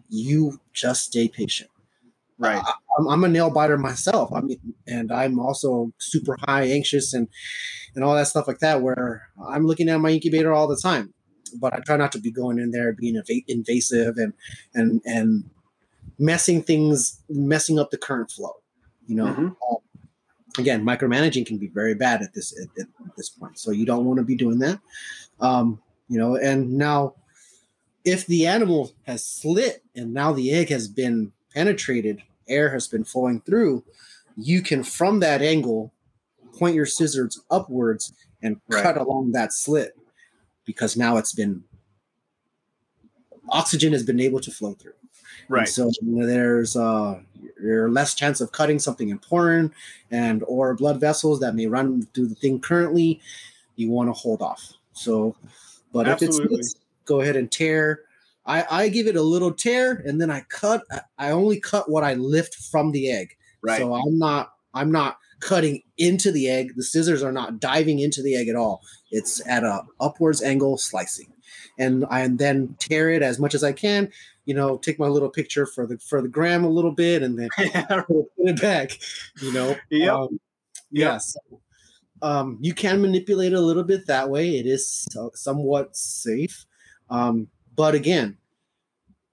[0.08, 1.70] you just stay patient.
[2.38, 2.62] Right.
[2.64, 4.32] I, I'm, I'm a nail biter myself.
[4.32, 7.28] I mean, and I'm also super high anxious and
[7.94, 8.80] and all that stuff like that.
[8.80, 11.12] Where I'm looking at my incubator all the time,
[11.60, 14.32] but I try not to be going in there being invasive and
[14.74, 15.44] and and
[16.20, 18.54] messing things, messing up the current flow.
[19.06, 19.46] You know, mm-hmm.
[19.46, 19.78] um,
[20.58, 23.58] again, micromanaging can be very bad at this at, at, this point.
[23.58, 24.78] So you don't want to be doing that.
[25.40, 27.14] Um, you know, and now
[28.04, 33.04] if the animal has slit and now the egg has been penetrated, air has been
[33.04, 33.84] flowing through,
[34.36, 35.92] you can from that angle
[36.58, 38.82] point your scissors upwards and right.
[38.82, 39.96] cut along that slit
[40.64, 41.64] because now it's been
[43.48, 44.92] oxygen has been able to flow through.
[45.50, 45.62] Right.
[45.62, 47.18] And so there's uh,
[47.60, 49.72] you're less chance of cutting something important
[50.10, 53.20] and or blood vessels that may run through the thing currently.
[53.74, 54.74] You want to hold off.
[54.92, 55.34] So,
[55.92, 56.44] but Absolutely.
[56.44, 58.02] if it's, it's go ahead and tear.
[58.46, 60.82] I, I give it a little tear and then I cut.
[61.18, 63.36] I only cut what I lift from the egg.
[63.60, 63.80] Right.
[63.80, 66.74] So I'm not I'm not cutting into the egg.
[66.76, 68.82] The scissors are not diving into the egg at all.
[69.10, 71.32] It's at a upwards angle slicing.
[71.76, 74.12] And I and then tear it as much as I can
[74.44, 77.38] you know, take my little picture for the for the gram a little bit and
[77.38, 77.48] then
[77.88, 78.98] put it back,
[79.40, 79.76] you know.
[79.90, 80.12] Yep.
[80.12, 80.40] Um,
[80.90, 81.36] yes.
[82.22, 84.58] Um, you can manipulate a little bit that way.
[84.58, 86.66] It is so, somewhat safe.
[87.08, 88.36] Um, but again,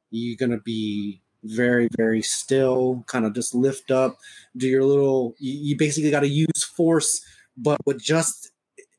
[0.09, 4.17] you're going to be very, very still, kind of just lift up,
[4.55, 7.21] do your little, you, you basically got to use force,
[7.57, 8.51] but with just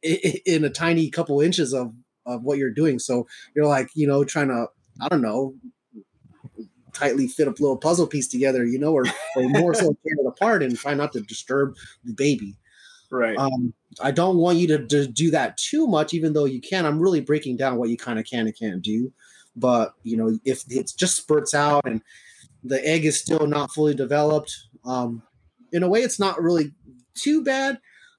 [0.02, 1.92] in a tiny couple inches of,
[2.26, 2.98] of what you're doing.
[2.98, 4.66] So you're like, you know, trying to,
[5.00, 5.54] I don't know,
[6.98, 9.04] tightly fit a little puzzle piece together, you know, or,
[9.36, 12.56] or more so tear it apart and try not to disturb the baby.
[13.10, 13.36] Right.
[13.38, 16.84] Um, I don't want you to, to do that too much, even though you can.
[16.84, 19.12] I'm really breaking down what you kind of can and can't do.
[19.56, 22.02] But, you know, if it just spurts out and
[22.62, 24.54] the egg is still not fully developed,
[24.84, 25.22] um,
[25.72, 26.72] in a way, it's not really
[27.14, 27.78] too bad.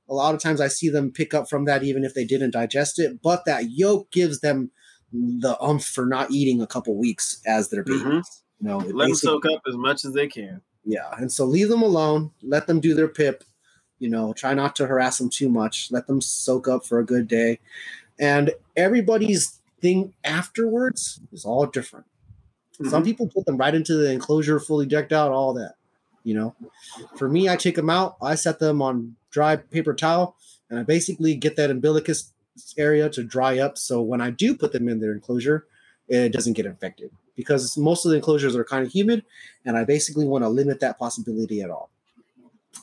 [0.10, 2.52] A lot of times I see them pick up from that even if they didn't
[2.52, 4.72] digest it, but that yolk gives them
[5.12, 8.04] the umph for not eating a couple weeks as their babies.
[8.04, 8.20] Mm-hmm.
[8.62, 10.62] You know, let them soak up as much as they can.
[10.84, 12.32] Yeah, and so leave them alone.
[12.42, 13.44] Let them do their pip.
[14.00, 15.92] You know, try not to harass them too much.
[15.92, 17.60] Let them soak up for a good day,
[18.20, 22.06] and everybody's thing afterwards is all different.
[22.74, 22.90] Mm-hmm.
[22.90, 25.76] Some people put them right into the enclosure, fully decked out, all that.
[26.24, 26.56] You know,
[27.18, 28.18] for me, I take them out.
[28.22, 30.36] I set them on dry paper towel,
[30.70, 32.34] and I basically get that umbilicus
[32.78, 33.78] area to dry up.
[33.78, 35.66] So when I do put them in their enclosure,
[36.10, 39.24] it doesn't get infected because most of the enclosures are kind of humid,
[39.64, 41.90] and I basically want to limit that possibility at all.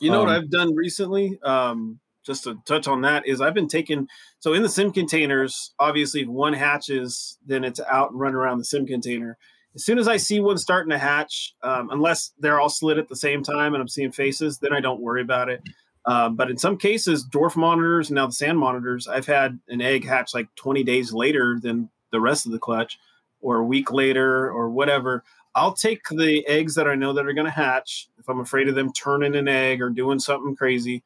[0.01, 1.39] You know um, what I've done recently?
[1.43, 4.07] Um, just to touch on that is I've been taking
[4.39, 5.75] so in the sim containers.
[5.77, 9.37] Obviously, if one hatches, then it's out and run around the sim container.
[9.75, 13.09] As soon as I see one starting to hatch, um, unless they're all slit at
[13.09, 15.61] the same time and I'm seeing faces, then I don't worry about it.
[16.07, 19.81] Um, but in some cases, dwarf monitors and now the sand monitors, I've had an
[19.81, 22.97] egg hatch like 20 days later than the rest of the clutch
[23.41, 25.23] or a week later or whatever,
[25.55, 28.09] I'll take the eggs that I know that are going to hatch.
[28.19, 31.03] If I'm afraid of them turning an egg or doing something crazy,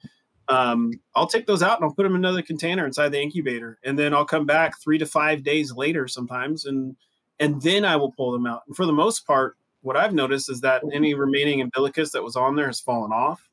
[0.49, 3.79] um, I'll take those out and I'll put them in another container inside the incubator,
[3.83, 6.95] and then I'll come back three to five days later sometimes, and
[7.39, 8.63] and then I will pull them out.
[8.67, 12.35] And for the most part, what I've noticed is that any remaining umbilicus that was
[12.35, 13.49] on there has fallen off.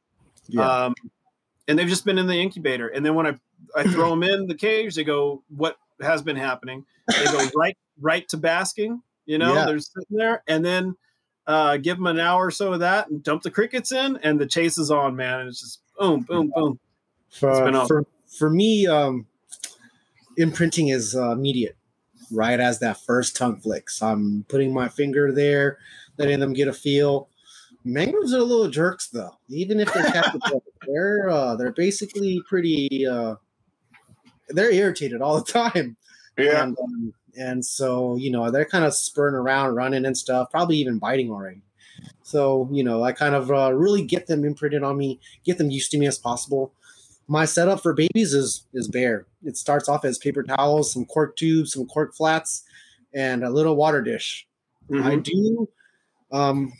[0.48, 0.68] Yeah.
[0.68, 0.94] Um,
[1.68, 2.88] and they've just been in the incubator.
[2.88, 3.38] And then when I
[3.76, 7.76] I throw them in the cage, they go, "What has been happening?" They go right
[8.00, 9.02] right to basking.
[9.26, 9.66] You know, yeah.
[9.66, 10.96] they're sitting there, and then
[11.46, 14.40] uh, give them an hour or so of that, and dump the crickets in, and
[14.40, 15.40] the chase is on, man.
[15.40, 16.78] And it's just boom, boom, boom.
[17.30, 18.06] For for,
[18.38, 19.26] for me, um,
[20.36, 21.76] imprinting is uh, immediate.
[22.30, 25.78] Right as that first tongue flicks, I'm putting my finger there,
[26.18, 27.28] letting them get a feel.
[27.84, 29.38] Mangroves are little jerks, though.
[29.48, 30.42] Even if they're captive,
[30.86, 33.06] they're uh, they're basically pretty.
[33.06, 33.36] Uh,
[34.50, 35.96] they're irritated all the time.
[36.36, 36.64] Yeah.
[36.64, 40.76] And, um, and so you know they're kind of spurring around, running and stuff, probably
[40.76, 41.62] even biting already.
[42.22, 45.70] So you know I kind of uh, really get them imprinted on me, get them
[45.70, 46.72] used to me as possible.
[47.26, 49.26] My setup for babies is is bare.
[49.44, 52.64] It starts off as paper towels, some cork tubes, some cork flats,
[53.14, 54.46] and a little water dish.
[54.90, 55.06] Mm-hmm.
[55.06, 55.68] I do
[56.30, 56.72] um,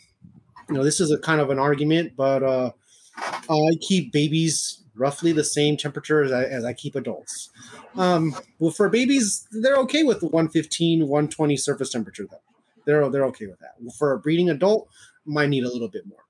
[0.69, 2.71] you know, this is a kind of an argument, but uh,
[3.17, 7.49] I keep babies roughly the same temperature as I, as I keep adults.
[7.95, 12.41] Um, well, for babies, they're okay with the 115, 120 surface temperature, though.
[12.85, 13.75] They're, they're okay with that.
[13.97, 14.89] For a breeding adult,
[15.25, 16.25] might need a little bit more.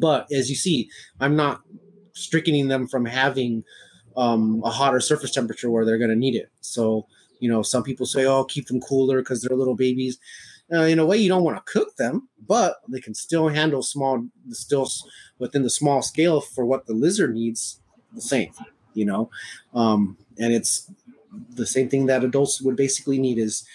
[0.00, 0.88] But as you see,
[1.20, 1.62] I'm not
[2.14, 3.64] strickening them from having
[4.16, 6.50] um, a hotter surface temperature where they're going to need it.
[6.60, 7.06] So,
[7.40, 10.18] you know, some people say, oh, keep them cooler because they're little babies.
[10.72, 13.82] Uh, in a way, you don't want to cook them, but they can still handle
[13.82, 14.88] small, still
[15.38, 17.80] within the small scale for what the lizard needs.
[18.14, 18.52] The same,
[18.94, 19.28] you know,
[19.74, 20.90] um, and it's
[21.50, 23.66] the same thing that adults would basically need is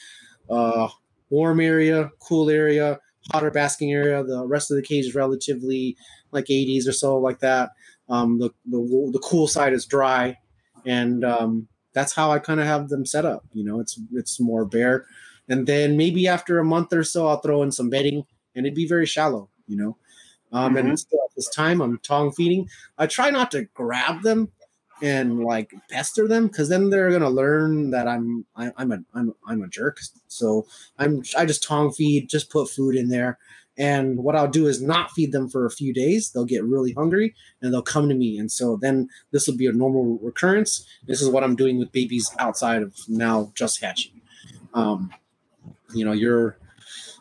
[0.50, 0.88] uh,
[1.30, 3.00] warm area, cool area,
[3.32, 4.24] hotter basking area.
[4.24, 5.98] The rest of the cage is relatively
[6.32, 7.72] like 80s or so, like that.
[8.08, 10.38] Um, the, the the cool side is dry,
[10.86, 13.44] and um, that's how I kind of have them set up.
[13.54, 15.06] You know, it's it's more bare
[15.50, 18.76] and then maybe after a month or so, I'll throw in some bedding, and it'd
[18.76, 19.98] be very shallow, you know.
[20.52, 20.88] Um, mm-hmm.
[20.88, 22.70] And still at this time, I'm tongue feeding.
[22.98, 24.52] I try not to grab them
[25.02, 29.34] and like pester them because then they're gonna learn that I'm I, I'm a I'm
[29.48, 30.00] I'm a jerk.
[30.28, 30.66] So
[30.98, 33.38] I'm I just tongue feed, just put food in there.
[33.78, 36.32] And what I'll do is not feed them for a few days.
[36.32, 38.38] They'll get really hungry and they'll come to me.
[38.38, 40.86] And so then this will be a normal recurrence.
[41.08, 44.20] This is what I'm doing with babies outside of now just hatching.
[44.74, 45.12] Um,
[45.94, 46.58] you know you're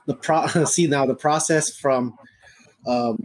[0.07, 2.17] the pro see now the process from
[2.87, 3.19] um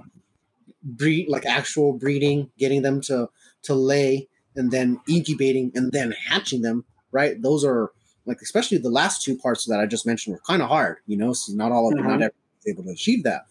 [0.83, 3.29] breed like actual breeding getting them to
[3.61, 7.41] to lay and then incubating and then hatching them right?
[7.41, 7.91] Those are
[8.25, 11.17] like especially the last two parts that i just mentioned were kind of hard you
[11.17, 12.19] know so not all of them mm-hmm.
[12.19, 12.31] not
[12.65, 13.41] able to achieve that.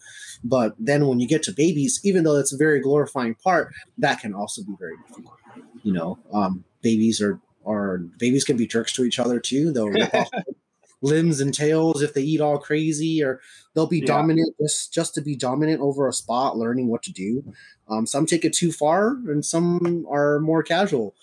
[0.43, 4.19] But then when you get to babies even though it's a very glorifying part that
[4.19, 5.37] can also be very difficult
[5.83, 6.17] you know?
[6.33, 10.29] Um babies are are babies can be jerks to each other too they'll rip off
[11.03, 13.41] limbs and tails if they eat all crazy or
[13.73, 14.05] they'll be yeah.
[14.05, 17.43] dominant just just to be dominant over a spot learning what to do.
[17.89, 21.13] Um, some take it too far and some are more casual.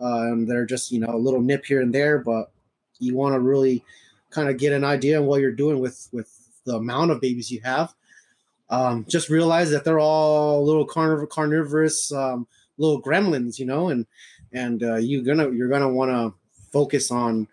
[0.00, 2.50] Uh, and they're just you know a little nip here and there but
[2.98, 3.84] you want to really
[4.30, 6.30] kind of get an idea of what you're doing with with
[6.64, 7.94] the amount of babies you have.
[8.68, 12.48] Um, just realize that they're all little carniv- carnivorous um,
[12.78, 14.06] little gremlins you know and
[14.52, 16.34] and uh, you're gonna you're gonna want to
[16.72, 17.46] focus on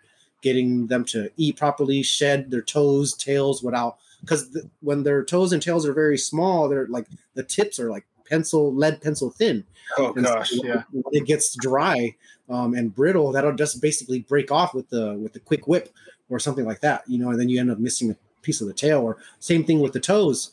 [0.44, 5.52] getting them to eat properly, shed their toes, tails without because the, when their toes
[5.52, 9.64] and tails are very small, they're like the tips are like pencil lead pencil thin.
[9.98, 10.82] Oh and gosh, so yeah.
[10.92, 12.14] When it gets dry
[12.48, 15.88] um, and brittle, that'll just basically break off with the with the quick whip
[16.28, 18.68] or something like that, you know, and then you end up missing a piece of
[18.68, 19.00] the tail.
[19.00, 20.52] Or same thing with the toes.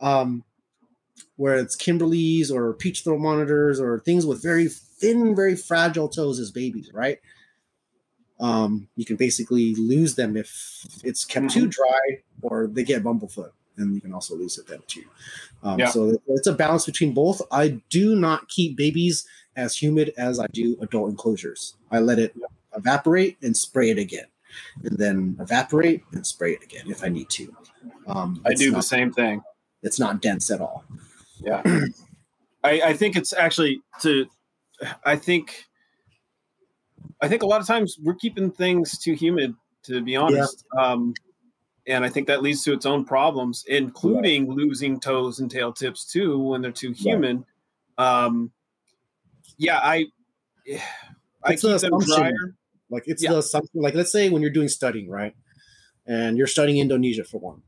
[0.00, 0.44] Um,
[1.36, 6.38] where it's Kimberleys or peach throat monitors or things with very thin, very fragile toes
[6.38, 7.18] as babies, right?
[8.42, 11.60] Um, you can basically lose them if it's kept mm-hmm.
[11.60, 15.04] too dry or they get bumblefoot and you can also lose it then too.
[15.62, 15.88] Um, yeah.
[15.88, 17.40] So it's a balance between both.
[17.50, 21.76] I do not keep babies as humid as I do adult enclosures.
[21.90, 22.34] I let it
[22.76, 24.26] evaporate and spray it again,
[24.82, 27.54] and then evaporate and spray it again if I need to.
[28.06, 29.42] Um, I do not, the same thing.
[29.82, 30.84] It's not dense at all.
[31.40, 31.62] Yeah,
[32.64, 34.26] I, I think it's actually to.
[35.04, 35.66] I think
[37.20, 39.54] I think a lot of times we're keeping things too humid,
[39.84, 40.64] to be honest.
[40.74, 40.82] Yeah.
[40.82, 41.14] Um,
[41.86, 44.56] and I think that leads to its own problems, including right.
[44.56, 47.44] losing toes and tail tips too when they're too humid.
[47.98, 48.24] Right.
[48.24, 48.52] Um,
[49.56, 50.06] yeah, I
[51.44, 52.54] I it's keep them drier.
[52.88, 53.32] Like it's yeah.
[53.32, 55.34] the something like let's say when you're doing studying, right?
[56.06, 57.62] and you're studying Indonesia for one,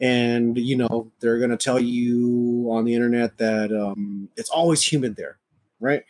[0.00, 4.82] and you know they're going to tell you on the internet that um, it's always
[4.82, 5.38] humid there,
[5.80, 6.04] right?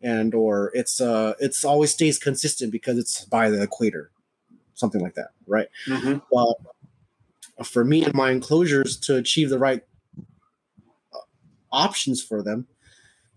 [0.00, 4.10] And or it's uh it's always stays consistent because it's by the equator,
[4.74, 5.68] something like that, right?
[5.86, 6.18] Mm-hmm.
[6.30, 9.82] But for me and my enclosures to achieve the right
[11.12, 11.18] uh,
[11.72, 12.68] options for them,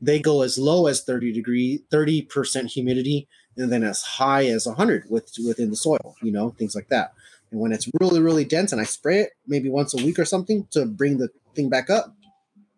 [0.02, 3.28] they go as low as 30 degree 30% humidity
[3.58, 7.14] and then as high as 100 with within the soil you know things like that
[7.52, 10.26] and when it's really really dense and i spray it maybe once a week or
[10.26, 12.16] something to bring the thing back up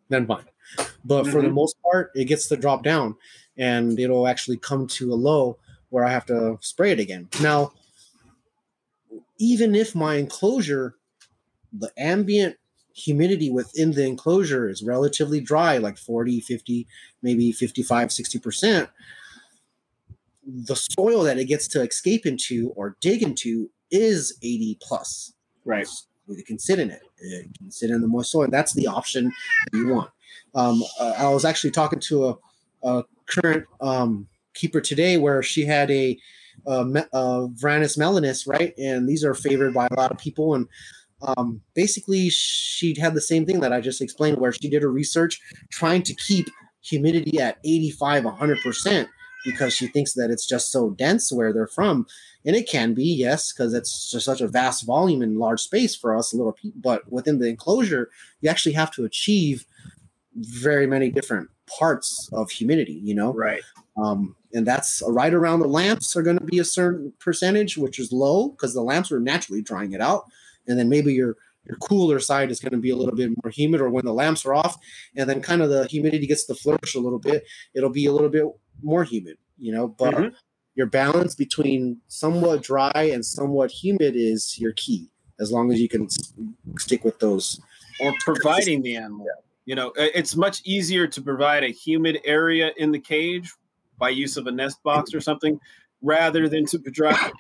[0.09, 0.45] then fine
[1.05, 1.31] but mm-hmm.
[1.31, 1.55] for the mm-hmm.
[1.55, 3.15] most part it gets to drop down
[3.57, 5.57] and it'll actually come to a low
[5.89, 7.29] where i have to spray it again.
[7.41, 7.73] Now
[9.39, 10.95] even if my enclosure
[11.71, 12.55] the ambient
[12.95, 16.87] humidity within the enclosure is relatively dry like 40 50
[17.23, 18.89] maybe 55 60%
[20.45, 25.33] the soil that it gets to escape into or dig into is 80 plus.
[25.65, 25.87] Right.
[26.27, 27.01] It can sit in it.
[27.17, 28.47] It can sit in the moist soil.
[28.49, 29.31] That's the option
[29.71, 30.09] you want.
[30.55, 32.37] Um, uh, i was actually talking to a,
[32.83, 36.17] a current um, keeper today where she had a,
[36.65, 38.73] a Varanus melinus, right?
[38.77, 40.55] And these are favored by a lot of people.
[40.55, 40.67] And
[41.21, 44.91] um, basically she had the same thing that I just explained, where she did her
[44.91, 45.41] research
[45.71, 46.49] trying to keep
[46.81, 49.07] humidity at 85, 100%
[49.45, 52.05] because she thinks that it's just so dense where they're from.
[52.45, 55.95] And it can be, yes, because it's just such a vast volume and large space
[55.95, 56.79] for us little people.
[56.81, 58.09] But within the enclosure,
[58.41, 59.65] you actually have to achieve
[60.35, 63.33] very many different parts of humidity, you know?
[63.33, 63.61] Right.
[63.97, 67.99] Um, and that's right around the lamps are going to be a certain percentage, which
[67.99, 70.25] is low because the lamps are naturally drying it out
[70.67, 73.49] and then maybe your your cooler side is going to be a little bit more
[73.49, 74.77] humid or when the lamps are off
[75.15, 78.11] and then kind of the humidity gets to flourish a little bit it'll be a
[78.11, 78.43] little bit
[78.81, 80.35] more humid you know but mm-hmm.
[80.75, 85.09] your balance between somewhat dry and somewhat humid is your key
[85.39, 86.07] as long as you can
[86.77, 87.61] stick with those
[87.99, 89.27] or providing the animal.
[89.65, 93.51] You know it's much easier to provide a humid area in the cage
[93.97, 95.59] by use of a nest box or something
[96.01, 96.79] rather than to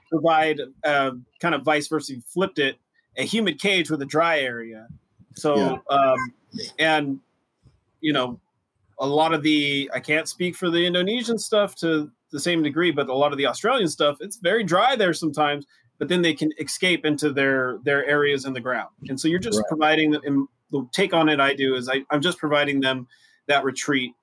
[0.09, 2.77] provide uh, kind of vice versa you flipped it
[3.17, 4.87] a humid cage with a dry area.
[5.35, 5.55] So,
[5.89, 5.95] yeah.
[5.95, 6.33] um,
[6.79, 7.19] and
[8.01, 8.39] you know,
[8.99, 12.91] a lot of the I can't speak for the Indonesian stuff to the same degree,
[12.91, 15.65] but a lot of the Australian stuff, it's very dry there sometimes.
[15.99, 19.39] But then they can escape into their their areas in the ground, and so you're
[19.39, 19.67] just right.
[19.67, 20.47] providing them.
[20.73, 23.07] The take on it I do is I, I'm just providing them
[23.47, 24.13] that retreat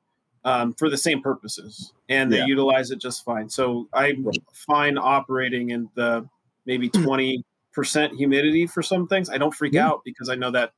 [0.45, 2.47] um, for the same purposes, and they yeah.
[2.47, 3.49] utilize it just fine.
[3.49, 6.29] So I'm fine operating in the
[6.67, 9.87] maybe 20 percent humidity for some things, I don't freak mm-hmm.
[9.87, 10.73] out because I know that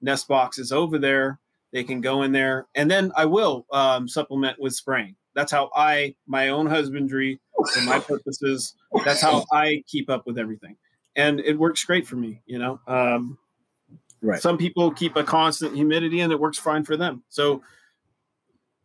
[0.00, 1.38] nest box is over there.
[1.72, 5.16] They can go in there, and then I will um, supplement with spraying.
[5.34, 7.40] That's how I, my own husbandry,
[7.74, 8.74] for my purposes.
[9.04, 10.76] That's how I keep up with everything,
[11.16, 12.40] and it works great for me.
[12.46, 13.36] You know, um,
[14.26, 14.40] right?
[14.40, 17.22] Some people keep a constant humidity, and it works fine for them.
[17.28, 17.62] So,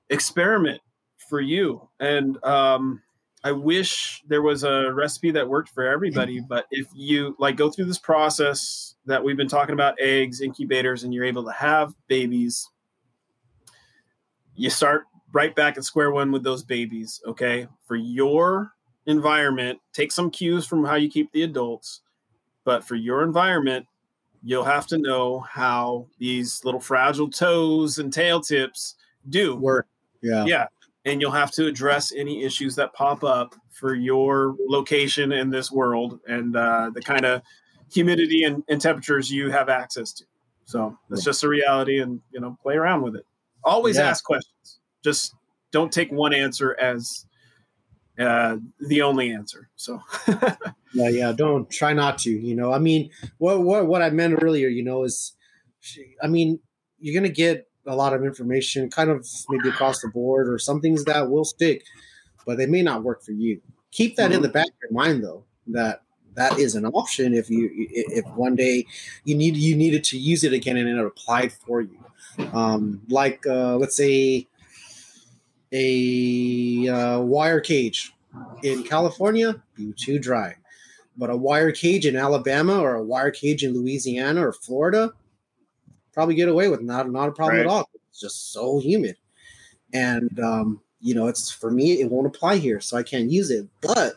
[0.09, 0.81] experiment
[1.29, 3.01] for you, and um,
[3.43, 7.71] I wish there was a recipe that worked for everybody, but if you like go
[7.71, 11.95] through this process that we've been talking about eggs, incubators, and you're able to have
[12.07, 12.69] babies,
[14.55, 17.19] you start right back at square one with those babies.
[17.25, 17.67] Okay.
[17.87, 18.73] For your
[19.07, 22.01] environment, take some cues from how you keep the adults,
[22.63, 23.87] but for your environment,
[24.43, 28.95] you'll have to know how these little fragile toes and tail tips
[29.29, 29.87] do work.
[30.21, 30.45] Yeah.
[30.45, 30.67] Yeah
[31.05, 35.71] and you'll have to address any issues that pop up for your location in this
[35.71, 37.41] world and uh, the kind of
[37.91, 40.25] humidity and, and, temperatures you have access to.
[40.65, 43.25] So it's just a reality, and you know, play around with it.
[43.63, 44.09] Always yeah.
[44.09, 44.79] ask questions.
[45.03, 45.35] Just
[45.71, 47.25] don't take one answer as
[48.17, 49.69] uh, the only answer.
[49.75, 49.99] So
[50.93, 52.31] yeah, yeah, don't try not to.
[52.31, 55.33] You know, I mean, what what what I meant earlier, you know, is,
[56.21, 56.59] I mean,
[56.99, 60.81] you're gonna get a lot of information, kind of maybe across the board, or some
[60.81, 61.83] things that will stick,
[62.45, 63.61] but they may not work for you.
[63.91, 64.35] Keep that mm-hmm.
[64.35, 66.01] in the back of your mind, though, that
[66.35, 68.85] that is an option if you if one day
[69.25, 71.97] you need you needed to use it again and it applied for you.
[72.53, 74.47] Um, like uh, let's say
[75.71, 78.13] a uh, wire cage
[78.63, 80.55] in California, be too dry.
[81.17, 85.11] But a wire cage in Alabama or a wire cage in Louisiana or Florida,
[86.13, 87.65] probably get away with not not a problem right.
[87.65, 87.89] at all.
[88.09, 89.17] It's just so humid,
[89.93, 93.49] and um, you know, it's for me it won't apply here, so I can't use
[93.49, 93.67] it.
[93.81, 94.15] But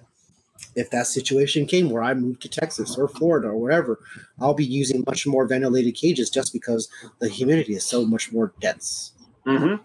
[0.76, 4.00] if that situation came where I moved to Texas or Florida or wherever,
[4.40, 6.88] I'll be using much more ventilated cages just because
[7.18, 9.12] the humidity is so much more dense.
[9.46, 9.84] Mm-hmm.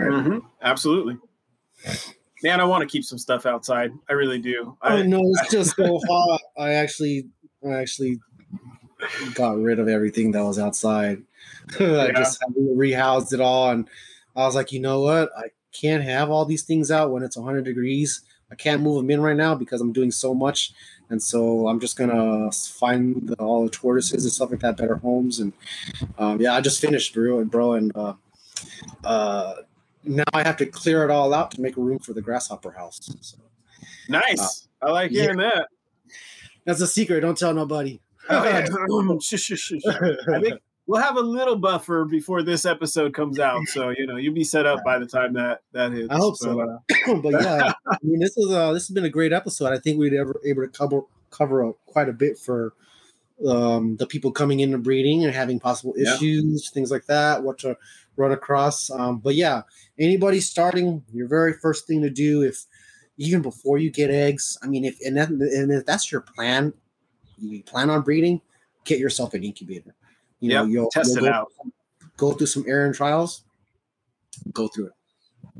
[0.00, 0.10] Right.
[0.10, 0.38] Mm-hmm.
[0.62, 1.18] Absolutely.
[2.42, 3.92] Man, I want to keep some stuff outside.
[4.08, 4.76] I really do.
[4.80, 6.40] I, know it's just so hot.
[6.58, 7.28] I actually
[7.64, 8.20] I actually
[9.34, 11.22] got rid of everything that was outside.
[11.80, 12.12] I yeah.
[12.12, 13.88] just rehoused it all, and
[14.34, 15.30] I was like, you know what?
[15.36, 18.22] I can't have all these things out when it's 100 degrees.
[18.50, 20.72] I can't move them in right now because I'm doing so much,
[21.08, 24.96] and so I'm just gonna find the, all the tortoises and stuff like that, better
[24.96, 25.52] homes, and
[26.18, 28.14] um, yeah, I just finished, bro, and bro, and uh,
[29.04, 29.54] uh,
[30.04, 33.00] now I have to clear it all out to make room for the grasshopper house.
[33.20, 33.38] So,
[34.08, 35.50] nice, uh, I like hearing yeah.
[35.50, 35.68] that.
[36.64, 37.20] That's a secret.
[37.20, 38.00] Don't tell nobody.
[38.28, 38.66] Oh, yeah.
[40.34, 44.16] I think we'll have a little buffer before this episode comes out, so you know
[44.16, 46.08] you'll be set up by the time that that hits.
[46.10, 46.54] I hope so.
[46.54, 46.60] so.
[46.60, 49.72] Uh, but yeah, I mean, this is uh, this has been a great episode.
[49.72, 52.74] I think we'd ever able to cover cover a, quite a bit for
[53.46, 56.74] um, the people coming into breeding and having possible issues, yeah.
[56.74, 57.76] things like that, what to
[58.20, 58.90] run across.
[58.90, 59.62] Um, but yeah,
[59.98, 62.64] anybody starting, your very first thing to do, if
[63.16, 66.72] even before you get eggs, I mean, if and, that, and if that's your plan,
[67.38, 68.40] you plan on breeding,
[68.84, 69.94] get yourself an incubator.
[70.40, 71.52] You know, you'll test you'll it go, out.
[72.16, 73.44] Go through some air and trials.
[74.52, 74.92] Go through it.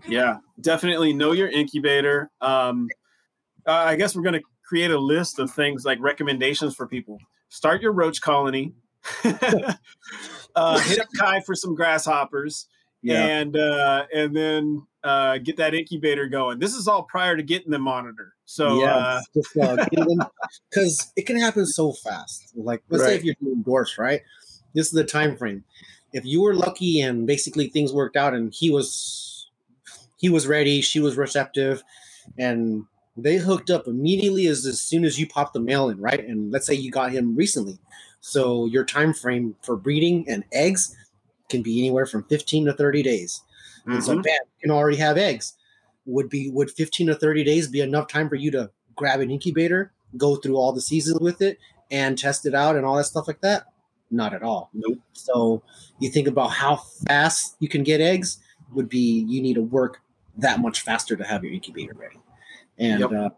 [0.09, 2.31] Yeah, definitely know your incubator.
[2.41, 2.89] Um,
[3.66, 7.19] uh, I guess we're going to create a list of things like recommendations for people.
[7.51, 8.73] Start your roach colony.
[10.56, 12.66] uh, hit up Khai for some grasshoppers,
[13.02, 13.24] yeah.
[13.24, 16.59] and uh, and then uh, get that incubator going.
[16.59, 18.35] This is all prior to getting the monitor.
[18.44, 22.52] So yeah, because uh, it can happen so fast.
[22.56, 23.10] Like let's right.
[23.10, 24.22] say if you're doing dwarfs, right?
[24.74, 25.64] This is the time frame.
[26.12, 29.51] If you were lucky and basically things worked out, and he was
[30.16, 31.82] he was ready, she was receptive,
[32.39, 32.85] and
[33.16, 36.24] they hooked up immediately as, as soon as you popped the mail in, right?
[36.24, 37.78] And let's say you got him recently.
[38.21, 40.97] So your time frame for breeding and eggs
[41.49, 43.43] can be anywhere from 15 to 30 days.
[43.81, 43.93] Mm-hmm.
[43.93, 45.55] And so bam, you can already have eggs.
[46.07, 49.31] Would be would 15 to 30 days be enough time for you to grab an
[49.31, 51.59] incubator, go through all the seasons with it,
[51.91, 53.67] and test it out and all that stuff like that?
[54.11, 54.71] Not at all.
[54.73, 54.99] Nope.
[55.13, 55.63] So
[55.99, 58.39] you think about how fast you can get eggs
[58.73, 60.01] would be you need to work
[60.39, 62.19] that much faster to have your incubator ready.
[62.79, 63.13] And yep.
[63.13, 63.31] uh,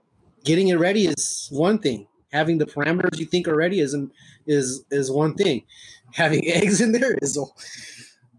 [0.45, 2.07] getting it ready is one thing.
[2.33, 3.97] Having the parameters you think already is
[4.47, 5.63] is is one thing.
[6.13, 7.43] Having eggs in there is a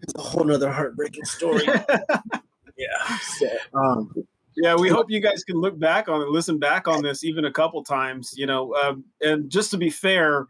[0.02, 1.66] is a whole nother heartbreaking story.
[2.78, 3.18] yeah.
[3.38, 4.14] So, um,
[4.56, 7.46] yeah, we hope you guys can look back on it, listen back on this even
[7.46, 8.34] a couple times.
[8.36, 10.48] You know, um, and just to be fair,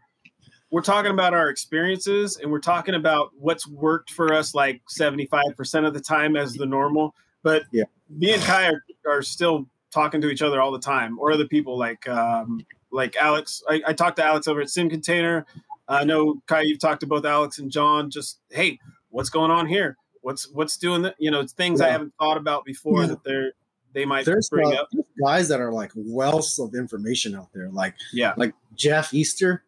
[0.70, 5.86] we're talking about our experiences and we're talking about what's worked for us like 75%
[5.86, 7.14] of the time as the normal.
[7.42, 7.84] But yeah.
[8.10, 11.46] me and Khai are, are still talking to each other all the time, or other
[11.46, 13.62] people like um, like Alex.
[13.68, 15.44] I, I talked to Alex over at Sim Container.
[15.88, 18.10] I know Khai, you've talked to both Alex and John.
[18.10, 18.78] Just hey,
[19.10, 19.96] what's going on here?
[20.22, 21.16] What's what's doing that?
[21.18, 21.86] You know, things yeah.
[21.86, 23.08] I haven't thought about before yeah.
[23.08, 23.52] that they're
[23.92, 24.88] they might there's bring uh, up.
[25.22, 27.68] guys that are like wealth of information out there.
[27.70, 29.64] Like yeah, like Jeff Easter.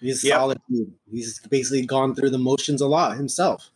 [0.00, 0.36] He's yep.
[0.36, 0.60] solid.
[1.10, 3.70] He's basically gone through the motions a lot himself.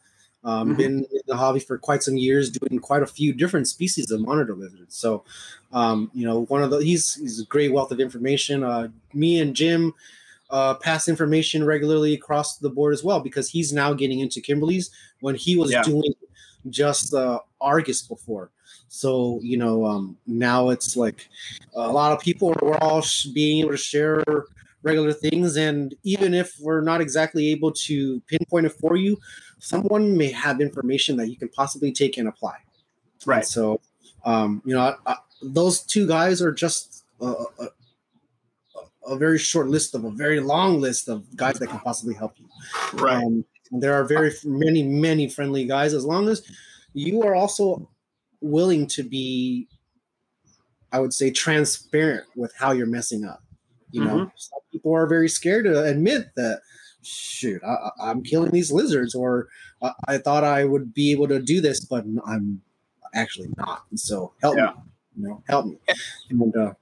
[0.45, 0.77] Um, mm-hmm.
[0.77, 4.21] Been in the hobby for quite some years, doing quite a few different species of
[4.21, 4.97] monitor lizards.
[4.97, 5.25] So,
[5.73, 8.65] um, you know, one of the he's he's a great wealth of information.
[8.65, 9.95] Uh, me and Jim
[10.51, 14.91] uh, pass information regularly across the board as well because he's now getting into Kimberley's
[15.21, 15.83] when he was yeah.
[15.83, 16.13] doing
[16.69, 18.51] just uh, Argus before.
[18.89, 21.29] So you know, um, now it's like
[21.75, 23.03] a lot of people are all
[23.33, 24.23] being able to share
[24.83, 29.17] regular things, and even if we're not exactly able to pinpoint it for you,
[29.63, 32.57] someone may have information that you can possibly take and apply.
[33.25, 33.39] Right.
[33.39, 33.81] And so,
[34.25, 37.69] um, you know, I, I, those two guys are just a, a,
[39.07, 42.35] a, very short list of a very long list of guys that can possibly help
[42.39, 42.47] you.
[42.95, 43.23] Right.
[43.23, 46.43] Um, there are very many, many friendly guys as long as
[46.93, 47.89] you are also
[48.41, 49.69] willing to be,
[50.91, 53.45] I would say, transparent with how you're messing up.
[53.93, 54.37] You know, mm-hmm.
[54.37, 56.63] some people are very scared to admit that
[57.03, 59.49] shoot, I, am killing these lizards, or
[59.83, 62.63] I, I, thought I would be able to do this, but I'm
[63.15, 63.85] actually not.
[63.95, 64.67] So help yeah.
[64.67, 64.73] me,
[65.17, 65.79] you know, help me.
[66.31, 66.75] And, uh,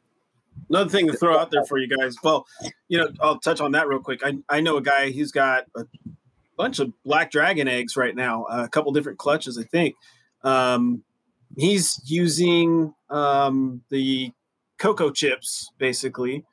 [0.68, 2.14] Another thing to throw out there for you guys.
[2.22, 2.46] Well,
[2.88, 4.20] you know, I'll touch on that real quick.
[4.24, 5.10] I, I know a guy.
[5.10, 5.84] He's got a
[6.56, 8.44] bunch of black dragon eggs right now.
[8.44, 9.96] Uh, a couple different clutches, I think.
[10.44, 11.02] Um,
[11.56, 14.32] he's using um, the
[14.78, 16.44] cocoa chips basically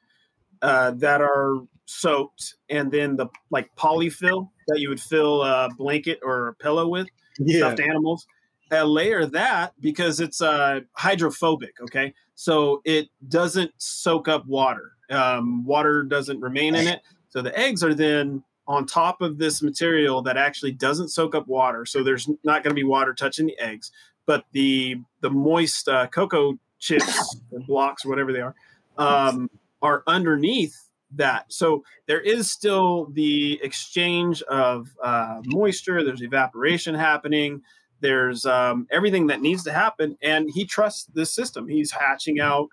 [0.61, 6.19] uh, that are soaked and then the like polyfill that you would fill a blanket
[6.23, 7.07] or a pillow with
[7.39, 7.59] yeah.
[7.59, 8.27] stuffed animals.
[8.69, 12.13] Uh, layer that because it's uh, hydrophobic okay?
[12.35, 14.91] So it doesn't soak up water.
[15.09, 17.01] Um, water doesn't remain in it.
[17.29, 21.47] So the eggs are then on top of this material that actually doesn't soak up
[21.47, 21.85] water.
[21.85, 23.91] So there's not going to be water touching the eggs
[24.27, 28.53] but the the moist uh, cocoa chips or blocks or whatever they are
[28.99, 29.49] um,
[29.81, 31.51] are underneath that.
[31.51, 36.03] So there is still the exchange of uh, moisture.
[36.03, 37.61] There's evaporation happening.
[37.99, 41.67] There's um, everything that needs to happen, and he trusts this system.
[41.67, 42.69] He's hatching out.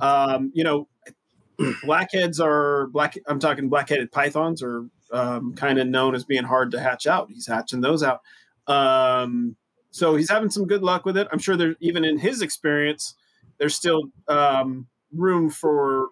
[0.00, 0.88] Um, you know,
[1.84, 3.16] blackheads are black.
[3.26, 7.30] I'm talking black-headed pythons are um, kind of known as being hard to hatch out.
[7.30, 8.20] He's hatching those out.
[8.66, 9.56] Um,
[9.90, 11.28] so he's having some good luck with it.
[11.32, 13.14] I'm sure there, even in his experience,
[13.58, 16.08] there's still um, room for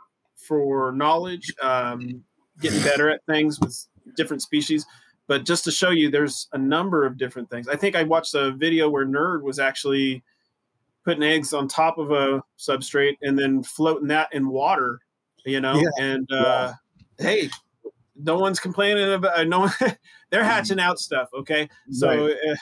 [0.46, 2.22] for knowledge, um,
[2.60, 4.86] getting better at things with different species.
[5.26, 7.66] But just to show you, there's a number of different things.
[7.68, 10.22] I think I watched a video where Nerd was actually
[11.04, 15.00] putting eggs on top of a substrate and then floating that in water,
[15.46, 15.76] you know.
[15.76, 15.88] Yeah.
[15.98, 16.72] And uh,
[17.18, 17.26] yeah.
[17.26, 17.50] hey,
[18.16, 19.38] no one's complaining about.
[19.38, 19.72] Uh, no, one,
[20.30, 21.28] they're hatching out stuff.
[21.34, 22.26] Okay, so.
[22.26, 22.36] Right.
[22.50, 22.56] Uh,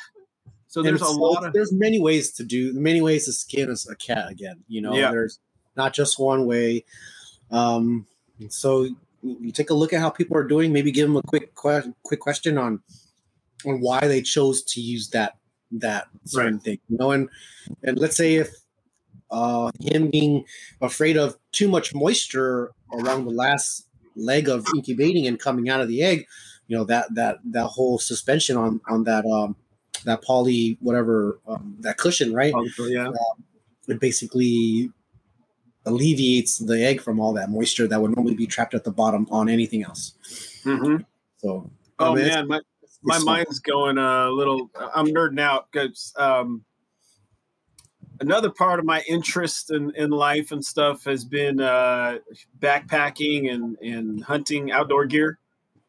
[0.68, 3.96] so there's a lot of there's many ways to do many ways to skin a
[3.96, 4.64] cat again.
[4.68, 5.10] You know, yeah.
[5.10, 5.38] there's
[5.76, 6.86] not just one way.
[7.52, 8.06] Um,
[8.48, 8.88] so
[9.22, 10.72] you take a look at how people are doing.
[10.72, 12.80] Maybe give them a quick que- quick question on
[13.66, 15.36] on why they chose to use that
[15.70, 16.62] that certain right.
[16.62, 16.78] thing.
[16.88, 17.28] You know, and
[17.82, 18.50] and let's say if
[19.30, 20.44] uh, him being
[20.80, 25.88] afraid of too much moisture along the last leg of incubating and coming out of
[25.88, 26.26] the egg,
[26.66, 29.56] you know that that that whole suspension on on that um
[30.04, 32.54] that poly whatever um, that cushion, right?
[32.78, 33.08] yeah.
[33.08, 33.34] Uh,
[33.88, 34.90] it basically
[35.84, 39.26] alleviates the egg from all that moisture that would normally be trapped at the bottom
[39.30, 40.14] on anything else.
[40.64, 41.02] Mm-hmm.
[41.38, 42.60] So, oh I mean, man, my
[43.02, 44.70] my mind's going a little.
[44.94, 46.64] I'm nerding out because um,
[48.20, 52.18] another part of my interest in, in life and stuff has been uh,
[52.60, 55.38] backpacking and and hunting outdoor gear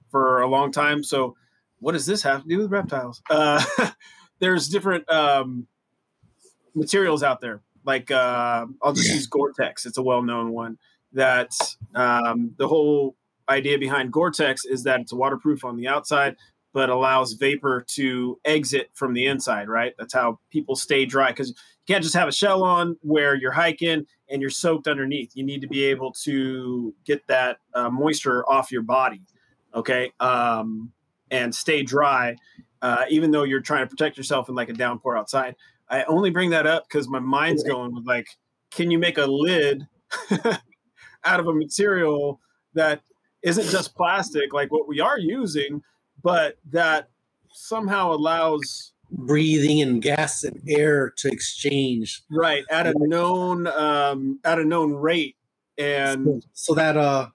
[0.09, 1.03] for a long time.
[1.03, 1.35] So,
[1.79, 3.21] what does this have to do with reptiles?
[3.29, 3.63] Uh,
[4.39, 5.67] there's different um,
[6.73, 9.85] materials out there like uh, I'll just use Gore-Tex.
[9.85, 10.77] It's a well-known one.
[11.11, 11.51] That
[11.93, 13.15] um, the whole
[13.49, 16.35] idea behind Gore-Tex is that it's waterproof on the outside,
[16.73, 19.69] but allows vapor to exit from the inside.
[19.69, 19.93] Right.
[19.97, 21.55] That's how people stay dry because you
[21.87, 25.31] can't just have a shell on where you're hiking and you're soaked underneath.
[25.35, 29.21] You need to be able to get that uh, moisture off your body.
[29.75, 30.11] Okay.
[30.19, 30.91] Um,
[31.29, 32.35] and stay dry,
[32.81, 35.55] uh, even though you're trying to protect yourself in like a downpour outside.
[35.93, 38.27] I only bring that up because my mind's going with like,
[38.71, 39.87] can you make a lid
[41.23, 42.39] out of a material
[42.73, 43.01] that
[43.43, 45.83] isn't just plastic, like what we are using,
[46.23, 47.09] but that
[47.51, 52.23] somehow allows breathing and gas and air to exchange.
[52.31, 55.35] Right at a known um at a known rate
[55.77, 57.27] and so, so that uh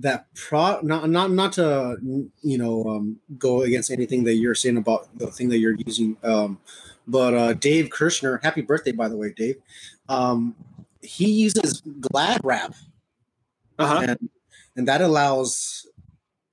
[0.00, 1.96] that pro not not not to
[2.42, 6.16] you know um go against anything that you're saying about the thing that you're using
[6.24, 6.58] um
[7.08, 9.56] but uh, Dave Kirshner, happy birthday, by the way, Dave.
[10.08, 10.54] Um,
[11.02, 12.74] he uses Glad Wrap,
[13.78, 14.06] uh-huh.
[14.08, 14.28] and,
[14.76, 15.86] and that allows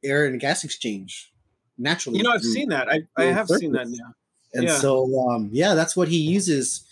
[0.04, 1.34] air and gas exchange
[1.78, 2.18] naturally.
[2.18, 2.90] You know, I've seen that.
[2.90, 3.60] I, I have surface.
[3.60, 4.14] seen that now.
[4.54, 4.78] And yeah.
[4.78, 6.86] so, um, yeah, that's what he uses.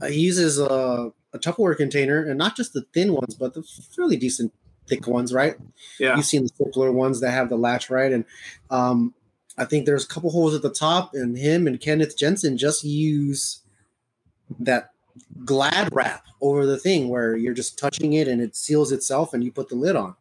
[0.00, 3.64] Uh, he uses a, a Tupperware container, and not just the thin ones, but the
[3.94, 4.52] fairly decent
[4.86, 5.56] thick ones, right?
[5.98, 6.16] Yeah.
[6.16, 8.12] You've seen the circular ones that have the latch, right?
[8.12, 8.24] And
[8.70, 9.14] um,
[9.60, 12.82] I think there's a couple holes at the top, and him and Kenneth Jensen just
[12.82, 13.60] use
[14.58, 14.90] that
[15.44, 19.44] glad wrap over the thing where you're just touching it and it seals itself and
[19.44, 20.16] you put the lid on.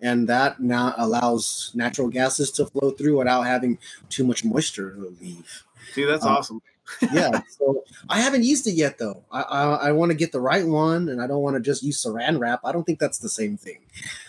[0.00, 3.78] And that now allows natural gases to flow through without having
[4.10, 5.64] too much moisture leave.
[5.92, 6.60] See, that's um, awesome
[7.12, 7.40] yeah.
[7.48, 9.24] So I haven't used it yet though.
[9.30, 11.82] I I, I want to get the right one, and I don't want to just
[11.82, 12.60] use Saran wrap.
[12.64, 13.78] I don't think that's the same thing.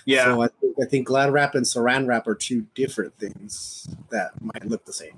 [0.05, 0.25] Yeah.
[0.25, 4.31] So I think, I think Glad wrap and Saran wrap are two different things that
[4.41, 5.17] might look the same.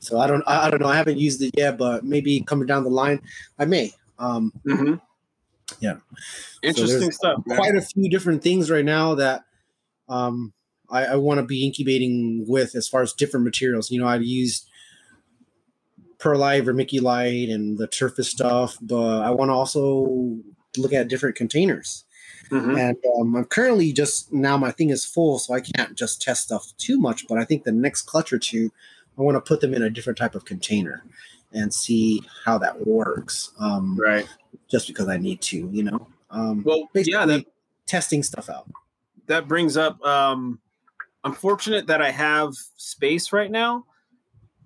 [0.00, 0.88] So I don't I, I don't know.
[0.88, 3.22] I haven't used it yet, but maybe coming down the line,
[3.58, 3.92] I may.
[4.18, 4.94] Um, mm-hmm.
[5.80, 5.96] Yeah.
[6.62, 7.46] Interesting so stuff.
[7.46, 7.58] Man.
[7.58, 9.44] Quite a few different things right now that
[10.08, 10.52] um,
[10.88, 13.90] I, I want to be incubating with as far as different materials.
[13.90, 14.68] You know, I've used
[16.18, 20.38] perlite, vermiculite, and the surface stuff, but I want to also
[20.76, 22.04] look at different containers.
[22.50, 22.78] Mm-hmm.
[22.78, 26.44] And um, I'm currently just now my thing is full, so I can't just test
[26.44, 27.26] stuff too much.
[27.26, 28.70] But I think the next clutch or two,
[29.18, 31.02] I want to put them in a different type of container
[31.52, 33.52] and see how that works.
[33.58, 34.28] Um, right.
[34.68, 36.06] Just because I need to, you know.
[36.30, 37.46] Um, well, yeah, that,
[37.86, 38.68] testing stuff out.
[39.26, 40.04] That brings up.
[40.04, 40.60] Um,
[41.24, 43.86] I'm fortunate that I have space right now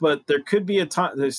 [0.01, 1.13] but there could be a time.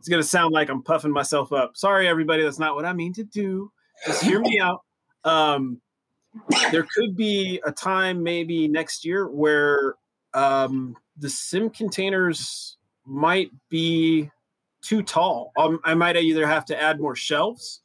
[0.00, 1.76] It's going to sound like I'm puffing myself up.
[1.76, 2.42] Sorry, everybody.
[2.42, 3.70] That's not what I mean to do.
[4.06, 4.80] Just hear me out.
[5.24, 5.82] Um,
[6.72, 9.96] there could be a time, maybe next year, where
[10.32, 14.30] um, the sim containers might be
[14.80, 15.52] too tall.
[15.58, 17.82] Um, I might either have to add more shelves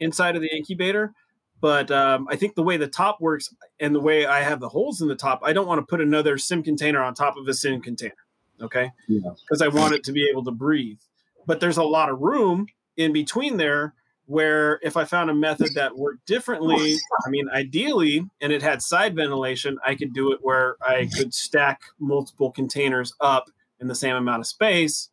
[0.00, 1.14] inside of the incubator,
[1.62, 4.68] But um, I think the way the top works and the way I have the
[4.68, 7.48] holes in the top, I don't want to put another sim container on top of
[7.48, 8.12] a sim container.
[8.60, 8.90] Okay.
[9.08, 9.66] Because yeah.
[9.66, 10.98] I want it to be able to breathe.
[11.46, 12.66] But there's a lot of room
[12.96, 13.94] in between there
[14.26, 18.80] where if I found a method that worked differently, I mean, ideally, and it had
[18.80, 23.50] side ventilation, I could do it where I could stack multiple containers up
[23.80, 25.10] in the same amount of space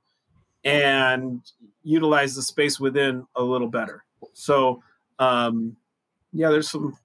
[0.63, 1.41] and
[1.83, 4.05] utilize the space within a little better.
[4.33, 4.81] So,
[5.19, 5.75] um,
[6.31, 6.97] yeah, there's some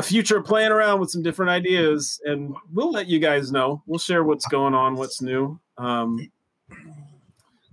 [0.00, 3.82] a future playing around with some different ideas, and we'll let you guys know.
[3.86, 5.60] We'll share what's going on, what's new.
[5.76, 6.32] Um,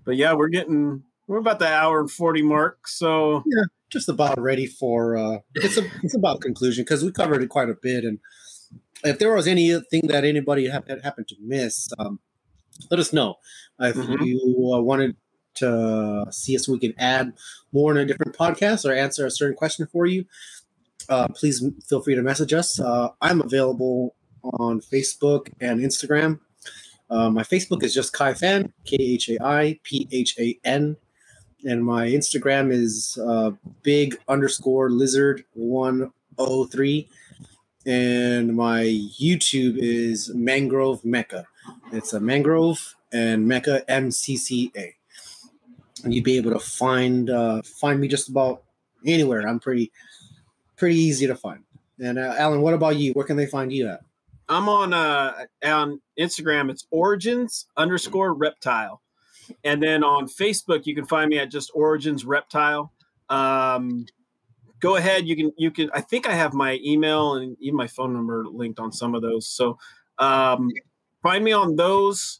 [0.03, 4.39] but yeah, we're getting we're about the hour and forty mark, so yeah, just about
[4.39, 8.03] ready for uh, it's a it's about conclusion because we covered it quite a bit,
[8.03, 8.19] and
[9.05, 12.19] if there was anything that anybody ha- happened to miss, um,
[12.91, 13.35] let us know.
[13.79, 14.23] If mm-hmm.
[14.23, 15.15] you uh, wanted
[15.55, 17.33] to see us, we can add
[17.71, 20.25] more in a different podcast or answer a certain question for you,
[21.09, 22.79] uh, please feel free to message us.
[22.79, 26.39] Uh, I'm available on Facebook and Instagram.
[27.09, 30.97] Uh, my Facebook is just Khai Phan, K H A I P H A N.
[31.65, 33.51] And my Instagram is uh,
[33.81, 37.09] big underscore lizard 103.
[37.85, 41.47] And my YouTube is Mangrove Mecca.
[41.93, 44.93] It's a mangrove and Mecca M C C A.
[46.03, 48.63] And you'd be able to find uh, find me just about
[49.05, 49.47] anywhere.
[49.47, 49.91] I'm pretty
[50.77, 51.63] pretty easy to find.
[51.99, 53.13] And uh, Alan, what about you?
[53.13, 54.01] Where can they find you at?
[54.49, 56.69] I'm on uh, on Instagram.
[56.69, 59.01] It's origins underscore reptile,
[59.63, 62.93] and then on Facebook you can find me at just origins reptile.
[63.29, 64.05] Um,
[64.79, 65.27] go ahead.
[65.27, 65.89] You can you can.
[65.93, 69.21] I think I have my email and even my phone number linked on some of
[69.21, 69.47] those.
[69.47, 69.77] So
[70.17, 70.71] um,
[71.21, 72.39] find me on those.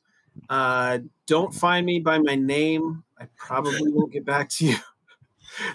[0.49, 3.03] Uh, don't find me by my name.
[3.19, 4.77] I probably won't get back to you.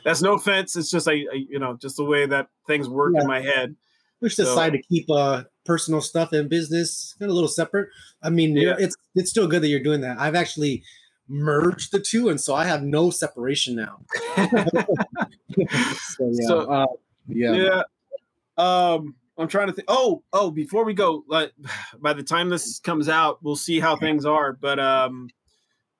[0.04, 0.76] That's no offense.
[0.76, 3.22] It's just I, I, you know, just the way that things work yeah.
[3.22, 3.76] in my head.
[4.20, 7.48] We should so, decide to keep uh personal stuff and business kind of a little
[7.48, 7.88] separate.
[8.22, 8.76] I mean, yeah.
[8.78, 10.18] it's it's still good that you're doing that.
[10.18, 10.82] I've actually
[11.28, 13.98] merged the two, and so I have no separation now.
[14.36, 16.86] so yeah, so, uh,
[17.28, 17.52] yeah.
[17.52, 17.82] yeah.
[18.58, 19.86] Um, I'm trying to think.
[19.88, 21.52] Oh, oh, before we go, like
[22.00, 24.52] by the time this comes out, we'll see how things are.
[24.52, 25.28] But um,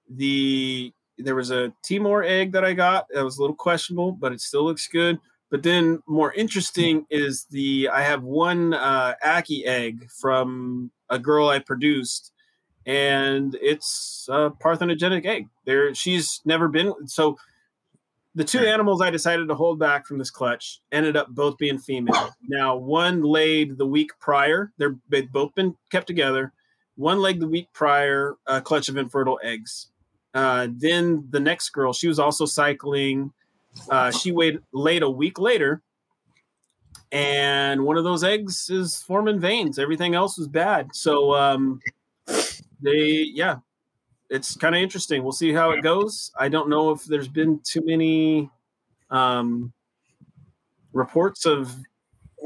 [0.09, 4.33] the there was a Timor egg that I got that was a little questionable, but
[4.33, 5.19] it still looks good.
[5.51, 11.49] But then more interesting is the I have one uh, Ackie egg from a girl
[11.49, 12.33] I produced,
[12.87, 15.49] and it's a parthenogenic egg.
[15.67, 17.37] There, she's never been so.
[18.35, 21.79] The two animals I decided to hold back from this clutch ended up both being
[21.79, 22.31] female.
[22.49, 24.73] Now, one laid the week prior.
[24.79, 26.55] They're they've both been kept together.
[26.97, 29.92] One laid the week prior a clutch of infertile eggs
[30.35, 33.33] uh, then the next girl, she was also cycling.
[33.89, 35.83] Uh, she weighed laid a week later,
[37.11, 39.79] and one of those eggs is forming veins.
[39.79, 40.95] Everything else was bad.
[40.95, 41.81] So um,
[42.81, 43.57] they, yeah,
[44.31, 45.23] it's kind of interesting.
[45.23, 46.31] We'll see how it goes.
[46.39, 48.51] I don't know if there's been too many
[49.11, 49.73] um,
[50.93, 51.75] reports of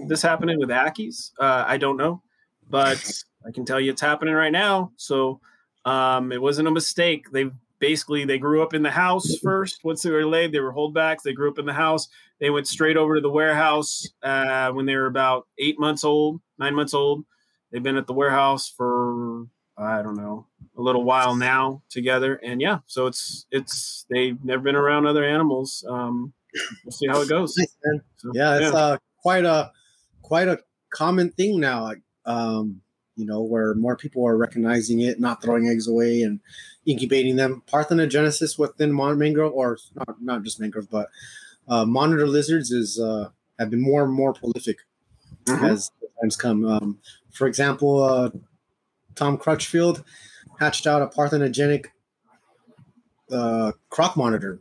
[0.06, 1.30] this happening with Ackies.
[1.38, 2.22] Uh, I don't know,
[2.68, 4.90] but I can tell you it's happening right now.
[4.96, 5.40] So
[5.84, 7.30] um, it wasn't a mistake.
[7.30, 9.84] They've basically they grew up in the house first.
[9.84, 11.22] Once they were laid, they were holdbacks.
[11.22, 12.08] They grew up in the house.
[12.40, 16.40] They went straight over to the warehouse uh, when they were about eight months old,
[16.58, 17.24] nine months old.
[17.70, 19.46] They've been at the warehouse for
[19.78, 20.46] I don't know
[20.76, 25.24] a little while now together, and yeah, so it's it's they've never been around other
[25.24, 25.84] animals.
[25.88, 26.32] Um,
[26.84, 27.54] we'll see how it goes.
[27.54, 28.78] so, yeah, it's yeah.
[28.78, 29.72] Uh, quite a
[30.22, 31.92] quite a common thing now.
[32.24, 32.80] Um,
[33.16, 36.40] you know, where more people are recognizing it, not throwing eggs away, and
[36.86, 37.62] incubating them.
[37.66, 41.08] Parthenogenesis within mangrove, or not, not just mangrove, but
[41.68, 44.78] uh, monitor lizards is uh, have been more and more prolific
[45.46, 45.64] mm-hmm.
[45.64, 45.90] as
[46.20, 46.64] times come.
[46.64, 46.98] Um,
[47.32, 48.30] for example, uh,
[49.14, 50.04] Tom Crutchfield
[50.58, 51.86] hatched out a parthenogenic
[53.30, 54.60] uh, croc monitor.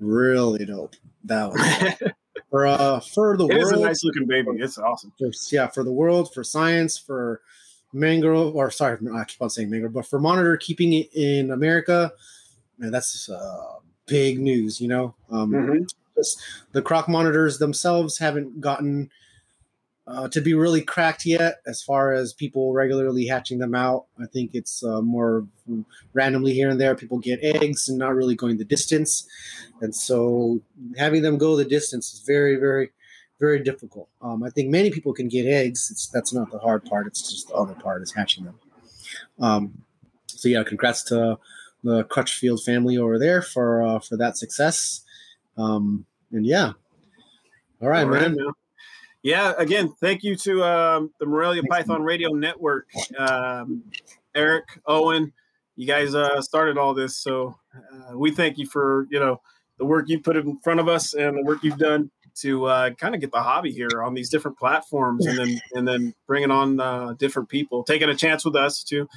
[0.00, 0.96] Really dope.
[1.24, 2.12] That was
[2.50, 3.72] for uh for the it world.
[3.72, 4.50] It's a nice looking baby.
[4.58, 5.12] It's awesome.
[5.18, 7.42] For, yeah, for the world, for science, for
[7.92, 12.12] mangrove, or sorry, I keep on saying mangrove, but for monitor keeping it in America,
[12.78, 14.80] man, that's uh, big news.
[14.80, 16.22] You know, um, mm-hmm.
[16.72, 19.10] the croc monitors themselves haven't gotten
[20.06, 24.06] uh, to be really cracked yet, as far as people regularly hatching them out.
[24.18, 25.46] I think it's uh, more
[26.14, 26.94] randomly here and there.
[26.94, 29.28] People get eggs and not really going the distance,
[29.80, 30.60] and so
[30.96, 32.90] having them go the distance is very, very
[33.38, 34.08] very difficult.
[34.20, 35.90] Um, I think many people can get eggs.
[35.90, 37.06] It's, that's not the hard part.
[37.06, 38.58] It's just the other part is hatching them.
[39.40, 39.82] Um,
[40.26, 41.38] so yeah, congrats to
[41.84, 45.02] the Crutchfield family over there for uh, for that success.
[45.56, 46.72] Um, and yeah,
[47.80, 48.36] All right, All man.
[48.36, 48.52] Man.
[49.22, 52.06] Yeah, again, thank you to um, the Morelia Thanks, Python man.
[52.06, 52.88] Radio Network,
[53.18, 53.82] um,
[54.34, 55.32] Eric, Owen.
[55.76, 59.40] You guys uh, started all this, so uh, we thank you for you know
[59.78, 62.10] the work you put in front of us and the work you've done
[62.40, 65.86] to uh, kind of get the hobby here on these different platforms, and then and
[65.86, 69.08] then bringing on uh, different people, taking a chance with us too,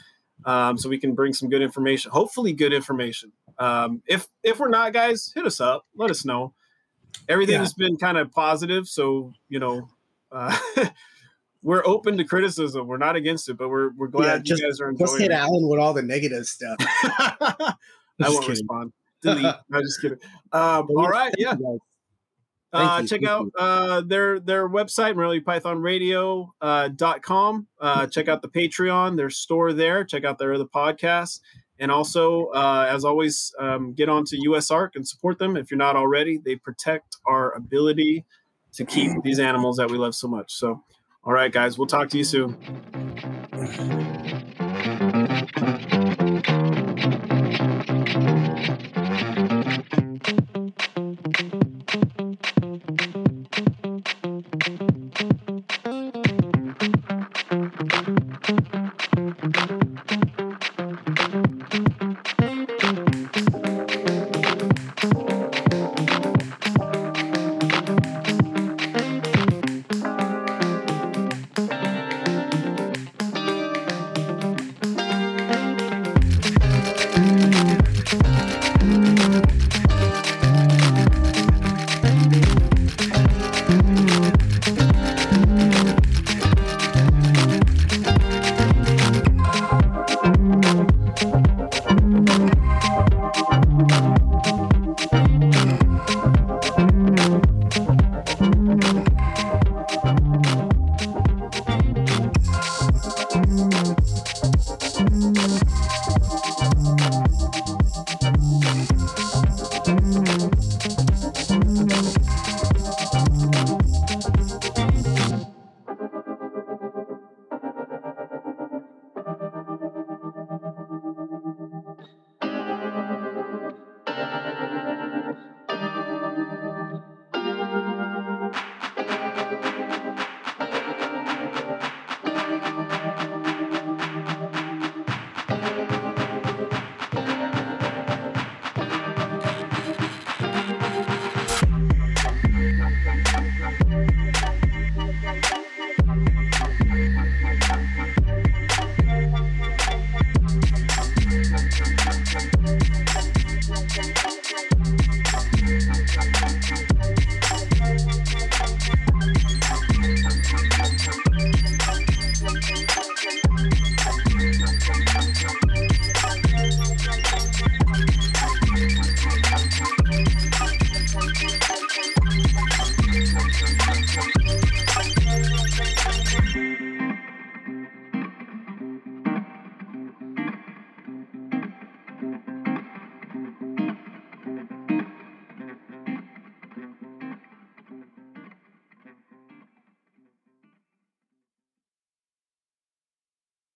[0.45, 2.11] um, so we can bring some good information.
[2.11, 3.31] Hopefully, good information.
[3.59, 5.85] Um, if if we're not, guys, hit us up.
[5.95, 6.53] Let us know.
[7.27, 7.59] Everything yeah.
[7.59, 9.89] has been kind of positive, so you know.
[10.31, 10.57] Uh,
[11.63, 12.87] we're open to criticism.
[12.87, 15.07] We're not against it, but we're we're glad yeah, just, you guys are enjoying.
[15.07, 15.35] Just hit it.
[15.35, 16.77] Alan with all the negative stuff.
[16.79, 17.75] I
[18.19, 18.49] won't kidding.
[18.49, 18.93] respond.
[19.21, 19.43] Delete.
[19.69, 20.17] no, just kidding.
[20.51, 21.55] Um, all right, yeah.
[22.73, 27.67] Uh, check out uh, their their website moreliapythonradio.com.
[27.79, 30.05] Uh, uh, check out the Patreon, their store there.
[30.05, 31.41] Check out their other podcasts,
[31.79, 35.97] and also uh, as always, um, get onto USARK and support them if you're not
[35.97, 36.37] already.
[36.37, 38.23] They protect our ability
[38.73, 40.53] to keep these animals that we love so much.
[40.53, 40.81] So,
[41.25, 42.57] all right, guys, we'll talk to you soon.